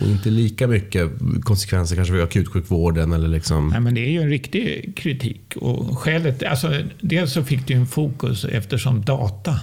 Och 0.01 0.07
inte 0.07 0.29
lika 0.29 0.67
mycket 0.67 1.11
konsekvenser 1.41 1.95
kanske 1.95 2.13
för 2.13 2.23
akutsjukvården 2.23 3.13
eller 3.13 3.27
liksom... 3.27 3.69
Nej, 3.69 3.79
men 3.79 3.93
det 3.93 4.01
är 4.01 4.09
ju 4.09 4.21
en 4.21 4.29
riktig 4.29 4.93
kritik. 4.95 5.55
Och 5.55 5.99
skälet, 5.99 6.43
alltså, 6.43 6.81
dels 7.01 7.33
så 7.33 7.43
fick 7.43 7.67
det 7.67 7.73
ju 7.73 7.79
en 7.79 7.87
fokus 7.87 8.45
eftersom 8.45 9.01
data 9.01 9.59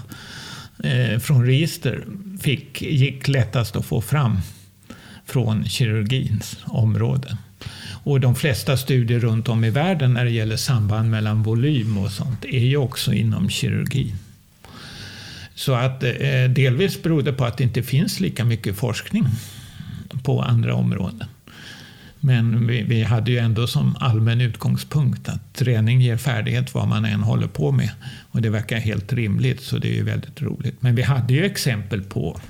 eh, 0.84 1.18
från 1.18 1.46
register 1.46 2.04
fick, 2.40 2.82
gick 2.82 3.28
lättast 3.28 3.76
att 3.76 3.86
få 3.86 4.00
fram 4.00 4.36
från 5.26 5.64
kirurgins 5.64 6.56
område. 6.64 7.36
Och 8.02 8.20
de 8.20 8.34
flesta 8.34 8.76
studier 8.76 9.20
runt 9.20 9.48
om 9.48 9.64
i 9.64 9.70
världen 9.70 10.12
när 10.12 10.24
det 10.24 10.30
gäller 10.30 10.56
samband 10.56 11.10
mellan 11.10 11.42
volym 11.42 11.98
och 11.98 12.10
sånt 12.10 12.44
är 12.44 12.64
ju 12.64 12.76
också 12.76 13.12
inom 13.12 13.48
kirurgin. 13.48 14.16
Så 15.60 15.74
att 15.74 16.02
eh, 16.02 16.10
delvis 16.50 17.02
beror 17.02 17.22
det 17.22 17.32
på 17.32 17.44
att 17.44 17.56
det 17.56 17.64
inte 17.64 17.82
finns 17.82 18.20
lika 18.20 18.44
mycket 18.44 18.76
forskning 18.76 19.26
på 20.22 20.42
andra 20.42 20.74
områden. 20.74 21.28
Men 22.20 22.66
vi, 22.66 22.82
vi 22.82 23.02
hade 23.02 23.30
ju 23.30 23.38
ändå 23.38 23.66
som 23.66 23.96
allmän 24.00 24.40
utgångspunkt 24.40 25.28
att 25.28 25.54
träning 25.54 26.00
ger 26.00 26.16
färdighet 26.16 26.74
vad 26.74 26.88
man 26.88 27.04
än 27.04 27.20
håller 27.20 27.46
på 27.46 27.72
med. 27.72 27.90
Och 28.30 28.42
det 28.42 28.50
verkar 28.50 28.78
helt 28.78 29.12
rimligt, 29.12 29.60
så 29.62 29.78
det 29.78 29.88
är 29.88 29.94
ju 29.94 30.02
väldigt 30.04 30.42
roligt. 30.42 30.82
Men 30.82 30.94
vi 30.94 31.02
hade 31.02 31.34
ju 31.34 31.44
exempel 31.44 32.02
på 32.02 32.40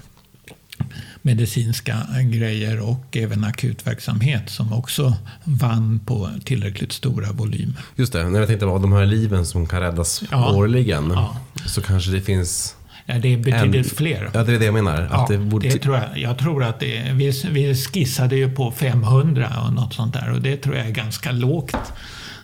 medicinska 1.23 1.99
grejer 2.33 2.81
och 2.81 3.17
även 3.17 3.45
akutverksamhet 3.45 4.51
som 4.51 4.73
också 4.73 5.15
vann 5.45 5.99
på 6.07 6.31
tillräckligt 6.45 6.93
stora 6.93 7.33
volymer. 7.33 7.83
Just 7.97 8.13
det, 8.13 8.29
när 8.29 8.39
jag 8.39 8.49
tänkte 8.49 8.67
på 8.67 8.79
de 8.79 8.93
här 8.93 9.07
liven 9.07 9.47
som 9.47 9.67
kan 9.67 9.81
räddas 9.81 10.23
Ja. 10.31 10.55
årligen. 10.55 11.11
Ja. 11.11 11.37
Så 11.67 11.83
kanske 11.83 12.11
det 12.11 12.21
finns... 12.21 12.77
Ja, 13.15 13.19
det 13.19 13.33
är 13.35 13.37
betydligt 13.39 13.91
En- 13.91 13.97
fler. 13.97 14.31
Ja, 14.35 14.45
det 14.45 14.55
är 14.55 14.59
det 14.59 14.65
jag 14.65 14.75
menar. 14.75 15.09
Ja, 15.13 15.23
att 15.23 15.29
det 15.29 15.39
borde... 15.39 15.69
det 15.69 15.79
tror 15.79 15.97
jag. 15.97 16.19
Jag 16.19 16.39
tror 16.39 16.65
att 16.65 16.81
det, 16.81 17.13
vi, 17.15 17.43
vi 17.51 17.75
skissade 17.75 18.37
ju 18.37 18.51
på 18.51 18.71
500 18.73 19.49
och 19.67 19.73
något 19.73 19.95
sånt 19.95 20.13
där 20.15 20.33
och 20.33 20.41
det 20.41 20.57
tror 20.57 20.77
jag 20.77 20.87
är 20.87 20.91
ganska 20.91 21.33
lågt 21.33 21.77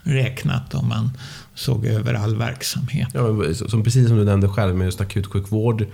räknat 0.03 0.75
om 0.75 0.89
man 0.89 1.11
såg 1.55 1.87
över 1.87 2.15
all 2.15 2.37
verksamhet. 2.37 3.09
Ja, 3.15 3.55
som, 3.69 3.85
precis 3.85 4.09
som 4.09 4.17
du 4.17 4.25
nämnde 4.25 4.49
själv 4.49 4.75
med 4.77 4.85
just 4.85 5.01
akutsjukvård. 5.01 5.87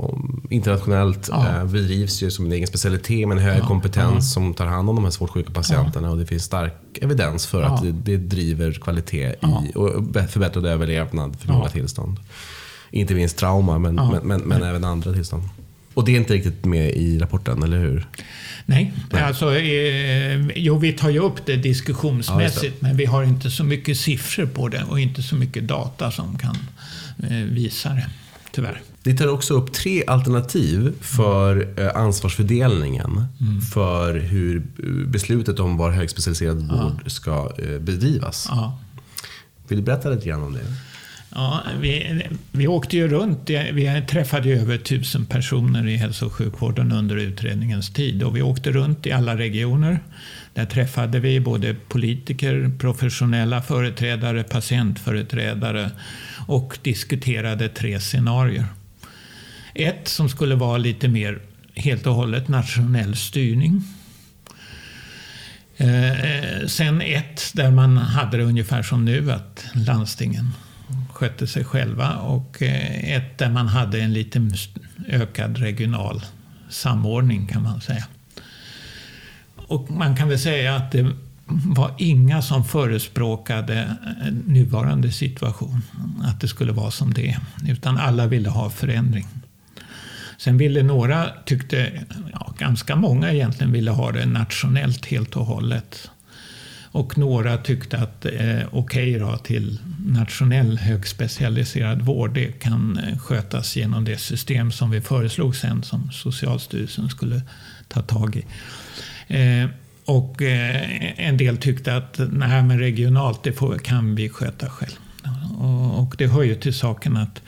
och 0.00 0.18
internationellt 0.50 1.28
Ja. 1.32 1.48
eh, 1.48 1.64
bedrivs 1.64 2.22
ju 2.22 2.30
som 2.30 2.46
en 2.46 2.52
egen 2.52 2.66
specialitet 2.66 3.28
med 3.28 3.36
en 3.38 3.44
hög 3.44 3.62
kompetens 3.62 4.32
som 4.32 4.54
tar 4.54 4.66
hand 4.66 4.90
om 4.90 4.96
de 4.96 5.04
här 5.04 5.10
svårt 5.10 5.30
sjuka 5.30 5.52
patienterna. 5.52 6.10
Och 6.10 6.18
det 6.18 6.26
finns 6.26 6.44
stark 6.44 6.74
evidens 7.00 7.46
för 7.46 7.62
att 7.62 7.84
Ja. 7.84 7.90
det, 7.90 8.16
det 8.16 8.16
driver 8.16 8.72
kvalitet 8.72 9.34
Ja. 9.40 9.64
i, 9.68 9.72
och 9.78 9.90
förbättrad 10.30 10.66
överlevnad 10.66 11.36
för 11.40 11.48
Ja. 11.48 11.54
många 11.54 11.68
tillstånd. 11.68 12.16
Inte 12.92 13.14
minst 13.14 13.36
trauma, 13.36 13.78
men, 13.78 13.94
Ja. 13.96 14.10
men, 14.10 14.26
men, 14.26 14.40
men 14.40 14.62
även 14.62 14.84
andra 14.84 15.12
tillstånd. 15.12 15.42
Och 15.94 16.04
det 16.04 16.12
är 16.12 16.16
inte 16.16 16.34
riktigt 16.34 16.64
med 16.64 16.90
i 16.90 17.18
rapporten, 17.18 17.62
eller 17.62 17.78
hur? 17.78 18.06
Nej, 18.66 18.92
alltså, 19.10 19.56
eh, 19.56 20.46
jo 20.56 20.78
vi 20.78 20.92
tar 20.92 21.10
ju 21.10 21.18
upp 21.18 21.46
det 21.46 21.52
Ja, 21.52 21.58
diskussionsmässigt 21.62 22.62
just 22.64 22.82
men 22.82 22.96
vi 22.96 23.04
har 23.04 23.24
inte 23.24 23.50
så 23.50 23.64
mycket 23.64 23.96
siffror 23.98 24.46
på 24.46 24.68
det 24.68 24.84
och 24.88 25.00
inte 25.00 25.22
så 25.22 25.34
mycket 25.34 25.68
data 25.68 26.10
som 26.10 26.38
kan 26.38 26.56
eh, 27.22 27.36
visa 27.36 27.88
det, 27.88 28.06
tyvärr. 28.52 28.80
Ni 29.04 29.16
tar 29.16 29.28
också 29.28 29.54
upp 29.54 29.72
tre 29.72 30.04
alternativ 30.06 30.92
för 31.00 31.80
eh, 31.80 31.96
ansvarsfördelningen 31.96 33.24
för 33.72 34.14
hur 34.18 34.56
eh, 34.56 34.62
beslutet 35.06 35.60
om 35.60 35.76
var 35.76 35.90
högspecialiserad 35.90 36.68
vård 36.68 37.10
ska 37.10 37.52
eh, 37.58 37.78
bedrivas. 37.78 38.46
Ja. 38.50 38.78
Vill 39.68 39.78
du 39.78 39.84
berätta 39.84 40.10
lite 40.10 40.28
grann 40.28 40.42
om 40.42 40.52
det? 40.52 40.60
Ja, 41.34 41.62
vi, 41.80 42.22
vi 42.52 42.68
åkte 42.68 42.96
ju 42.96 43.08
runt. 43.08 43.50
Vi 43.50 44.02
träffade 44.08 44.48
ju 44.48 44.60
över 44.60 44.78
tusen 44.78 45.26
personer 45.26 45.88
i 45.88 45.96
hälso 45.96 46.26
och 46.26 46.32
sjukvården 46.32 46.92
under 46.92 47.16
utredningens 47.16 47.92
tid. 47.92 48.22
Och 48.22 48.36
vi 48.36 48.42
åkte 48.42 48.72
runt 48.72 49.06
i 49.06 49.12
alla 49.12 49.36
regioner. 49.36 50.00
Där 50.54 50.66
träffade 50.66 51.20
vi 51.20 51.40
både 51.40 51.74
politiker, 51.88 52.70
professionella 52.78 53.62
företrädare, 53.62 54.42
patientföreträdare 54.42 55.90
och 56.46 56.78
diskuterade 56.82 57.68
tre 57.68 58.00
scenarier. 58.00 58.66
Ett 59.74 60.08
som 60.08 60.28
skulle 60.28 60.54
vara 60.54 60.78
lite 60.78 61.08
mer 61.08 61.38
helt 61.74 62.06
och 62.06 62.14
hållet 62.14 62.48
nationell 62.48 63.16
styrning. 63.16 63.82
Eh, 65.76 66.10
eh 66.10 66.66
sen 66.66 67.00
ett 67.00 67.50
där 67.54 67.70
man 67.70 67.96
hade 67.96 68.36
det 68.36 68.44
ungefär 68.44 68.82
som 68.82 69.04
nu, 69.04 69.32
att 69.32 69.64
landstingen 69.74 70.52
skötte 71.22 71.46
sig 71.46 71.64
själva. 71.64 72.16
Och 72.16 72.62
eh, 72.62 73.14
ett 73.16 73.38
där 73.38 73.50
man 73.50 73.68
hade 73.68 74.00
en 74.00 74.12
lite 74.12 74.48
ökad 75.08 75.58
regional 75.58 76.22
samordning 76.70 77.46
kan 77.46 77.62
man 77.62 77.80
säga. 77.80 78.04
Och 79.56 79.90
man 79.90 80.16
kan 80.16 80.28
väl 80.28 80.38
säga 80.38 80.76
att 80.76 80.92
det 80.92 81.10
var 81.76 81.94
inga 81.98 82.42
som 82.42 82.64
förespråkade 82.64 83.96
eh, 84.22 84.32
nuvarande 84.32 85.12
situation, 85.12 85.82
att 86.24 86.40
det 86.40 86.48
skulle 86.48 86.72
vara 86.72 86.90
som 86.90 87.14
det 87.14 87.28
är. 87.28 87.38
Utan 87.68 87.98
alla 87.98 88.26
ville 88.26 88.48
ha 88.48 88.70
förändring. 88.70 89.26
Sen 90.38 90.58
ville 90.58 90.82
några, 90.82 91.26
tyckte, 91.44 92.04
ja, 92.32 92.54
ganska 92.58 92.96
många 92.96 93.32
egentligen, 93.32 93.72
ville 93.72 93.90
ha 93.90 94.12
det 94.12 94.26
nationellt 94.26 95.06
helt 95.06 95.36
och 95.36 95.46
hållet. 95.46 96.10
Och 96.92 97.18
några 97.18 97.58
tyckte 97.58 97.98
att 97.98 98.24
eh, 98.24 98.32
okej 98.70 99.22
okay 99.22 99.38
till 99.44 99.78
nationell 100.06 100.78
högspecialiserad 100.78 102.02
vård, 102.02 102.34
det 102.34 102.60
kan 102.60 102.98
eh, 102.98 103.18
skötas 103.18 103.76
genom 103.76 104.04
det 104.04 104.16
system 104.16 104.72
som 104.72 104.90
vi 104.90 105.00
föreslog 105.00 105.56
sen 105.56 105.82
som 105.82 106.10
Socialstyrelsen 106.12 107.08
skulle 107.08 107.42
ta 107.88 108.02
tag 108.02 108.36
i. 108.36 108.44
Eh, 109.34 109.68
och 110.04 110.42
eh, 110.42 111.26
en 111.28 111.36
del 111.36 111.56
tyckte 111.56 111.96
att 111.96 112.20
nej, 112.30 112.62
men 112.62 112.78
regionalt, 112.78 113.42
det 113.42 113.52
får, 113.52 113.78
kan 113.78 114.14
vi 114.14 114.28
sköta 114.28 114.70
själv. 114.70 114.98
Och, 115.58 116.02
och 116.02 116.14
det 116.18 116.26
hör 116.26 116.42
ju 116.42 116.54
till 116.54 116.74
saken 116.74 117.16
att 117.16 117.42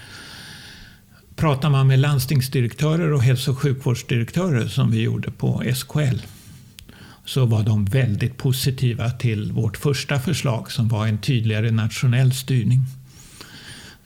pratar 1.37 1.71
man 1.71 1.87
med 1.87 1.99
landstingsdirektörer 1.99 3.13
och 3.13 3.23
hälso 3.23 3.51
och 3.51 3.59
sjukvårdsdirektörer 3.59 4.69
som 4.69 4.91
vi 4.91 5.03
gjorde 5.03 5.31
på 5.31 5.63
SKL 5.75 6.19
så 7.25 7.47
var 7.47 7.63
de 7.63 7.85
väldigt 7.85 8.37
positiva 8.37 9.11
till 9.11 9.53
vårt 9.53 9.77
första 9.77 10.21
förslag 10.21 10.73
som 10.73 10.89
var 10.89 11.07
en 11.07 11.19
tydligare 11.19 11.71
nationell 11.71 12.33
styrning. 12.33 12.87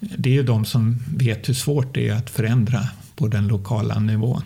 Det 0.01 0.31
är 0.31 0.35
ju 0.35 0.43
de 0.43 0.65
som 0.65 0.99
vet 1.17 1.49
hur 1.49 1.55
svårt 1.55 1.95
det 1.95 2.09
är 2.09 2.15
att 2.15 2.31
förändra 2.31 2.89
på 3.17 3.29
den 3.29 3.49
lokala 3.49 3.99
nivån. 3.99 4.43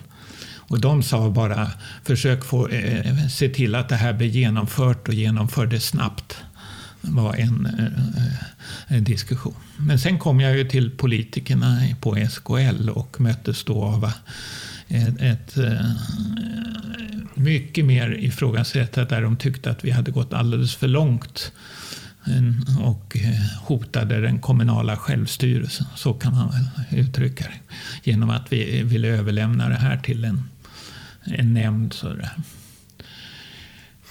Och 0.73 0.81
de 0.81 1.03
sa 1.03 1.29
bara 1.29 1.71
försök 2.03 2.45
få, 2.45 2.67
eh, 2.67 3.27
se 3.27 3.49
till 3.49 3.75
att 3.75 3.89
det 3.89 3.95
här 3.95 4.13
blir 4.13 4.27
genomfört 4.27 5.07
och 5.07 5.13
genomför 5.13 5.65
det 5.65 5.79
snabbt. 5.79 6.37
Det 7.01 7.11
var 7.11 7.35
en, 7.35 7.65
eh, 7.65 8.95
en, 8.97 9.03
diskussion. 9.03 9.55
Men 9.77 9.99
sen 9.99 10.19
kom 10.19 10.39
jag 10.39 10.57
ju 10.57 10.69
till 10.69 10.91
politikerna 10.91 11.81
på 12.01 12.15
SKL 12.15 12.89
och 12.89 13.21
möttes 13.21 13.63
då 13.63 13.83
av 13.83 14.11
ett, 14.87 15.21
ett 15.21 15.57
eh, 15.57 15.85
mycket 17.35 17.85
mer 17.85 18.17
ifrågasättat 18.19 19.09
där 19.09 19.21
de 19.21 19.37
tyckte 19.37 19.71
att 19.71 19.85
vi 19.85 19.91
hade 19.91 20.11
gått 20.11 20.33
alldeles 20.33 20.75
för 20.75 20.87
långt 20.87 21.51
eh, 22.27 22.87
och 22.87 23.17
eh, 23.17 23.65
hotade 23.67 24.21
den 24.21 24.39
kommunala 24.39 24.97
självstyrelsen. 24.97 25.87
Så 25.95 26.13
kan 26.13 26.33
man 26.33 26.49
väl 26.49 26.99
uttrycka 26.99 27.43
det. 27.43 27.75
Genom 28.09 28.29
att 28.29 28.53
vi 28.53 28.83
ville 28.83 29.07
överlämna 29.07 29.69
det 29.69 29.75
här 29.75 29.97
till 29.97 30.25
en, 30.25 30.43
en 31.23 31.53
nämnd. 31.53 31.93
Sådär. 31.93 32.31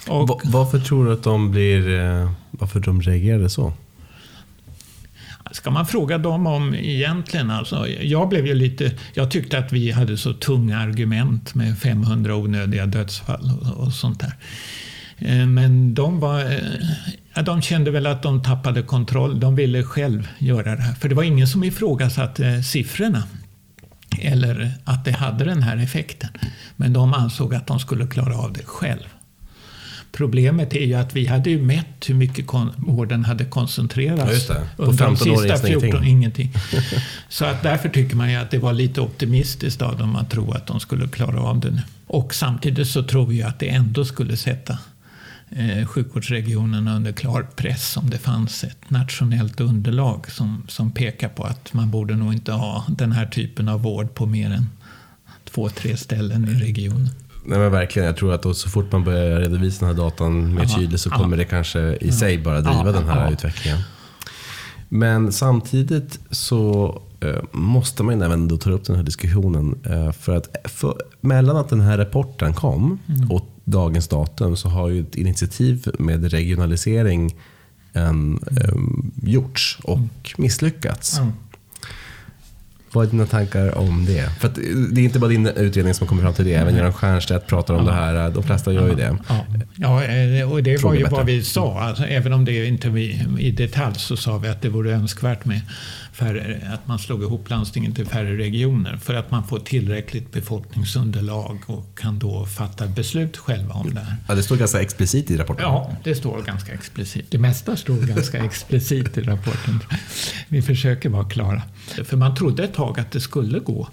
Och, 0.07 0.41
varför 0.43 0.79
tror 0.79 1.05
du 1.05 1.13
att 1.13 1.23
de 1.23 1.51
blir... 1.51 1.99
Eh, 1.99 2.31
varför 2.51 2.79
de 2.79 3.01
reagerade 3.01 3.49
så? 3.49 3.73
Ska 5.55 5.71
man 5.71 5.85
fråga 5.85 6.17
dem 6.17 6.47
om 6.47 6.75
egentligen? 6.75 7.51
Alltså, 7.51 7.87
jag, 7.87 8.29
blev 8.29 8.47
ju 8.47 8.53
lite, 8.53 8.91
jag 9.13 9.31
tyckte 9.31 9.57
att 9.57 9.71
vi 9.73 9.91
hade 9.91 10.17
så 10.17 10.33
tunga 10.33 10.79
argument 10.79 11.55
med 11.55 11.77
500 11.77 12.35
onödiga 12.35 12.85
dödsfall 12.85 13.51
och, 13.61 13.83
och 13.83 13.93
sånt 13.93 14.19
där. 14.19 14.33
Eh, 15.17 15.45
men 15.47 15.93
de, 15.93 16.19
var, 16.19 16.39
eh, 17.35 17.43
de 17.43 17.61
kände 17.61 17.91
väl 17.91 18.05
att 18.05 18.23
de 18.23 18.43
tappade 18.43 18.81
kontroll. 18.81 19.39
De 19.39 19.55
ville 19.55 19.83
själv 19.83 20.27
göra 20.37 20.75
det 20.75 20.81
här. 20.81 20.93
För 20.93 21.09
det 21.09 21.15
var 21.15 21.23
ingen 21.23 21.47
som 21.47 21.63
ifrågasatte 21.63 22.47
eh, 22.47 22.61
siffrorna. 22.61 23.23
Eller 24.19 24.71
att 24.83 25.05
det 25.05 25.11
hade 25.11 25.45
den 25.45 25.63
här 25.63 25.77
effekten. 25.77 26.29
Men 26.75 26.93
de 26.93 27.13
ansåg 27.13 27.55
att 27.55 27.67
de 27.67 27.79
skulle 27.79 28.07
klara 28.07 28.37
av 28.37 28.53
det 28.53 28.65
själv. 28.65 29.07
Problemet 30.17 30.73
är 30.73 30.85
ju 30.85 30.93
att 30.93 31.15
vi 31.15 31.25
hade 31.25 31.49
ju 31.49 31.61
mätt 31.61 32.09
hur 32.09 32.15
mycket 32.15 32.45
vården 32.77 33.25
hade 33.25 33.45
koncentrerats 33.45 34.49
ja, 34.49 34.55
under 34.77 35.05
de 35.05 35.17
sista 35.17 35.57
14, 35.57 36.03
ingenting. 36.03 36.03
ingenting. 36.11 36.51
Så 37.29 37.45
att 37.45 37.63
därför 37.63 37.89
tycker 37.89 38.15
man 38.15 38.31
ju 38.31 38.37
att 38.37 38.51
det 38.51 38.59
var 38.59 38.73
lite 38.73 39.01
optimistiskt 39.01 39.81
av 39.81 39.97
dem 39.97 40.15
att 40.15 40.29
tro 40.29 40.51
att 40.51 40.67
de 40.67 40.79
skulle 40.79 41.07
klara 41.07 41.41
av 41.41 41.59
det 41.59 41.71
nu. 41.71 41.81
Och 42.07 42.33
samtidigt 42.33 42.87
så 42.87 43.03
tror 43.03 43.25
vi 43.25 43.43
att 43.43 43.59
det 43.59 43.69
ändå 43.69 44.05
skulle 44.05 44.37
sätta 44.37 44.77
eh, 45.49 45.85
sjukvårdsregionerna 45.85 46.95
under 46.95 47.11
klar 47.11 47.47
press 47.55 47.97
om 47.97 48.09
det 48.09 48.17
fanns 48.17 48.63
ett 48.63 48.89
nationellt 48.89 49.61
underlag 49.61 50.31
som, 50.31 50.63
som 50.67 50.91
pekar 50.91 51.29
på 51.29 51.43
att 51.43 51.73
man 51.73 51.91
borde 51.91 52.15
nog 52.15 52.33
inte 52.33 52.51
ha 52.51 52.85
den 52.89 53.11
här 53.11 53.25
typen 53.25 53.69
av 53.69 53.81
vård 53.81 54.13
på 54.13 54.25
mer 54.25 54.51
än 54.51 54.69
två, 55.53 55.69
tre 55.69 55.97
ställen 55.97 56.49
i 56.49 56.53
regionen. 56.53 57.09
Nej 57.45 57.59
men 57.59 57.71
verkligen, 57.71 58.05
jag 58.05 58.17
tror 58.17 58.33
att 58.33 58.57
så 58.57 58.69
fort 58.69 58.91
man 58.91 59.03
börjar 59.03 59.39
redovisa 59.39 59.85
den 59.85 59.95
här 59.95 60.03
datan 60.03 60.55
mer 60.55 60.65
tydligt 60.65 61.01
så 61.01 61.09
kommer 61.09 61.37
det 61.37 61.45
kanske 61.45 61.97
i 62.01 62.11
sig 62.11 62.37
bara 62.37 62.61
driva 62.61 62.91
den 62.91 63.07
här 63.07 63.31
utvecklingen. 63.31 63.79
Men 64.89 65.31
samtidigt 65.31 66.19
så 66.31 67.01
eh, 67.19 67.43
måste 67.51 68.03
man 68.03 68.21
även 68.21 68.47
då 68.47 68.57
ta 68.57 68.71
upp 68.71 68.85
den 68.85 68.95
här 68.95 69.03
diskussionen. 69.03 69.79
Eh, 69.85 70.11
för 70.11 70.35
att 70.35 70.55
för, 70.63 70.95
mellan 71.21 71.57
att 71.57 71.69
den 71.69 71.81
här 71.81 71.97
rapporten 71.97 72.53
kom 72.53 72.99
mm. 73.07 73.31
och 73.31 73.47
dagens 73.63 74.07
datum 74.07 74.55
så 74.55 74.69
har 74.69 74.89
ju 74.89 75.01
ett 75.01 75.15
initiativ 75.15 75.87
med 75.99 76.31
regionalisering 76.31 77.35
en, 77.93 78.39
um, 78.73 79.11
gjorts 79.23 79.79
och 79.83 79.97
mm. 79.97 80.09
misslyckats. 80.37 81.19
Mm. 81.19 81.33
Vad 82.93 83.07
är 83.07 83.11
dina 83.11 83.25
tankar 83.25 83.77
om 83.77 84.05
det? 84.05 84.29
För 84.39 84.51
det 84.93 85.01
är 85.01 85.05
inte 85.05 85.19
bara 85.19 85.29
din 85.29 85.47
utredning 85.47 85.93
som 85.93 86.07
kommer 86.07 86.21
fram 86.21 86.33
till 86.33 86.45
det. 86.45 86.53
Även 86.53 86.75
Göran 86.75 86.93
Stiernstedt 86.93 87.47
pratar 87.47 87.73
om 87.73 87.85
ja. 87.85 87.91
det 87.91 87.97
här. 87.97 88.29
De 88.29 88.43
flesta 88.43 88.73
gör 88.73 88.89
ju 88.89 88.95
det. 88.95 89.17
Ja, 89.29 89.45
ja 89.75 90.03
eh, 90.03 90.51
och 90.51 90.63
det 90.63 90.83
var 90.83 90.93
ju 90.93 91.03
vad 91.03 91.25
vi 91.25 91.43
sa. 91.43 91.79
Alltså, 91.79 92.03
även 92.03 92.33
om 92.33 92.45
det 92.45 92.65
inte 92.65 92.89
vi, 92.89 93.25
i 93.39 93.51
detalj 93.51 93.95
så 93.97 94.17
sa 94.17 94.37
vi 94.37 94.47
att 94.47 94.61
det 94.61 94.69
vore 94.69 94.91
önskvärt 94.91 95.45
med 95.45 95.61
färre, 96.13 96.61
att 96.73 96.87
man 96.87 96.99
slog 96.99 97.21
ihop 97.23 97.49
landstingen 97.49 97.93
till 97.93 98.05
färre 98.05 98.37
regioner. 98.37 98.97
För 98.97 99.13
att 99.13 99.31
man 99.31 99.47
får 99.47 99.59
tillräckligt 99.59 100.31
befolkningsunderlag 100.31 101.59
och 101.67 101.99
kan 101.99 102.19
då 102.19 102.45
fatta 102.45 102.87
beslut 102.87 103.37
själva 103.37 103.73
om 103.73 103.93
det 103.93 103.99
här. 103.99 104.15
Ja, 104.27 104.35
det 104.35 104.43
står 104.43 104.55
ganska 104.55 104.81
explicit 104.81 105.31
i 105.31 105.37
rapporten. 105.37 105.65
Ja, 105.65 105.91
det 106.03 106.15
står 106.15 106.41
ganska 106.41 106.73
explicit. 106.73 107.25
Det 107.29 107.37
mesta 107.37 107.75
står 107.75 107.95
ganska 107.95 108.37
explicit 108.45 109.17
i 109.17 109.21
rapporten. 109.21 109.79
Vi 110.47 110.61
försöker 110.61 111.09
vara 111.09 111.29
klara. 111.29 111.61
För 112.03 112.17
man 112.17 112.35
trodde 112.35 112.63
ett 112.63 112.75
tag 112.85 112.99
att 112.99 113.11
det 113.11 113.21
skulle 113.21 113.59
gå 113.59 113.87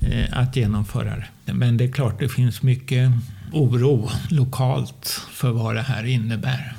eh, 0.00 0.38
att 0.38 0.56
genomföra 0.56 1.22
det. 1.44 1.52
Men 1.54 1.76
det 1.76 1.84
är 1.84 1.92
klart, 1.92 2.20
det 2.20 2.28
finns 2.28 2.62
mycket 2.62 3.10
oro 3.52 4.10
lokalt 4.30 5.20
för 5.30 5.50
vad 5.50 5.74
det 5.74 5.82
här 5.82 6.04
innebär. 6.04 6.76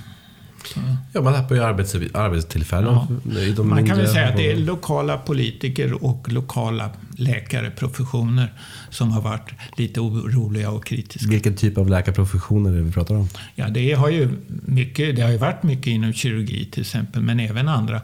Så. 0.66 0.80
Ja, 1.14 1.22
man 1.22 1.34
tappar 1.34 1.56
ju 1.56 1.64
arbets, 1.64 1.96
arbetstillfällen. 2.14 3.22
Ja. 3.58 3.64
man 3.64 3.88
kan 3.88 3.98
väl 3.98 4.08
säga 4.08 4.30
att 4.30 4.38
det 4.38 4.52
är 4.52 4.56
lokala 4.56 5.18
politiker 5.18 6.04
och 6.06 6.32
lokala 6.32 6.90
läkare, 7.18 7.72
professioner, 7.72 8.54
som 8.90 9.12
har 9.12 9.22
varit 9.22 9.52
lite 9.78 10.00
oroliga 10.00 10.70
och 10.72 10.86
kritiska. 10.86 11.30
Vilken 11.30 11.56
typ 11.56 11.78
av 11.78 11.90
läkarprofessioner 11.90 12.72
är 12.72 12.76
det 12.76 12.82
vi 12.82 12.92
pratar 12.92 13.16
om? 13.16 13.30
Ja, 13.56 13.70
det 13.70 13.94
har 13.94 14.10
ju, 14.10 14.30
mycket, 14.48 15.16
det 15.16 15.22
har 15.22 15.32
ju 15.32 15.38
varit 15.38 15.64
mycket 15.64 15.88
inom 15.88 16.14
kirurgi 16.14 16.66
till 16.66 16.82
exempel, 16.82 17.22
men 17.22 17.40
även 17.40 17.68
andra. 17.68 18.02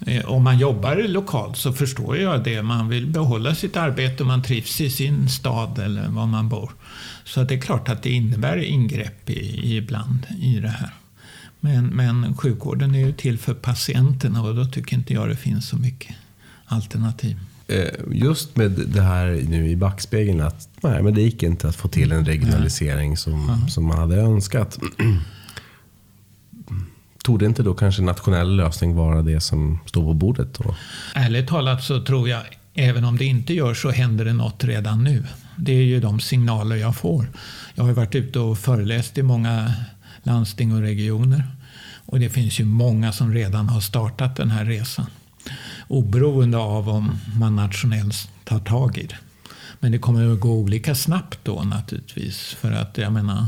Eh, 0.00 0.24
om 0.24 0.44
man 0.44 0.58
jobbar 0.58 0.96
lokalt 1.08 1.56
så 1.56 1.72
förstår 1.72 2.16
jag 2.16 2.44
det. 2.44 2.62
Man 2.62 2.88
vill 2.88 3.06
behålla 3.06 3.54
sitt 3.54 3.76
arbete 3.76 4.22
och 4.22 4.26
man 4.26 4.42
trivs 4.42 4.80
i 4.80 4.90
sin 4.90 5.28
stad 5.28 5.78
eller 5.78 6.08
var 6.08 6.26
man 6.26 6.48
bor. 6.48 6.70
Så 7.24 7.42
det 7.42 7.54
är 7.54 7.60
klart 7.60 7.88
att 7.88 8.02
det 8.02 8.10
innebär 8.10 8.56
ingrepp 8.56 9.30
i, 9.30 9.76
ibland 9.76 10.26
i 10.42 10.60
det 10.60 10.68
här. 10.68 10.90
Men, 11.60 11.86
men 11.86 12.36
sjukvården 12.36 12.94
är 12.94 12.98
ju 12.98 13.12
till 13.12 13.38
för 13.38 13.54
patienterna 13.54 14.42
och 14.42 14.54
då 14.54 14.64
tycker 14.64 14.96
inte 14.96 15.14
jag 15.14 15.28
det 15.28 15.36
finns 15.36 15.68
så 15.68 15.76
mycket 15.76 16.16
alternativ. 16.66 17.36
Eh, 17.68 17.88
just 18.12 18.56
med 18.56 18.70
det 18.70 19.02
här 19.02 19.44
nu 19.48 19.70
i 19.70 19.76
backspegeln 19.76 20.40
att 20.40 20.68
nej, 20.80 21.02
men 21.02 21.14
det 21.14 21.22
gick 21.22 21.42
inte 21.42 21.68
att 21.68 21.76
få 21.76 21.88
till 21.88 22.12
en 22.12 22.24
regionalisering 22.24 23.16
som, 23.16 23.64
som 23.68 23.84
man 23.84 23.98
hade 23.98 24.16
önskat. 24.16 24.78
Torde 27.26 27.46
inte 27.46 27.62
då 27.62 27.74
kanske 27.74 28.02
nationell 28.02 28.56
lösning 28.56 28.94
vara 28.94 29.22
det 29.22 29.40
som 29.40 29.78
står 29.86 30.02
på 30.02 30.14
bordet? 30.14 30.54
Då? 30.54 30.74
Ärligt 31.14 31.48
talat 31.48 31.84
så 31.84 32.02
tror 32.02 32.28
jag, 32.28 32.42
även 32.74 33.04
om 33.04 33.16
det 33.16 33.24
inte 33.24 33.54
gör 33.54 33.74
så 33.74 33.90
händer 33.90 34.24
det 34.24 34.32
något 34.32 34.64
redan 34.64 35.04
nu. 35.04 35.24
Det 35.56 35.72
är 35.72 35.82
ju 35.82 36.00
de 36.00 36.20
signaler 36.20 36.76
jag 36.76 36.96
får. 36.96 37.26
Jag 37.74 37.84
har 37.84 37.92
varit 37.92 38.14
ute 38.14 38.38
och 38.38 38.58
föreläst 38.58 39.18
i 39.18 39.22
många 39.22 39.72
landsting 40.22 40.74
och 40.74 40.80
regioner. 40.80 41.44
Och 42.06 42.20
det 42.20 42.30
finns 42.30 42.60
ju 42.60 42.64
många 42.64 43.12
som 43.12 43.32
redan 43.32 43.68
har 43.68 43.80
startat 43.80 44.36
den 44.36 44.50
här 44.50 44.64
resan. 44.64 45.06
Oberoende 45.88 46.58
av 46.58 46.88
om 46.88 47.18
man 47.38 47.56
nationellt 47.56 48.28
tar 48.44 48.58
tag 48.60 48.98
i 48.98 49.06
det. 49.06 49.18
Men 49.80 49.92
det 49.92 49.98
kommer 49.98 50.32
att 50.32 50.40
gå 50.40 50.52
olika 50.52 50.94
snabbt 50.94 51.38
då 51.42 51.62
naturligtvis. 51.62 52.56
För 52.60 52.72
att 52.72 52.98
jag 52.98 53.12
menar, 53.12 53.46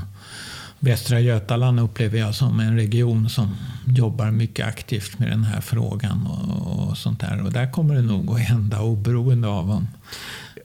Västra 0.81 1.21
Götaland 1.21 1.81
upplever 1.81 2.19
jag 2.19 2.35
som 2.35 2.61
en 2.61 2.77
region 2.77 3.29
som 3.29 3.57
jobbar 3.87 4.31
mycket 4.31 4.67
aktivt 4.67 5.19
med 5.19 5.31
den 5.31 5.45
här 5.45 5.61
frågan. 5.61 6.27
Och, 6.27 6.89
och 6.89 6.99
sånt 6.99 7.21
där. 7.21 7.43
Och 7.43 7.53
där 7.53 7.71
kommer 7.71 7.95
det 7.95 8.03
nog 8.03 8.31
att 8.31 8.41
hända 8.41 8.81
oberoende 8.81 9.49
av 9.49 9.71
om 9.71 9.89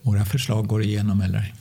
våra 0.02 0.26
förslag 0.26 0.68
går 0.68 0.84
igenom 0.84 1.22
eller 1.22 1.54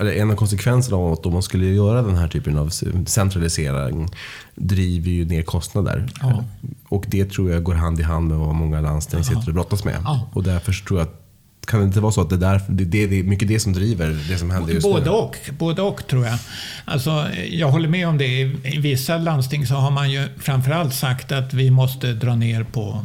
eller 0.00 0.12
en 0.12 0.30
av 0.30 0.34
konsekvenserna 0.34 0.96
av 0.96 1.12
att 1.12 1.26
om 1.26 1.32
man 1.32 1.42
skulle 1.42 1.66
göra 1.66 2.02
den 2.02 2.16
här 2.16 2.28
typen 2.28 2.58
av 2.58 2.68
centralisering 3.06 4.08
driver 4.54 5.10
ju 5.10 5.24
ner 5.24 5.42
kostnader. 5.42 6.08
Ja. 6.20 6.44
Och 6.88 7.04
det 7.08 7.24
tror 7.24 7.50
jag 7.50 7.62
går 7.62 7.74
hand 7.74 8.00
i 8.00 8.02
hand 8.02 8.28
med 8.28 8.38
vad 8.38 8.54
många 8.54 8.80
landsting 8.80 9.24
sitter 9.24 9.48
och 9.48 9.54
brottas 9.54 9.84
med. 9.84 10.00
Ja. 10.04 10.30
Och 10.32 10.42
därför 10.42 10.72
tror 10.72 10.98
jag 10.98 11.08
att 11.08 11.27
kan 11.68 11.80
det 11.80 11.86
inte 11.86 12.00
vara 12.00 12.12
så 12.12 12.20
att 12.20 12.30
det, 12.30 12.36
där, 12.36 12.60
det, 12.68 12.84
det 12.84 13.18
är 13.18 13.22
mycket 13.22 13.48
det 13.48 13.60
som 13.60 13.72
driver 13.72 14.18
det 14.28 14.38
som 14.38 14.50
händer 14.50 14.74
just 14.74 14.86
både 14.86 15.04
nu? 15.04 15.10
Och, 15.10 15.36
både 15.58 15.82
och 15.82 16.06
tror 16.06 16.26
jag. 16.26 16.38
Alltså, 16.84 17.26
jag 17.50 17.70
håller 17.70 17.88
med 17.88 18.08
om 18.08 18.18
det. 18.18 18.40
I 18.64 18.78
vissa 18.78 19.18
landsting 19.18 19.66
så 19.66 19.74
har 19.74 19.90
man 19.90 20.10
ju 20.10 20.28
framförallt 20.38 20.94
sagt 20.94 21.32
att 21.32 21.54
vi 21.54 21.70
måste 21.70 22.12
dra 22.12 22.34
ner 22.34 22.64
på 22.64 23.04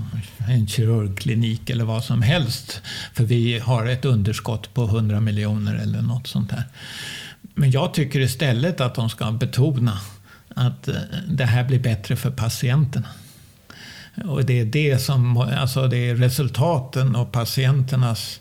en 0.49 0.67
kirurgklinik 0.67 1.69
eller 1.69 1.83
vad 1.85 2.03
som 2.03 2.21
helst. 2.21 2.81
För 3.13 3.23
vi 3.23 3.59
har 3.59 3.85
ett 3.85 4.05
underskott 4.05 4.73
på 4.73 4.83
100 4.83 5.19
miljoner 5.19 5.75
eller 5.75 6.01
något 6.01 6.27
sånt 6.27 6.49
där. 6.49 6.63
Men 7.55 7.71
jag 7.71 7.93
tycker 7.93 8.19
istället 8.19 8.81
att 8.81 8.95
de 8.95 9.09
ska 9.09 9.31
betona 9.31 9.99
att 10.55 10.87
eh, 10.87 10.95
det 11.27 11.45
här 11.45 11.63
blir 11.63 11.79
bättre 11.79 12.15
för 12.15 12.31
patienterna. 12.31 13.07
Och 14.25 14.45
det 14.45 14.59
är 14.59 14.65
det 14.65 15.01
som, 15.01 15.37
alltså 15.37 15.87
det 15.87 16.09
är 16.09 16.15
resultaten 16.15 17.15
och 17.15 17.31
patienternas, 17.31 18.39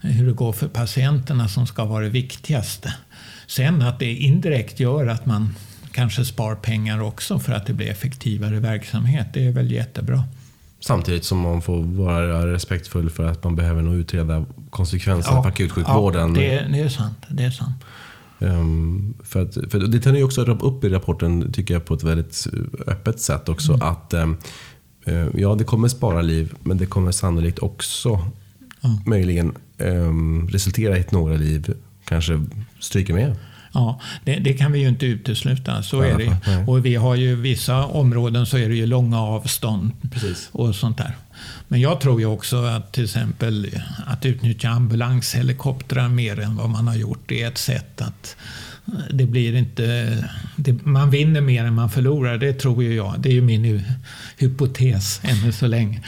hur 0.00 0.26
det 0.26 0.32
går 0.32 0.52
för 0.52 0.68
patienterna 0.68 1.48
som 1.48 1.66
ska 1.66 1.84
vara 1.84 2.04
det 2.04 2.10
viktigaste. 2.10 2.94
Sen 3.46 3.82
att 3.82 3.98
det 3.98 4.12
indirekt 4.12 4.80
gör 4.80 5.06
att 5.06 5.26
man 5.26 5.54
kanske 5.92 6.24
spar 6.24 6.54
pengar 6.54 7.02
också 7.02 7.38
för 7.38 7.52
att 7.52 7.66
det 7.66 7.72
blir 7.72 7.90
effektivare 7.90 8.60
verksamhet, 8.60 9.26
det 9.32 9.46
är 9.46 9.52
väl 9.52 9.72
jättebra. 9.72 10.24
Samtidigt 10.80 11.24
som 11.24 11.38
man 11.38 11.62
får 11.62 11.82
vara 11.82 12.52
respektfull 12.52 13.10
för 13.10 13.26
att 13.26 13.44
man 13.44 13.56
behöver 13.56 13.82
nog 13.82 13.94
utreda 13.94 14.44
konsekvenserna 14.70 15.42
på 15.42 15.48
akutsjukvården. 15.48 16.34
Ja, 16.34 16.40
det, 16.40 16.68
det 16.72 16.80
är 16.80 16.88
sant. 16.88 17.18
Det 17.28 17.44
är 17.44 17.50
sant. 17.50 17.84
Um, 18.38 19.14
för, 19.24 19.42
att, 19.42 19.54
för 19.54 19.78
det 19.78 20.00
tar 20.00 20.12
ni 20.12 20.22
också 20.22 20.42
upp 20.42 20.84
i 20.84 20.88
rapporten, 20.88 21.52
tycker 21.52 21.74
jag, 21.74 21.84
på 21.84 21.94
ett 21.94 22.02
väldigt 22.02 22.46
öppet 22.86 23.20
sätt 23.20 23.48
också. 23.48 23.72
Mm. 23.72 23.88
Att 23.88 24.14
um, 24.14 24.36
Ja, 25.34 25.54
det 25.54 25.64
kommer 25.64 25.88
spara 25.88 26.22
liv, 26.22 26.54
men 26.62 26.78
det 26.78 26.86
kommer 26.86 27.12
sannolikt 27.12 27.58
också 27.58 28.24
mm. 28.84 28.98
möjligen 29.06 29.54
um, 29.78 30.48
resultera 30.48 30.98
i 30.98 31.00
att 31.00 31.12
några 31.12 31.36
liv 31.36 31.74
kanske 32.04 32.44
stryker 32.80 33.14
med. 33.14 33.36
Ja, 33.72 34.00
det, 34.24 34.34
det, 34.34 34.52
kan 34.52 34.72
vi 34.72 34.78
ju 34.78 34.88
inte 34.88 35.06
utesluta. 35.06 35.82
Så 35.82 36.00
är 36.00 36.18
det. 36.18 36.64
Och 36.66 36.86
vi 36.86 36.94
har 36.94 37.14
ju 37.14 37.34
vissa 37.34 37.84
områden 37.84 38.46
så 38.46 38.58
är 38.58 38.68
det 38.68 38.74
ju 38.74 38.86
långa 38.86 39.20
avstånd 39.20 39.90
Precis. 40.12 40.48
och 40.52 40.74
sånt 40.74 40.98
där. 40.98 41.16
Men 41.68 41.80
jag 41.80 42.00
tror 42.00 42.20
ju 42.20 42.26
också 42.26 42.56
att 42.56 42.92
till 42.92 43.04
exempel 43.04 43.70
att 44.06 44.26
utnyttja 44.26 44.68
ambulanshelikoptrar 44.68 46.08
mer 46.08 46.40
än 46.40 46.56
vad 46.56 46.70
man 46.70 46.88
har 46.88 46.96
gjort, 46.96 47.22
det 47.26 47.42
är 47.42 47.48
ett 47.48 47.58
sätt 47.58 48.00
att 48.00 48.36
det 49.10 49.26
blir 49.26 49.54
inte... 49.54 50.16
Det, 50.56 50.86
man 50.86 51.10
vinner 51.10 51.40
mer 51.40 51.64
än 51.64 51.74
man 51.74 51.90
förlorar, 51.90 52.38
det 52.38 52.52
tror 52.52 52.82
ju 52.82 52.94
jag. 52.94 53.14
Det 53.18 53.28
är 53.28 53.32
ju 53.32 53.42
min 53.42 53.82
hypotes 54.36 55.20
ännu 55.24 55.52
så 55.52 55.66
länge. 55.66 56.02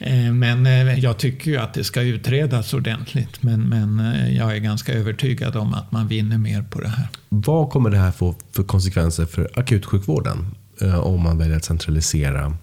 Eh, 0.00 0.32
men 0.32 0.66
eh, 0.66 0.98
jag 0.98 1.18
tycker 1.18 1.50
ju 1.50 1.56
att 1.56 1.74
det 1.74 1.84
ska 1.84 2.02
utredas 2.02 2.74
ordentligt. 2.74 3.42
Men, 3.42 3.68
men 3.68 4.00
eh, 4.00 4.36
jag 4.36 4.56
är 4.56 4.58
ganska 4.58 4.92
övertygad 4.92 5.56
om 5.56 5.74
att 5.74 5.92
man 5.92 6.08
vinner 6.08 6.38
mer 6.38 6.62
på 6.62 6.80
det 6.80 6.88
här. 6.88 7.08
Vad 7.28 7.70
kommer 7.70 7.90
det 7.90 7.98
här 7.98 8.10
få 8.10 8.34
för 8.52 8.62
konsekvenser 8.62 9.26
för 9.26 9.50
akutsjukvården? 9.54 10.54
Om 11.02 11.22
man 11.22 11.38
väljer 11.38 11.56
att 11.56 11.64
centralisera 11.64 12.56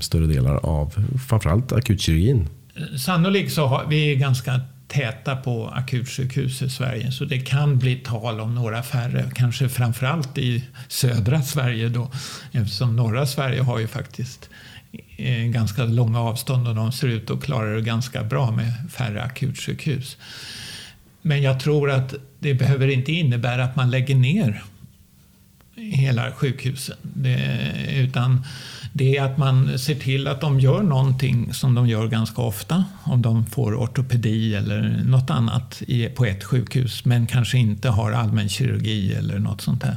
större 0.00 0.26
delar 0.26 0.66
av 0.66 0.92
framförallt 1.28 1.72
akutkirurgin? 1.72 2.48
Sannolikt 2.98 3.52
så 3.52 3.66
har 3.66 3.86
vi 3.86 4.16
ganska 4.16 4.60
täta 4.88 5.36
på 5.36 5.68
akutsjukhus 5.68 6.62
i 6.62 6.70
Sverige. 6.70 7.12
Så 7.12 7.24
det 7.24 7.38
kan 7.38 7.78
bli 7.78 7.96
tal 7.96 8.40
om 8.40 8.54
några 8.54 8.82
färre, 8.82 9.30
kanske 9.34 9.68
framförallt 9.68 10.38
i 10.38 10.64
södra 10.88 11.42
Sverige 11.42 11.88
då. 11.88 12.10
Eftersom 12.52 12.96
norra 12.96 13.26
Sverige 13.26 13.62
har 13.62 13.78
ju 13.78 13.86
faktiskt 13.86 14.48
eh, 15.16 15.44
ganska 15.44 15.84
långa 15.84 16.20
avstånd 16.20 16.68
och 16.68 16.74
de 16.74 16.92
ser 16.92 17.08
ut 17.08 17.30
att 17.30 17.42
klara 17.42 17.74
det 17.74 17.82
ganska 17.82 18.24
bra 18.24 18.50
med 18.50 18.72
färre 18.90 19.22
akutsjukhus. 19.22 20.16
Men 21.22 21.42
jag 21.42 21.60
tror 21.60 21.90
att 21.90 22.14
det 22.38 22.54
behöver 22.54 22.88
inte 22.88 23.12
innebära 23.12 23.64
att 23.64 23.76
man 23.76 23.90
lägger 23.90 24.14
ner 24.14 24.62
hela 25.76 26.32
sjukhusen. 26.32 26.96
Det, 27.02 27.60
utan 27.96 28.44
det 28.98 29.16
är 29.16 29.24
att 29.24 29.38
man 29.38 29.78
ser 29.78 29.94
till 29.94 30.28
att 30.28 30.40
de 30.40 30.60
gör 30.60 30.82
någonting 30.82 31.54
som 31.54 31.74
de 31.74 31.88
gör 31.88 32.08
ganska 32.08 32.42
ofta. 32.42 32.84
Om 33.02 33.22
de 33.22 33.46
får 33.46 33.74
ortopedi 33.74 34.54
eller 34.54 35.02
något 35.04 35.30
annat 35.30 35.82
på 36.16 36.24
ett 36.24 36.44
sjukhus 36.44 37.04
men 37.04 37.26
kanske 37.26 37.58
inte 37.58 37.88
har 37.88 38.12
allmänkirurgi 38.12 39.14
eller 39.14 39.38
något 39.38 39.60
sånt 39.60 39.80
där. 39.80 39.96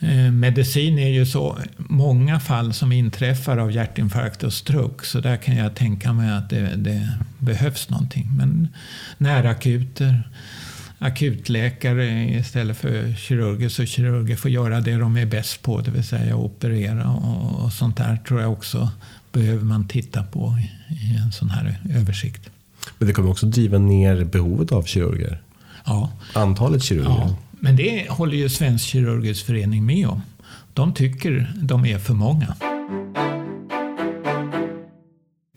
Eh, 0.00 0.32
medicin 0.32 0.98
är 0.98 1.08
ju 1.08 1.26
så 1.26 1.58
många 1.76 2.40
fall 2.40 2.72
som 2.72 2.92
inträffar 2.92 3.56
av 3.56 3.72
hjärtinfarkt 3.72 4.42
och 4.42 4.52
stroke 4.52 5.06
så 5.06 5.20
där 5.20 5.36
kan 5.36 5.56
jag 5.56 5.74
tänka 5.74 6.12
mig 6.12 6.32
att 6.32 6.50
det, 6.50 6.76
det 6.76 7.08
behövs 7.38 7.90
någonting. 7.90 8.28
Men 8.36 8.68
närakuter, 9.18 10.22
akutläkare 11.02 12.30
istället 12.30 12.76
för 12.76 13.14
kirurger 13.14 13.68
så 13.68 13.86
kirurger 13.86 14.36
får 14.36 14.50
göra 14.50 14.80
det 14.80 14.96
de 14.96 15.16
är 15.16 15.26
bäst 15.26 15.62
på, 15.62 15.80
det 15.80 15.90
vill 15.90 16.04
säga 16.04 16.36
operera 16.36 17.10
och, 17.10 17.64
och 17.64 17.72
sånt 17.72 17.96
där 17.96 18.16
tror 18.16 18.40
jag 18.40 18.52
också 18.52 18.90
behöver 19.32 19.64
man 19.64 19.88
titta 19.88 20.22
på 20.22 20.58
i, 20.90 21.16
en 21.16 21.32
sån 21.32 21.50
här 21.50 21.78
översikt. 21.94 22.50
Men 22.98 23.08
det 23.08 23.14
kommer 23.14 23.30
också 23.30 23.46
driva 23.46 23.78
ner 23.78 24.24
behovet 24.24 24.72
av 24.72 24.82
kirurger? 24.82 25.40
Ja. 25.84 26.12
Antalet 26.32 26.82
kirurger? 26.82 27.10
Ja, 27.10 27.36
men 27.50 27.76
det 27.76 28.06
håller 28.10 28.36
ju 28.36 28.48
Svensk 28.48 28.84
kirurgisk 28.84 29.46
förening 29.46 29.86
med 29.86 30.08
om. 30.08 30.22
De 30.74 30.94
tycker 30.94 31.52
de 31.56 31.86
är 31.86 31.98
för 31.98 32.14
många. 32.14 32.56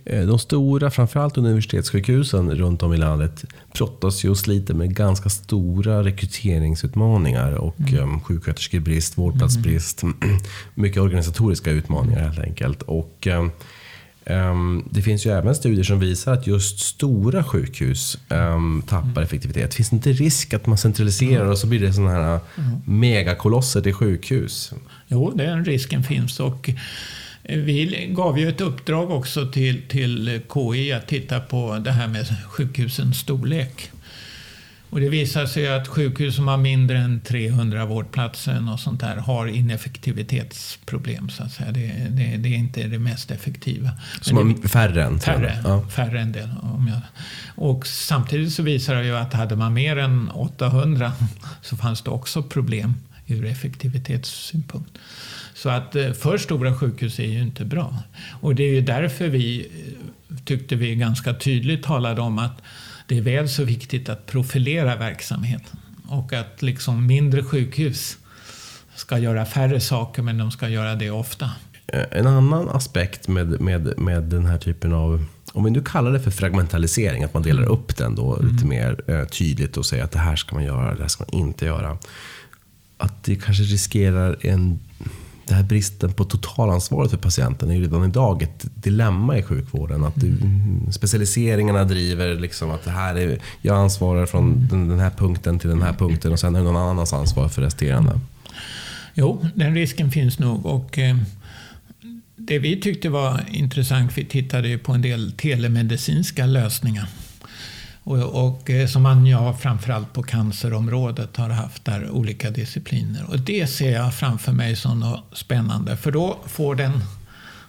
Eh, 0.06 0.26
de 0.26 0.39
stora, 0.39 0.91
framförallt 0.91 1.38
universitetssjukhusen 1.38 2.56
runt 2.56 2.84
om 2.84 2.93
i 2.93 2.97
landet, 2.97 3.45
brottas 3.74 4.26
ju 4.26 4.30
och 4.30 4.38
sliter 4.38 4.74
med 4.74 4.95
ganska 4.95 5.30
stora 5.30 6.04
rekryteringsutmaningar 6.04 7.51
och 7.51 7.80
mm. 7.80 8.04
um, 8.04 8.22
sjuksköterskebrist, 8.22 9.18
vårdplatsbrist. 9.18 10.04
Mm. 10.04 10.18
Mycket 10.76 11.01
organisatoriska 11.01 11.72
utmaningar 11.72 12.20
helt 12.20 12.39
enkelt. 12.39 12.82
Och, 12.82 13.28
um, 13.28 13.51
um, 14.26 14.89
det 14.91 15.01
finns 15.01 15.26
ju 15.26 15.32
även 15.32 15.56
studier 15.56 15.84
som 15.84 15.99
visar 15.99 16.34
att 16.34 16.47
just 16.47 16.80
stora 16.80 17.43
sjukhus 17.43 18.18
um, 18.30 18.84
tappar 18.88 19.10
mm. 19.10 19.24
effektivitet. 19.24 19.74
Finns 19.74 19.89
det 19.89 19.95
inte 19.95 20.12
risk 20.12 20.54
att 20.54 20.66
man 20.66 20.78
centraliserar 20.78 21.45
och 21.45 21.58
så 21.58 21.68
blir 21.68 21.80
det 21.80 21.93
sådana 21.93 22.12
här 22.12 22.39
mm. 22.58 22.82
megakolosser 22.86 23.82
till 23.82 23.93
sjukhus? 23.93 24.74
Jo, 25.08 25.32
den 25.36 25.66
risken 25.66 26.04
finns. 26.04 26.39
och 26.39 26.70
vi 27.43 28.07
gav 28.15 28.39
ju 28.39 28.49
ett 28.49 28.61
uppdrag 28.61 29.11
också 29.11 29.51
till, 29.51 29.81
till 29.87 30.41
KI 30.53 30.93
att 30.93 31.07
titta 31.07 31.39
på 31.39 31.77
det 31.83 31.91
här 31.91 32.07
med 32.07 32.25
sjukhusens 32.49 33.17
storlek. 33.17 33.91
Och 34.89 34.99
det 34.99 35.09
visar 35.09 35.45
sig 35.45 35.75
att 35.75 35.87
sjukhus 35.87 36.35
som 36.35 36.47
har 36.47 36.57
mindre 36.57 36.97
än 36.97 37.21
300 37.21 37.85
vårdplatser 37.85 38.71
och 38.73 38.79
sånt 38.79 38.99
där 38.99 39.15
har 39.15 39.47
ineffektivitetsproblem. 39.47 41.29
Så 41.29 41.43
att 41.43 41.51
säga. 41.51 41.71
Det, 41.71 42.07
det, 42.09 42.37
det 42.37 42.49
är 42.49 42.57
inte 42.57 42.83
det 42.83 42.99
mest 42.99 43.31
effektiva. 43.31 43.91
Som 44.21 44.37
har 44.37 44.67
färre 44.67 45.03
än 45.03 45.19
färre, 45.19 45.57
ja. 45.63 45.89
färre 45.89 46.21
än 46.21 46.31
det. 46.31 46.49
Om 46.61 46.87
jag, 46.87 47.01
och 47.55 47.87
samtidigt 47.87 48.53
så 48.53 48.63
visar 48.63 48.95
det 48.95 49.05
ju 49.05 49.17
att 49.17 49.33
hade 49.33 49.55
man 49.55 49.73
mer 49.73 49.97
än 49.97 50.29
800 50.29 51.11
så 51.61 51.77
fanns 51.77 52.01
det 52.01 52.09
också 52.09 52.43
problem 52.43 52.93
ur 53.28 53.45
effektivitetssynpunkt. 53.45 54.97
Så 55.53 55.69
att 55.69 55.95
eh, 55.95 56.11
för 56.11 56.38
stora 56.38 56.76
sjukhus 56.76 57.19
är 57.19 57.28
ju 57.28 57.41
inte 57.41 57.65
bra. 57.65 57.97
Och 58.41 58.55
det 58.55 58.63
är 58.63 58.74
ju 58.74 58.82
därför 58.82 59.28
vi 59.28 59.59
eh, 59.59 60.38
tyckte 60.45 60.76
vi 60.76 60.95
ganska 60.95 61.34
tydligt 61.34 61.84
talade 61.84 62.21
om 62.21 62.39
att 62.39 62.61
det 63.07 63.17
är 63.17 63.21
väl 63.21 63.49
så 63.49 63.63
viktigt 63.63 64.09
att 64.09 64.26
profilera 64.26 64.95
verksamheten. 64.95 65.80
Och 66.07 66.34
att 66.34 66.61
liksom 66.61 67.07
mindre 67.07 67.43
sjukhus 67.43 68.17
ska 68.95 69.17
göra 69.17 69.45
färre 69.45 69.80
saker 69.80 70.21
men 70.21 70.38
de 70.38 70.51
ska 70.51 70.69
göra 70.69 70.95
det 70.95 71.11
ofta. 71.11 71.51
Eh, 71.88 72.03
en 72.11 72.28
annan 72.28 72.69
aspekt 72.69 73.28
med, 73.28 73.61
med, 73.61 73.99
med 73.99 74.24
den 74.24 74.45
här 74.45 74.57
typen 74.57 74.93
av 74.93 75.26
om 75.53 75.63
vi 75.63 75.71
nu 75.71 75.82
kallar 75.82 76.11
det 76.11 76.19
för 76.19 76.32
fragmentalisering, 76.32 77.24
att 77.24 77.34
man 77.34 77.43
delar 77.43 77.61
mm. 77.61 77.74
upp 77.74 77.97
den 77.97 78.15
då 78.15 78.36
mm. 78.36 78.51
lite 78.51 78.65
mer 78.65 79.01
eh, 79.07 79.26
tydligt 79.26 79.78
och 79.78 79.86
säger 79.86 80.03
att 80.03 80.11
det 80.11 80.19
här 80.19 80.36
ska 80.36 80.55
man 80.55 80.63
göra, 80.63 80.95
det 80.95 81.01
här 81.01 81.07
ska 81.07 81.26
man 81.32 81.39
inte 81.39 81.65
göra. 81.65 81.97
Att 83.04 83.24
det 83.24 83.36
kanske 83.36 83.64
riskerar 83.64 84.38
en 84.41 84.80
det 85.47 85.54
här 85.54 85.64
bristen 85.64 86.14
på 86.14 86.24
totalansvaret 86.24 87.12
för 87.12 87.18
patienten 87.18 87.70
är 87.70 87.76
ju 87.76 87.82
redan 87.82 88.06
idag 88.06 88.43
ett 88.43 88.66
dilemma 88.76 89.38
i 89.38 89.43
sjukvården. 89.43 90.04
Att 90.04 90.24
mm. 90.24 90.91
specialiseringarna 90.91 91.84
driver 91.84 92.36
liksom 92.36 92.72
att 92.72 92.84
det 92.84 92.91
här 92.91 93.16
är, 93.16 93.39
jag 93.62 93.78
ansvarar 93.78 94.26
från 94.26 94.68
den, 94.70 94.88
den, 94.88 94.99
här 94.99 95.10
punkten 95.10 95.60
till 95.60 95.70
den 95.70 95.82
här 95.82 95.93
punkten 95.93 96.32
och 96.32 96.39
sen 96.39 96.56
är 96.56 96.60
det 96.60 96.66
någon 96.66 96.89
annans 96.89 97.14
ansvar 97.14 97.49
för 97.49 97.62
resterande. 97.62 98.20
Jo, 99.14 99.45
den 99.56 99.74
risken 99.74 100.12
finns 100.12 100.39
nog. 100.39 100.66
Och, 100.66 100.99
eh, 100.99 101.18
det 102.36 102.60
vi 102.60 102.82
tyckte 102.82 103.10
var 103.10 103.43
intressant, 103.51 104.18
vi 104.18 104.26
tittade 104.26 104.78
på 104.78 104.91
en 104.91 105.01
del 105.01 105.32
telemedicinska 105.32 106.45
lösningar. 106.45 107.08
Och, 108.04 108.47
och 108.47 108.70
eh, 108.70 108.88
som 108.88 109.01
man 109.04 109.26
ja, 109.26 109.54
framförallt 109.54 110.14
på 110.14 110.24
cancerområdet 110.24 111.38
har 111.38 111.49
haft 111.49 111.86
där 111.86 112.10
olika 112.10 112.49
discipliner. 112.49 113.26
Och 113.30 113.39
det 113.39 113.68
ser 113.68 113.91
jag 113.91 114.14
framför 114.14 114.51
mig 114.51 114.76
som 114.76 114.99
något 114.99 115.24
spännande. 115.38 115.97
För 115.97 116.12
då 116.12 116.38
får 116.45 116.76
den 116.76 117.04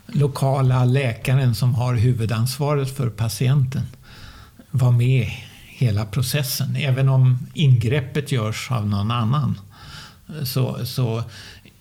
lokala 0.06 0.84
läkaren 0.84 1.54
som 1.54 1.74
har 1.74 1.94
huvudansvaret 1.94 2.96
för 2.96 3.10
patienten 3.10 3.86
vara 4.70 4.90
med 4.90 5.30
hela 5.66 6.06
processen. 6.06 6.76
Även 6.76 7.08
om 7.08 7.38
ingreppet 7.54 8.32
görs 8.32 8.70
av 8.70 8.88
någon 8.88 9.10
annan 9.10 9.58
så, 10.44 10.86
så 10.86 11.22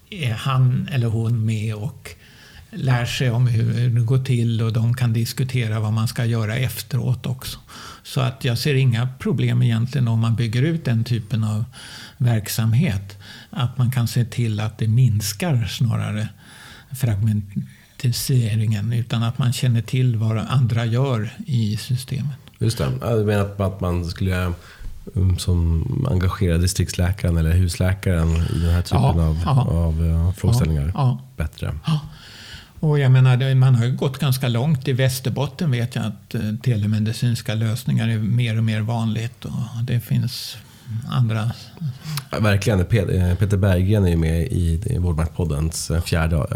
är 0.09 0.33
han 0.33 0.89
eller 0.91 1.07
hon 1.07 1.45
med 1.45 1.75
och 1.75 2.15
lär 2.75 3.05
sig 3.05 3.31
om 3.31 3.47
hur 3.47 3.89
det 3.89 4.01
går 4.01 4.23
till 4.23 4.61
och 4.61 4.73
de 4.73 4.93
kan 4.93 5.13
diskutera 5.13 5.79
vad 5.79 5.93
man 5.93 6.07
ska 6.07 6.25
göra 6.25 6.55
efteråt 6.55 7.25
också. 7.25 7.59
Så 8.03 8.21
att 8.21 8.45
jag 8.45 8.57
ser 8.57 8.73
inga 8.73 9.09
problem 9.19 9.63
egentligen 9.63 10.07
om 10.07 10.19
man 10.19 10.35
bygger 10.35 10.61
ut 10.61 10.85
den 10.85 11.03
typen 11.03 11.43
av 11.43 11.65
verksamhet. 12.17 13.17
Att 13.49 13.77
man 13.77 13.91
kan 13.91 14.07
se 14.07 14.25
till 14.25 14.59
att 14.59 14.77
det 14.77 14.87
minskar 14.87 15.65
snarare 15.65 16.27
fragmentiseringen 16.91 18.93
utan 18.93 19.23
att 19.23 19.37
man 19.37 19.53
känner 19.53 19.81
till 19.81 20.15
vad 20.15 20.37
andra 20.37 20.85
gör 20.85 21.29
i 21.45 21.77
systemet. 21.77 22.37
Just 22.59 22.77
det. 22.77 22.91
Jag 23.01 23.25
menar 23.25 23.55
att 23.57 23.81
man 23.81 24.05
skulle 24.05 24.53
um, 25.13 25.39
som 25.39 25.85
engagera 26.11 26.57
distriktsläkaren 26.57 27.37
eller 27.37 27.51
husläkaren 27.51 28.29
i 28.29 28.59
den 28.59 28.73
här 28.73 28.81
typen 28.81 29.01
ja, 29.01 29.07
av, 29.07 29.41
ja, 29.45 29.61
av 29.61 30.01
uh, 30.01 30.31
frågeställningar 30.31 30.91
ja, 30.95 31.19
bättre. 31.37 31.73
Och 32.83 32.99
jag 32.99 33.11
menar, 33.11 33.55
man 33.55 33.75
har 33.75 33.85
ju 33.85 33.91
gått 33.91 34.17
ganska 34.17 34.47
långt. 34.47 34.87
I 34.87 34.93
Västerbotten 34.93 35.71
vet 35.71 35.95
jag 35.95 36.05
att 36.05 36.35
uh, 36.35 36.55
telemedicinska 36.55 37.53
lösningar 37.53 38.07
är 38.07 38.17
mer 38.17 38.57
och 38.57 38.63
mer 38.63 38.81
vanligt. 38.81 39.45
Och 39.45 39.83
det 39.83 39.99
finns 39.99 40.57
andra... 41.09 41.51
verkligen. 42.39 42.79
Eh, 42.79 43.35
Peter 43.35 43.57
Berggren 43.57 44.05
är 44.05 44.09
ju 44.09 44.17
med 44.17 44.41
i 44.41 44.97
Vårdmaktpoddens 44.99 45.91
fjärde, 46.05 46.47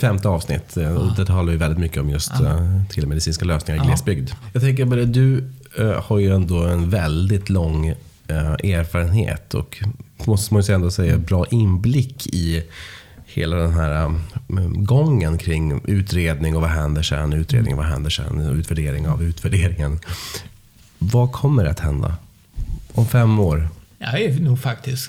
femte 0.00 0.28
avsnitt. 0.28 0.76
Ja. 0.76 0.90
Och 0.90 1.16
det 1.16 1.26
talar 1.26 1.52
ju 1.52 1.58
väldigt 1.58 1.80
mycket 1.80 1.98
om 2.02 2.10
just 2.10 2.32
ja. 2.40 2.58
telemedicinska 2.94 3.44
lösningar 3.44 3.76
i 3.76 3.82
ja. 3.82 3.88
glesbygd. 3.88 4.30
Jag 4.52 4.62
tänker 4.62 4.84
bara, 4.84 5.04
du 5.04 5.50
har 6.02 6.18
ju 6.18 6.34
ändå 6.34 6.64
en 6.64 6.90
väldigt 6.90 7.50
lång 7.50 7.94
erfarenhet 8.28 9.54
och 9.54 9.82
måste 10.24 10.54
man 10.54 10.62
ju 10.62 10.74
ändå 10.74 10.90
säga 10.90 11.18
bra 11.18 11.46
inblick 11.50 12.26
i 12.26 12.62
hela 13.24 13.56
den 13.56 13.72
här 13.72 14.14
gången 14.74 15.38
kring 15.38 15.80
utredning 15.84 16.56
och 16.56 16.62
vad 16.62 16.70
händer 16.70 17.02
sen, 17.02 17.32
utredning 17.32 17.72
och 17.72 17.78
vad 17.78 17.86
händer 17.86 18.10
sen, 18.10 18.40
utvärdering 18.40 19.08
av 19.08 19.22
utvärderingen. 19.22 20.00
Vad 20.98 21.32
kommer 21.32 21.64
att 21.64 21.80
hända 21.80 22.16
om 22.92 23.06
fem 23.06 23.38
år? 23.38 23.68
Jag 23.98 24.22
är 24.22 24.40
nog 24.40 24.60
faktiskt 24.60 25.08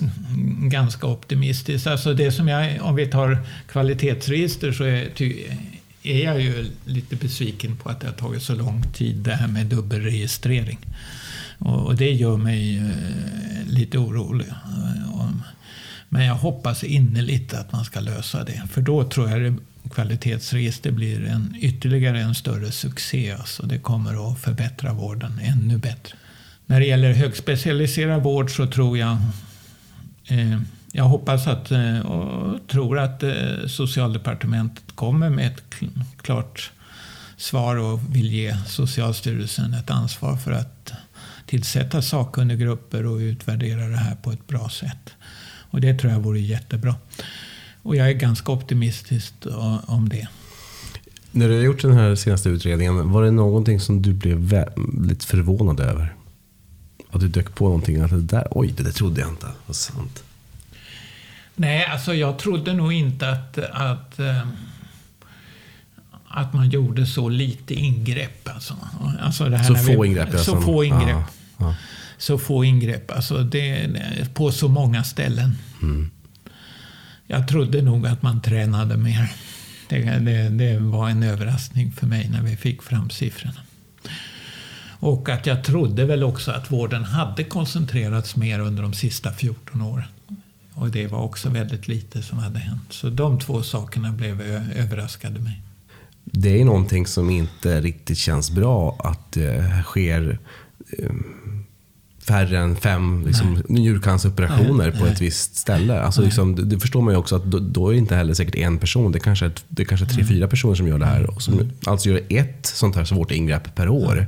ganska 0.58 1.06
optimistisk. 1.06 1.86
Alltså 1.86 2.14
det 2.14 2.32
som 2.32 2.48
jag, 2.48 2.82
om 2.82 2.94
vi 2.94 3.06
tar 3.06 3.38
kvalitetsregister 3.68 4.72
så 4.72 4.84
är, 4.84 5.22
är 6.02 6.24
jag 6.24 6.40
ju 6.40 6.66
lite 6.84 7.16
besviken 7.16 7.76
på 7.76 7.88
att 7.88 8.00
det 8.00 8.06
har 8.06 8.14
tagit 8.14 8.42
så 8.42 8.54
lång 8.54 8.82
tid 8.94 9.16
det 9.16 9.34
här 9.34 9.48
med 9.48 9.66
dubbelregistrering. 9.66 10.78
Och, 11.58 11.86
och 11.86 11.96
det 11.96 12.12
gör 12.12 12.36
mig 12.36 12.78
eh, 12.78 13.72
lite 13.72 13.98
orolig. 13.98 14.46
Men 16.08 16.24
jag 16.24 16.34
hoppas 16.34 16.84
innerligt 16.84 17.54
att 17.54 17.72
man 17.72 17.84
ska 17.84 18.00
lösa 18.00 18.44
det. 18.44 18.62
För 18.70 18.82
då 18.82 19.04
tror 19.04 19.30
jag 19.30 19.46
att 19.46 19.94
kvalitetsregister 19.94 20.90
blir 20.90 21.24
en, 21.24 21.54
ytterligare 21.60 22.20
en 22.20 22.34
större 22.34 22.72
succé. 22.72 23.32
Alltså 23.32 23.66
det 23.66 23.78
kommer 23.78 24.32
att 24.32 24.38
förbättra 24.38 24.92
vården 24.92 25.40
ännu 25.42 25.78
bättre. 25.78 26.16
När 26.66 26.80
det 26.80 26.86
gäller 26.86 27.12
högspecialiserad 27.12 28.22
vård 28.22 28.50
så 28.50 28.66
tror 28.66 28.98
jag 28.98 29.16
eh, 30.28 30.60
jag 30.92 31.04
hoppas 31.04 31.46
att, 31.46 31.70
eh, 31.70 31.98
och 31.98 32.68
tror 32.68 32.98
att 32.98 33.22
eh, 33.22 33.66
Socialdepartementet 33.66 34.84
kommer 34.94 35.30
med 35.30 35.46
ett 35.46 35.74
klart 36.22 36.70
svar 37.36 37.76
och 37.76 38.16
vill 38.16 38.32
ge 38.32 38.56
Socialstyrelsen 38.66 39.74
ett 39.74 39.90
ansvar 39.90 40.36
för 40.36 40.52
att 40.52 40.92
tillsätta 41.46 42.02
sakkunniggrupper 42.02 43.06
och 43.06 43.16
utvärdera 43.16 43.88
det 43.88 43.96
här 43.96 44.14
på 44.14 44.32
ett 44.32 44.46
bra 44.46 44.68
sätt. 44.68 45.15
Och 45.70 45.80
det 45.80 45.94
tror 45.94 46.12
jag 46.12 46.20
vore 46.20 46.40
jättebra. 46.40 46.94
Och 47.82 47.96
jag 47.96 48.08
är 48.08 48.12
ganska 48.12 48.52
optimistisk 48.52 49.34
om 49.86 50.08
det. 50.08 50.28
När 51.30 51.48
du 51.48 51.54
har 51.54 51.62
gjort 51.62 51.82
den 51.82 51.92
här 51.92 52.14
senaste 52.14 52.48
utredningen, 52.48 53.12
var 53.12 53.22
det 53.22 53.30
någonting 53.30 53.80
som 53.80 54.02
du 54.02 54.12
blev 54.12 54.38
väldigt 54.38 55.24
förvånad 55.24 55.80
över? 55.80 56.14
Att 57.10 57.20
du 57.20 57.28
dök 57.28 57.54
på 57.54 57.64
någonting, 57.64 58.00
att 58.00 58.10
det 58.10 58.20
där, 58.20 58.48
oj, 58.50 58.74
det 58.76 58.82
där 58.82 58.92
trodde 58.92 59.20
jag 59.20 59.30
inte 59.30 59.46
var 59.66 59.74
sant. 59.74 60.22
Nej, 61.54 61.84
alltså 61.84 62.14
jag 62.14 62.38
trodde 62.38 62.72
nog 62.72 62.92
inte 62.92 63.30
att, 63.30 63.58
att, 63.58 64.18
eh, 64.18 64.46
att 66.28 66.52
man 66.52 66.70
gjorde 66.70 67.06
så 67.06 67.28
lite 67.28 67.74
ingrepp. 67.74 68.48
Alltså. 68.48 68.76
Alltså 69.20 69.58
så 69.66 69.74
få 69.74 70.02
vi, 70.02 70.08
ingrepp? 70.08 70.30
Så 70.30 70.36
alltså. 70.36 70.60
få 70.60 70.84
ingrepp. 70.84 71.08
Ja, 71.08 71.24
ja 71.58 71.74
så 72.18 72.38
få 72.38 72.64
ingrepp. 72.64 73.10
Alltså 73.10 73.42
det, 73.42 73.88
på 74.34 74.52
så 74.52 74.68
många 74.68 75.04
ställen. 75.04 75.54
Mm. 75.82 76.10
Jag 77.26 77.48
trodde 77.48 77.82
nog 77.82 78.06
att 78.06 78.22
man 78.22 78.42
tränade 78.42 78.96
mer. 78.96 79.32
Det, 79.88 79.98
det, 79.98 80.48
det, 80.48 80.78
var 80.78 81.08
en 81.08 81.22
överraskning 81.22 81.92
för 81.92 82.06
mig 82.06 82.28
när 82.28 82.42
vi 82.42 82.56
fick 82.56 82.82
fram 82.82 83.10
siffrorna. 83.10 83.60
Och 84.98 85.28
att 85.28 85.46
jag 85.46 85.64
trodde 85.64 86.04
väl 86.04 86.24
också 86.24 86.50
att 86.50 86.72
vården 86.72 87.04
hade 87.04 87.44
koncentrerats 87.44 88.36
mer 88.36 88.58
under 88.58 88.82
de 88.82 88.92
sista 88.92 89.32
14 89.32 89.82
åren. 89.82 90.08
Och 90.74 90.90
det 90.90 91.06
var 91.06 91.22
också 91.22 91.48
väldigt 91.48 91.88
lite 91.88 92.22
som 92.22 92.38
hade 92.38 92.58
hänt. 92.58 92.82
Så 92.90 93.10
de 93.10 93.38
två 93.40 93.62
sakerna 93.62 94.12
blev 94.12 94.40
överraskade 94.76 95.40
mig. 95.40 95.62
Det 96.24 96.60
är 96.60 96.64
någonting 96.64 97.06
som 97.06 97.30
inte 97.30 97.80
riktigt 97.80 98.18
känns 98.18 98.50
bra 98.50 98.96
att 98.98 99.32
det 99.32 99.82
sker 99.84 100.38
eh, 100.98 101.10
färre 102.26 102.58
än 102.58 102.76
fem 102.76 103.24
liksom, 103.26 103.62
njurcanceroperationer 103.68 104.90
på 104.90 105.06
ett 105.06 105.20
visst 105.20 105.56
ställe. 105.56 106.00
Alltså, 106.00 106.22
liksom, 106.22 106.68
det 106.68 106.80
förstår 106.80 107.02
man 107.02 107.14
ju 107.14 107.18
också 107.18 107.36
att 107.36 107.44
då, 107.44 107.58
då, 107.58 107.88
är 107.88 107.92
det 107.92 107.98
inte 107.98 108.16
heller 108.16 108.34
säkert 108.34 108.54
en 108.54 108.78
person. 108.78 109.12
Det 109.12 109.18
är 109.18 109.20
kanske, 109.20 109.50
det 109.68 109.82
är 109.82 109.86
kanske 109.86 110.06
tre, 110.06 110.24
fyra 110.24 110.48
personer 110.48 110.74
som 110.74 110.88
gör 110.88 110.98
det 110.98 111.06
här. 111.06 111.30
Och 111.30 111.42
som 111.42 111.54
mm. 111.54 111.70
alltså 111.86 112.08
gör 112.08 112.20
ett 112.28 112.66
sånt 112.66 112.96
här 112.96 113.04
svårt 113.04 113.30
ingrepp 113.30 113.74
per 113.74 113.88
år. 113.88 114.26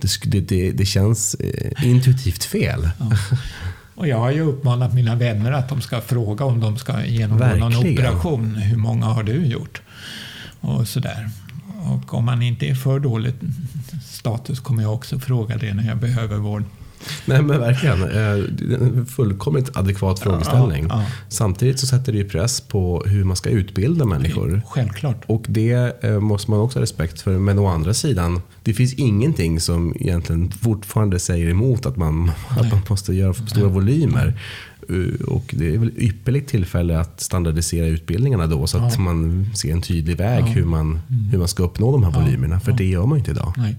Det, 0.00 0.40
det, 0.40 0.72
det 0.72 0.86
känns 0.86 1.34
eh, 1.34 1.88
intuitivt 1.88 2.44
fel. 2.44 2.88
Och 3.94 4.08
jag 4.08 4.18
har 4.18 4.30
ju 4.30 4.40
uppmanat 4.40 4.94
mina 4.94 5.14
vänner 5.14 5.52
att 5.52 5.68
de 5.68 5.80
ska 5.80 6.00
fråga 6.00 6.44
om 6.44 6.60
de 6.60 6.76
ska 6.76 7.04
genomgå 7.04 7.44
Verkligen. 7.44 7.72
någon 7.72 7.92
operation. 7.92 8.54
Hur 8.54 8.76
många 8.76 9.06
har 9.06 9.22
du 9.22 9.46
gjort? 9.46 9.82
Och 10.60 10.88
sådär. 10.88 11.30
Och 11.84 12.14
om 12.14 12.24
man 12.24 12.42
inte 12.42 12.66
är 12.66 12.74
för 12.74 13.00
dålig 13.00 13.32
status 14.04 14.60
kommer 14.60 14.82
jag 14.82 14.94
också 14.94 15.18
fråga 15.18 15.56
det 15.56 15.74
när 15.74 15.88
jag 15.88 15.96
behöver 15.96 16.36
vård. 16.36 16.64
Nej 17.26 17.42
men 17.42 17.60
verkligen. 17.60 18.02
En 18.02 19.06
fullkomligt 19.06 19.76
adekvat 19.76 20.20
frågeställning. 20.20 20.86
Ja, 20.88 21.02
ja. 21.02 21.06
Samtidigt 21.28 21.80
så 21.80 21.86
sätter 21.86 22.12
det 22.12 22.18
ju 22.18 22.28
press 22.28 22.60
på 22.60 23.02
hur 23.06 23.24
man 23.24 23.36
ska 23.36 23.50
utbilda 23.50 24.04
människor. 24.04 24.62
Självklart. 24.66 25.24
Och 25.26 25.44
det 25.48 26.04
eh, 26.04 26.20
måste 26.20 26.50
man 26.50 26.60
också 26.60 26.78
ha 26.78 26.82
respekt 26.82 27.20
för. 27.20 27.38
Men 27.38 27.58
å 27.58 27.66
andra 27.66 27.94
sidan, 27.94 28.40
det 28.62 28.74
finns 28.74 28.94
ingenting 28.94 29.60
som 29.60 29.94
egentligen 29.96 30.50
fortfarande 30.50 31.18
säger 31.18 31.50
emot 31.50 31.86
att 31.86 31.96
man, 31.96 32.30
att 32.48 32.72
man 32.72 32.80
måste 32.88 33.14
göra 33.14 33.34
stora 33.34 33.64
Nej. 33.64 33.72
volymer. 33.72 34.34
Eh, 34.88 35.26
och 35.26 35.54
det 35.58 35.74
är 35.74 35.78
väl 35.78 35.92
ypperligt 35.96 36.50
tillfälle 36.50 37.00
att 37.00 37.20
standardisera 37.20 37.86
utbildningarna 37.86 38.46
då 38.46 38.66
så 38.66 38.78
att 38.78 38.94
ja. 38.94 39.00
man 39.00 39.50
ser 39.54 39.72
en 39.72 39.82
tydlig 39.82 40.16
väg 40.16 40.44
hur, 40.44 40.64
man, 40.64 41.00
hur 41.30 41.38
man 41.38 41.48
ska 41.48 41.62
uppnå 41.62 41.92
de 41.92 42.04
här 42.04 42.10
volymerna. 42.10 42.60
För 42.60 42.72
det 42.72 42.84
gör 42.84 43.06
man 43.06 43.18
ju 43.18 43.18
inte 43.18 43.30
idag. 43.30 43.52
Nej. 43.56 43.76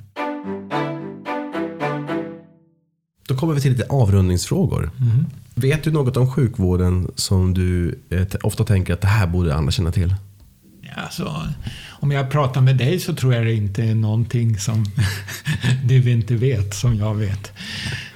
Då 3.30 3.36
kommer 3.36 3.54
vi 3.54 3.62
till 3.62 3.72
lite 3.72 3.86
avrundningsfrågor. 3.90 4.92
Mm. 5.00 5.26
Vet 5.56 5.84
du 5.84 5.92
något 5.92 6.18
om 6.18 6.32
sjukvården 6.32 7.12
som 7.16 7.54
du 7.54 8.00
eh, 8.10 8.28
ofta 8.44 8.64
tänker 8.64 8.94
att 8.94 9.02
det 9.02 9.08
här 9.08 9.28
borde 9.28 9.56
andra 9.56 9.72
känna 9.72 9.92
till? 9.92 10.16
Alltså, 10.96 11.44
om 11.90 12.12
jag 12.12 12.32
pratar 12.32 12.62
med 12.62 12.78
dig 12.78 13.00
så 13.00 13.16
tror 13.16 13.34
jag 13.34 13.46
det 13.46 13.54
inte 13.54 13.84
är 13.84 13.96
någonting 13.96 14.60
som 14.60 14.86
du 15.86 16.12
inte 16.12 16.36
vet 16.36 16.74
som 16.74 16.96
jag 16.96 17.16
vet. 17.16 17.52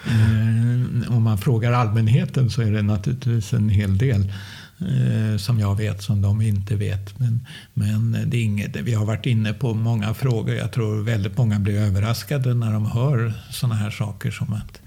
Eh, 0.05 1.13
om 1.15 1.23
man 1.23 1.37
frågar 1.37 1.71
allmänheten 1.71 2.49
så 2.49 2.61
är 2.61 2.71
det 2.71 2.81
naturligtvis 2.81 3.53
en 3.53 3.69
hel 3.69 3.97
del 3.97 4.33
eh, 4.79 5.37
som 5.37 5.59
jag 5.59 5.77
vet 5.77 6.03
som 6.03 6.21
de 6.21 6.41
inte 6.41 6.75
vet. 6.75 7.19
Men, 7.19 7.47
men 7.73 8.17
det 8.25 8.37
är 8.37 8.43
inget, 8.43 8.75
vi 8.75 8.93
har 8.93 9.05
varit 9.05 9.25
inne 9.25 9.53
på 9.53 9.73
många 9.73 10.13
frågor. 10.13 10.55
Jag 10.55 10.71
tror 10.71 11.03
väldigt 11.03 11.37
många 11.37 11.59
blir 11.59 11.79
överraskade 11.79 12.53
när 12.53 12.73
de 12.73 12.85
hör 12.85 13.33
sådana 13.51 13.75
här 13.75 13.91
saker 13.91 14.31
som 14.31 14.53
att 14.53 14.82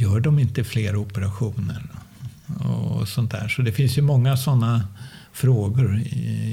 gör 0.00 0.20
de 0.20 0.38
inte 0.38 0.64
fler 0.64 0.96
operationer? 0.96 1.82
Och 2.58 3.08
sånt 3.08 3.30
där. 3.30 3.48
Så 3.48 3.62
det 3.62 3.72
finns 3.72 3.98
ju 3.98 4.02
många 4.02 4.36
sådana 4.36 4.84
frågor 5.32 5.98
i, 5.98 6.06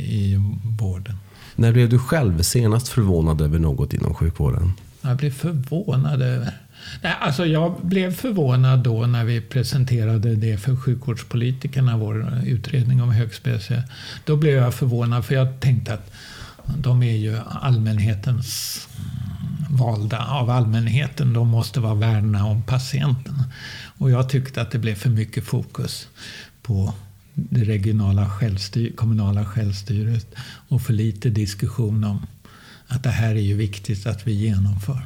i 0.09 0.37
vården. 0.79 1.17
När 1.55 1.71
blev 1.71 1.89
du 1.89 1.99
själv 1.99 2.41
senast 2.41 2.87
förvånad 2.87 3.41
över 3.41 3.59
något 3.59 3.93
inom 3.93 4.13
sjukvården? 4.13 4.73
Jag 5.01 5.17
blev 5.17 5.31
förvånad 5.31 6.21
över 6.21 6.51
Nej, 7.01 7.13
alltså 7.19 7.45
jag 7.45 7.75
blev 7.81 8.13
förvånad 8.15 8.79
då 8.79 9.05
när 9.05 9.25
vi 9.25 9.41
presenterade 9.41 10.35
det 10.35 10.57
för 10.57 10.75
sjukvårdspolitikerna, 10.75 11.97
vår 11.97 12.41
utredning 12.45 13.01
om 13.01 13.11
högspecial. 13.11 13.81
Då 14.25 14.35
blev 14.35 14.53
jag 14.53 14.73
förvånad 14.73 15.25
för 15.25 15.35
jag 15.35 15.59
tänkte 15.59 15.93
att 15.93 16.11
de 16.77 17.03
är 17.03 17.15
ju 17.15 17.37
allmänhetens 17.49 18.87
valda 19.69 20.25
av 20.25 20.49
allmänheten. 20.49 21.33
De 21.33 21.47
måste 21.47 21.79
vara 21.79 21.95
värna 21.95 22.45
om 22.45 22.63
patienten. 22.63 23.43
Och 23.97 24.11
jag 24.11 24.29
tyckte 24.29 24.61
att 24.61 24.71
det 24.71 24.79
blev 24.79 24.95
för 24.95 25.09
mycket 25.09 25.43
fokus 25.43 26.07
på 26.61 26.93
det 27.33 27.63
regionala 27.63 28.29
självstyr, 28.29 28.91
kommunala 28.95 29.45
självstyret 29.45 30.35
och 30.67 30.81
för 30.81 30.93
lite 30.93 31.29
diskussion 31.29 32.03
om 32.03 32.27
att 32.87 33.03
det 33.03 33.09
här 33.09 33.35
är 33.35 33.41
ju 33.41 33.55
viktigt 33.55 34.07
att 34.07 34.27
vi 34.27 34.33
genomför. 34.33 35.05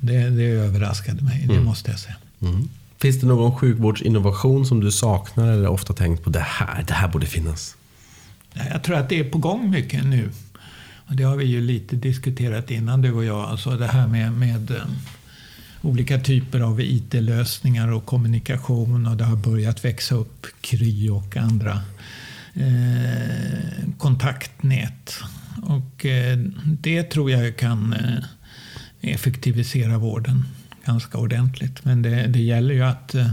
Det, 0.00 0.30
det 0.30 0.44
överraskade 0.44 1.22
mig, 1.22 1.44
mm. 1.44 1.56
det 1.56 1.62
måste 1.62 1.90
jag 1.90 2.00
säga. 2.00 2.16
Mm. 2.42 2.68
Finns 2.98 3.20
det 3.20 3.26
någon 3.26 3.54
sjukvårdsinnovation 3.54 4.66
som 4.66 4.80
du 4.80 4.92
saknar 4.92 5.52
eller 5.52 5.68
ofta 5.68 5.92
tänkt 5.92 6.24
på 6.24 6.30
det 6.30 6.44
här, 6.46 6.84
det 6.88 6.94
här 6.94 7.08
borde 7.08 7.26
finnas? 7.26 7.76
Jag 8.54 8.82
tror 8.82 8.96
att 8.96 9.08
det 9.08 9.20
är 9.20 9.30
på 9.30 9.38
gång 9.38 9.70
mycket 9.70 10.04
nu. 10.04 10.30
Och 11.06 11.16
det 11.16 11.24
har 11.24 11.36
vi 11.36 11.44
ju 11.44 11.60
lite 11.60 11.96
diskuterat 11.96 12.70
innan 12.70 13.02
du 13.02 13.12
och 13.12 13.24
jag. 13.24 13.44
Alltså 13.44 13.70
det 13.70 13.86
här 13.86 14.06
med, 14.06 14.32
med 14.32 14.70
eh, 14.70 14.86
olika 15.82 16.20
typer 16.20 16.60
av 16.60 16.80
IT-lösningar 16.80 17.92
och 17.92 18.06
kommunikation. 18.06 19.06
Och 19.06 19.16
det 19.16 19.24
har 19.24 19.36
börjat 19.36 19.84
växa 19.84 20.14
upp 20.14 20.46
Kry 20.60 21.08
och 21.08 21.36
andra 21.36 21.80
eh, 22.54 23.88
kontaktnät. 23.98 25.14
Och 25.62 26.06
eh, 26.06 26.38
det 26.64 27.02
tror 27.02 27.30
jag 27.30 27.56
kan 27.56 27.92
eh, 27.92 28.24
effektivisera 29.00 29.98
vården 29.98 30.44
ganska 30.84 31.18
ordentligt. 31.18 31.84
Men 31.84 32.02
det, 32.02 32.26
det 32.26 32.42
gäller 32.42 32.74
ju 32.74 32.82
att 32.82 33.14
eh, 33.14 33.30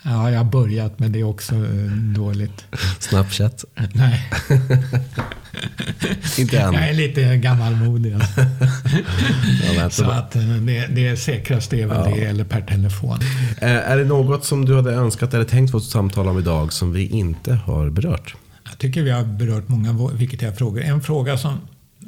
Ja, 0.03 0.31
jag 0.31 0.37
har 0.37 0.51
börjat 0.51 0.99
men 0.99 1.11
det 1.11 1.19
är 1.19 1.23
också 1.23 1.55
eh, 1.55 1.91
dåligt. 2.15 2.65
Snapchat? 2.99 3.65
Nej. 3.93 4.29
Inte 6.37 6.59
än? 6.59 6.73
Jag 6.73 6.89
är 6.89 6.93
lite 6.93 7.37
gammalmodig. 7.37 8.15
Så 9.91 10.05
att 10.05 10.35
eh, 10.35 10.41
det, 10.41 10.87
det 10.87 11.17
säkraste 11.17 11.77
är 11.77 11.87
väl 11.87 12.09
ja. 12.09 12.15
det, 12.15 12.25
eller 12.25 12.43
per 12.43 12.61
telefon. 12.61 13.19
Eh, 13.57 13.91
är 13.91 13.97
det 13.97 14.05
något 14.05 14.45
som 14.45 14.65
du 14.65 14.75
hade 14.75 14.93
önskat 14.93 15.33
eller 15.33 15.45
tänkt 15.45 15.71
få 15.71 15.77
ett 15.77 15.83
samtal 15.83 16.27
om 16.27 16.39
idag 16.39 16.73
som 16.73 16.93
vi 16.93 17.07
inte 17.07 17.53
har 17.53 17.89
berört? 17.89 18.35
Jag 18.63 18.77
tycker 18.77 19.03
vi 19.03 19.11
har 19.11 19.23
berört 19.23 19.67
många 19.67 20.09
viktiga 20.13 20.53
frågor. 20.53 20.81
En 20.81 21.01
fråga 21.01 21.37
som 21.37 21.57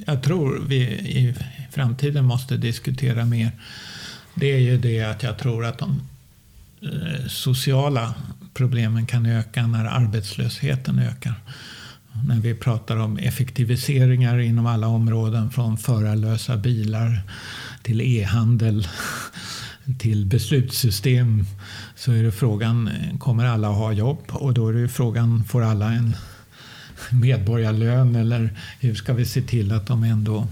jag 0.06 0.24
tror 0.24 0.62
vi 0.68 0.78
i 0.92 1.36
framtiden 1.72 2.26
måste 2.26 2.58
diskutera 2.58 3.26
mer. 3.26 3.52
Det 4.36 4.54
är 4.54 4.60
ju 4.60 4.78
det 4.78 5.02
att 5.02 5.24
jag 5.24 5.38
tror 5.38 5.66
att 5.66 5.78
de 5.78 6.02
eh, 6.82 7.28
sociala 7.28 8.14
problemen 8.54 9.06
kan 9.06 9.26
öka 9.26 9.68
när 9.68 9.86
arbetslösheten 9.86 11.00
ökar. 11.00 11.34
När 12.28 12.40
vi 12.40 12.56
pratar 12.56 12.98
om 12.98 13.18
effektiviseringar 13.18 14.40
inom 14.40 14.66
alla 14.66 14.88
områden 14.88 15.52
från 15.52 15.78
förarlösa 15.78 16.58
bilar 16.58 17.22
till 17.84 18.02
e-handel 18.02 18.88
till 20.00 20.26
beslutssystem 20.26 21.46
så 21.96 22.12
är 22.12 22.24
det 22.24 22.32
frågan, 22.32 22.88
eh, 22.88 23.18
kommer 23.18 23.46
alla 23.46 23.68
ha 23.68 23.92
jobb? 23.92 24.22
Och 24.30 24.54
då 24.54 24.68
är 24.68 24.74
det 24.74 24.88
frågan, 24.88 25.44
får 25.44 25.62
alla 25.62 25.92
en 25.92 26.16
medborgarlön 27.22 28.16
eller 28.16 28.50
hur 28.80 28.96
ska 28.96 29.14
vi 29.14 29.26
se 29.26 29.42
till 29.42 29.72
att 29.72 29.88
de 29.88 30.04
ändå 30.04 30.48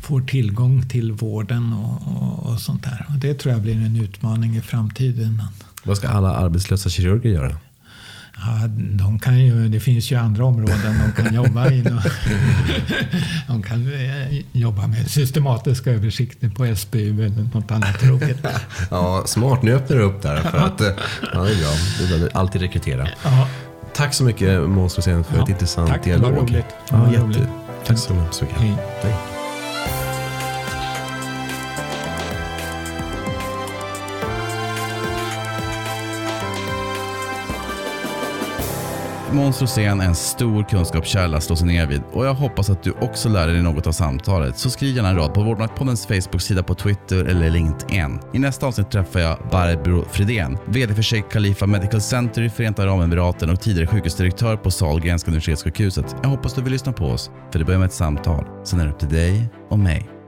får 0.00 0.20
tillgång 0.20 0.88
till 0.88 1.12
vården 1.12 1.72
och, 1.72 2.22
och, 2.22 2.46
och 2.46 2.60
sånt 2.60 2.82
där. 2.82 3.06
Och 3.08 3.14
det 3.14 3.34
tror 3.34 3.52
jag 3.54 3.62
blir 3.62 3.74
en 3.74 3.96
utmaning 3.96 4.56
i 4.56 4.60
framtiden. 4.60 5.42
Vad 5.84 5.96
ska 5.96 6.08
alla 6.08 6.34
arbetslösa 6.34 6.90
kirurger 6.90 7.30
göra? 7.30 7.56
Ja, 8.36 8.66
de 8.76 9.18
kan 9.18 9.38
ju, 9.38 9.68
det 9.68 9.80
finns 9.80 10.12
ju 10.12 10.16
andra 10.16 10.44
områden 10.44 11.12
de 11.16 11.22
kan 11.22 11.34
jobba 11.34 11.70
i. 11.70 11.82
De 13.48 13.62
kan 13.62 13.92
eh, 13.92 14.40
jobba 14.52 14.86
med 14.86 15.10
systematiska 15.10 15.90
översikter 15.90 16.48
på 16.48 16.76
SBU 16.76 17.24
eller 17.24 17.48
något 17.54 17.70
annat 17.70 18.00
tråkigt. 18.00 18.46
Ja, 18.90 19.22
smart. 19.26 19.62
Nu 19.62 19.74
öppnar 19.74 19.96
du 19.96 20.02
upp 20.02 20.22
där. 20.22 20.36
För 20.36 20.58
att, 20.58 20.80
ja, 20.80 21.42
det 21.44 21.52
är 21.52 21.60
bra. 21.60 21.72
Du 21.98 22.06
behöver 22.08 22.36
alltid 22.36 22.60
rekrytera. 22.60 23.08
Ja. 23.24 23.48
Tack 23.94 24.14
så 24.14 24.24
mycket 24.24 24.68
Måns 24.68 24.96
Rosén 24.96 25.24
för 25.24 25.36
ja, 25.36 25.42
ett 25.42 25.48
intressant 25.48 25.88
tack, 25.88 26.04
dialog. 26.04 26.38
Tack, 26.38 26.48
det 26.90 26.94
var 26.94 27.06
roligt. 27.10 27.14
Ja, 27.14 27.28
jätte. 27.28 27.48
Tack 27.86 27.98
så 27.98 28.14
mycket. 28.14 28.58
Hej. 28.58 28.76
Hej. 29.02 29.29
Måns 39.32 39.60
Rosén 39.60 40.00
är 40.00 40.04
en 40.04 40.14
stor 40.14 40.62
kunskapskälla 40.62 41.36
att 41.36 41.42
slå 41.42 41.56
sig 41.56 41.66
ner 41.66 41.86
vid 41.86 42.02
och 42.12 42.26
jag 42.26 42.34
hoppas 42.34 42.70
att 42.70 42.82
du 42.82 42.90
också 42.90 43.28
lär 43.28 43.46
dig 43.46 43.62
något 43.62 43.86
av 43.86 43.92
samtalet. 43.92 44.58
Så 44.58 44.70
skriv 44.70 44.96
gärna 44.96 45.08
en 45.08 45.16
rad 45.16 45.34
på 45.34 45.42
Vårdmaktpoddens 45.42 46.06
Facebook-sida 46.06 46.62
på 46.62 46.74
Twitter 46.74 47.24
eller 47.24 47.50
LinkedIn. 47.50 48.20
I 48.34 48.38
nästa 48.38 48.66
avsnitt 48.66 48.90
träffar 48.90 49.20
jag 49.20 49.38
Barbro 49.50 50.04
Fridén, 50.10 50.58
VD 50.66 50.94
för 50.94 51.02
Sheikh 51.02 51.28
Khalifa 51.28 51.66
Medical 51.66 52.00
Center 52.00 52.42
i 52.42 52.50
Förenta 52.50 52.82
Arabemiraten 52.82 53.50
och 53.50 53.60
tidigare 53.60 53.86
sjukhusdirektör 53.86 54.56
på 54.56 54.70
Sahlgrenska 54.70 55.30
universitetssjukhuset. 55.30 56.16
Jag 56.22 56.28
hoppas 56.28 56.54
du 56.54 56.62
vill 56.62 56.72
lyssna 56.72 56.92
på 56.92 57.04
oss, 57.04 57.30
för 57.52 57.58
det 57.58 57.64
börjar 57.64 57.78
med 57.78 57.86
ett 57.86 57.92
samtal. 57.92 58.44
Sen 58.64 58.80
är 58.80 58.84
det 58.84 58.90
upp 58.90 58.98
till 58.98 59.08
dig 59.08 59.48
och 59.68 59.78
mig. 59.78 60.19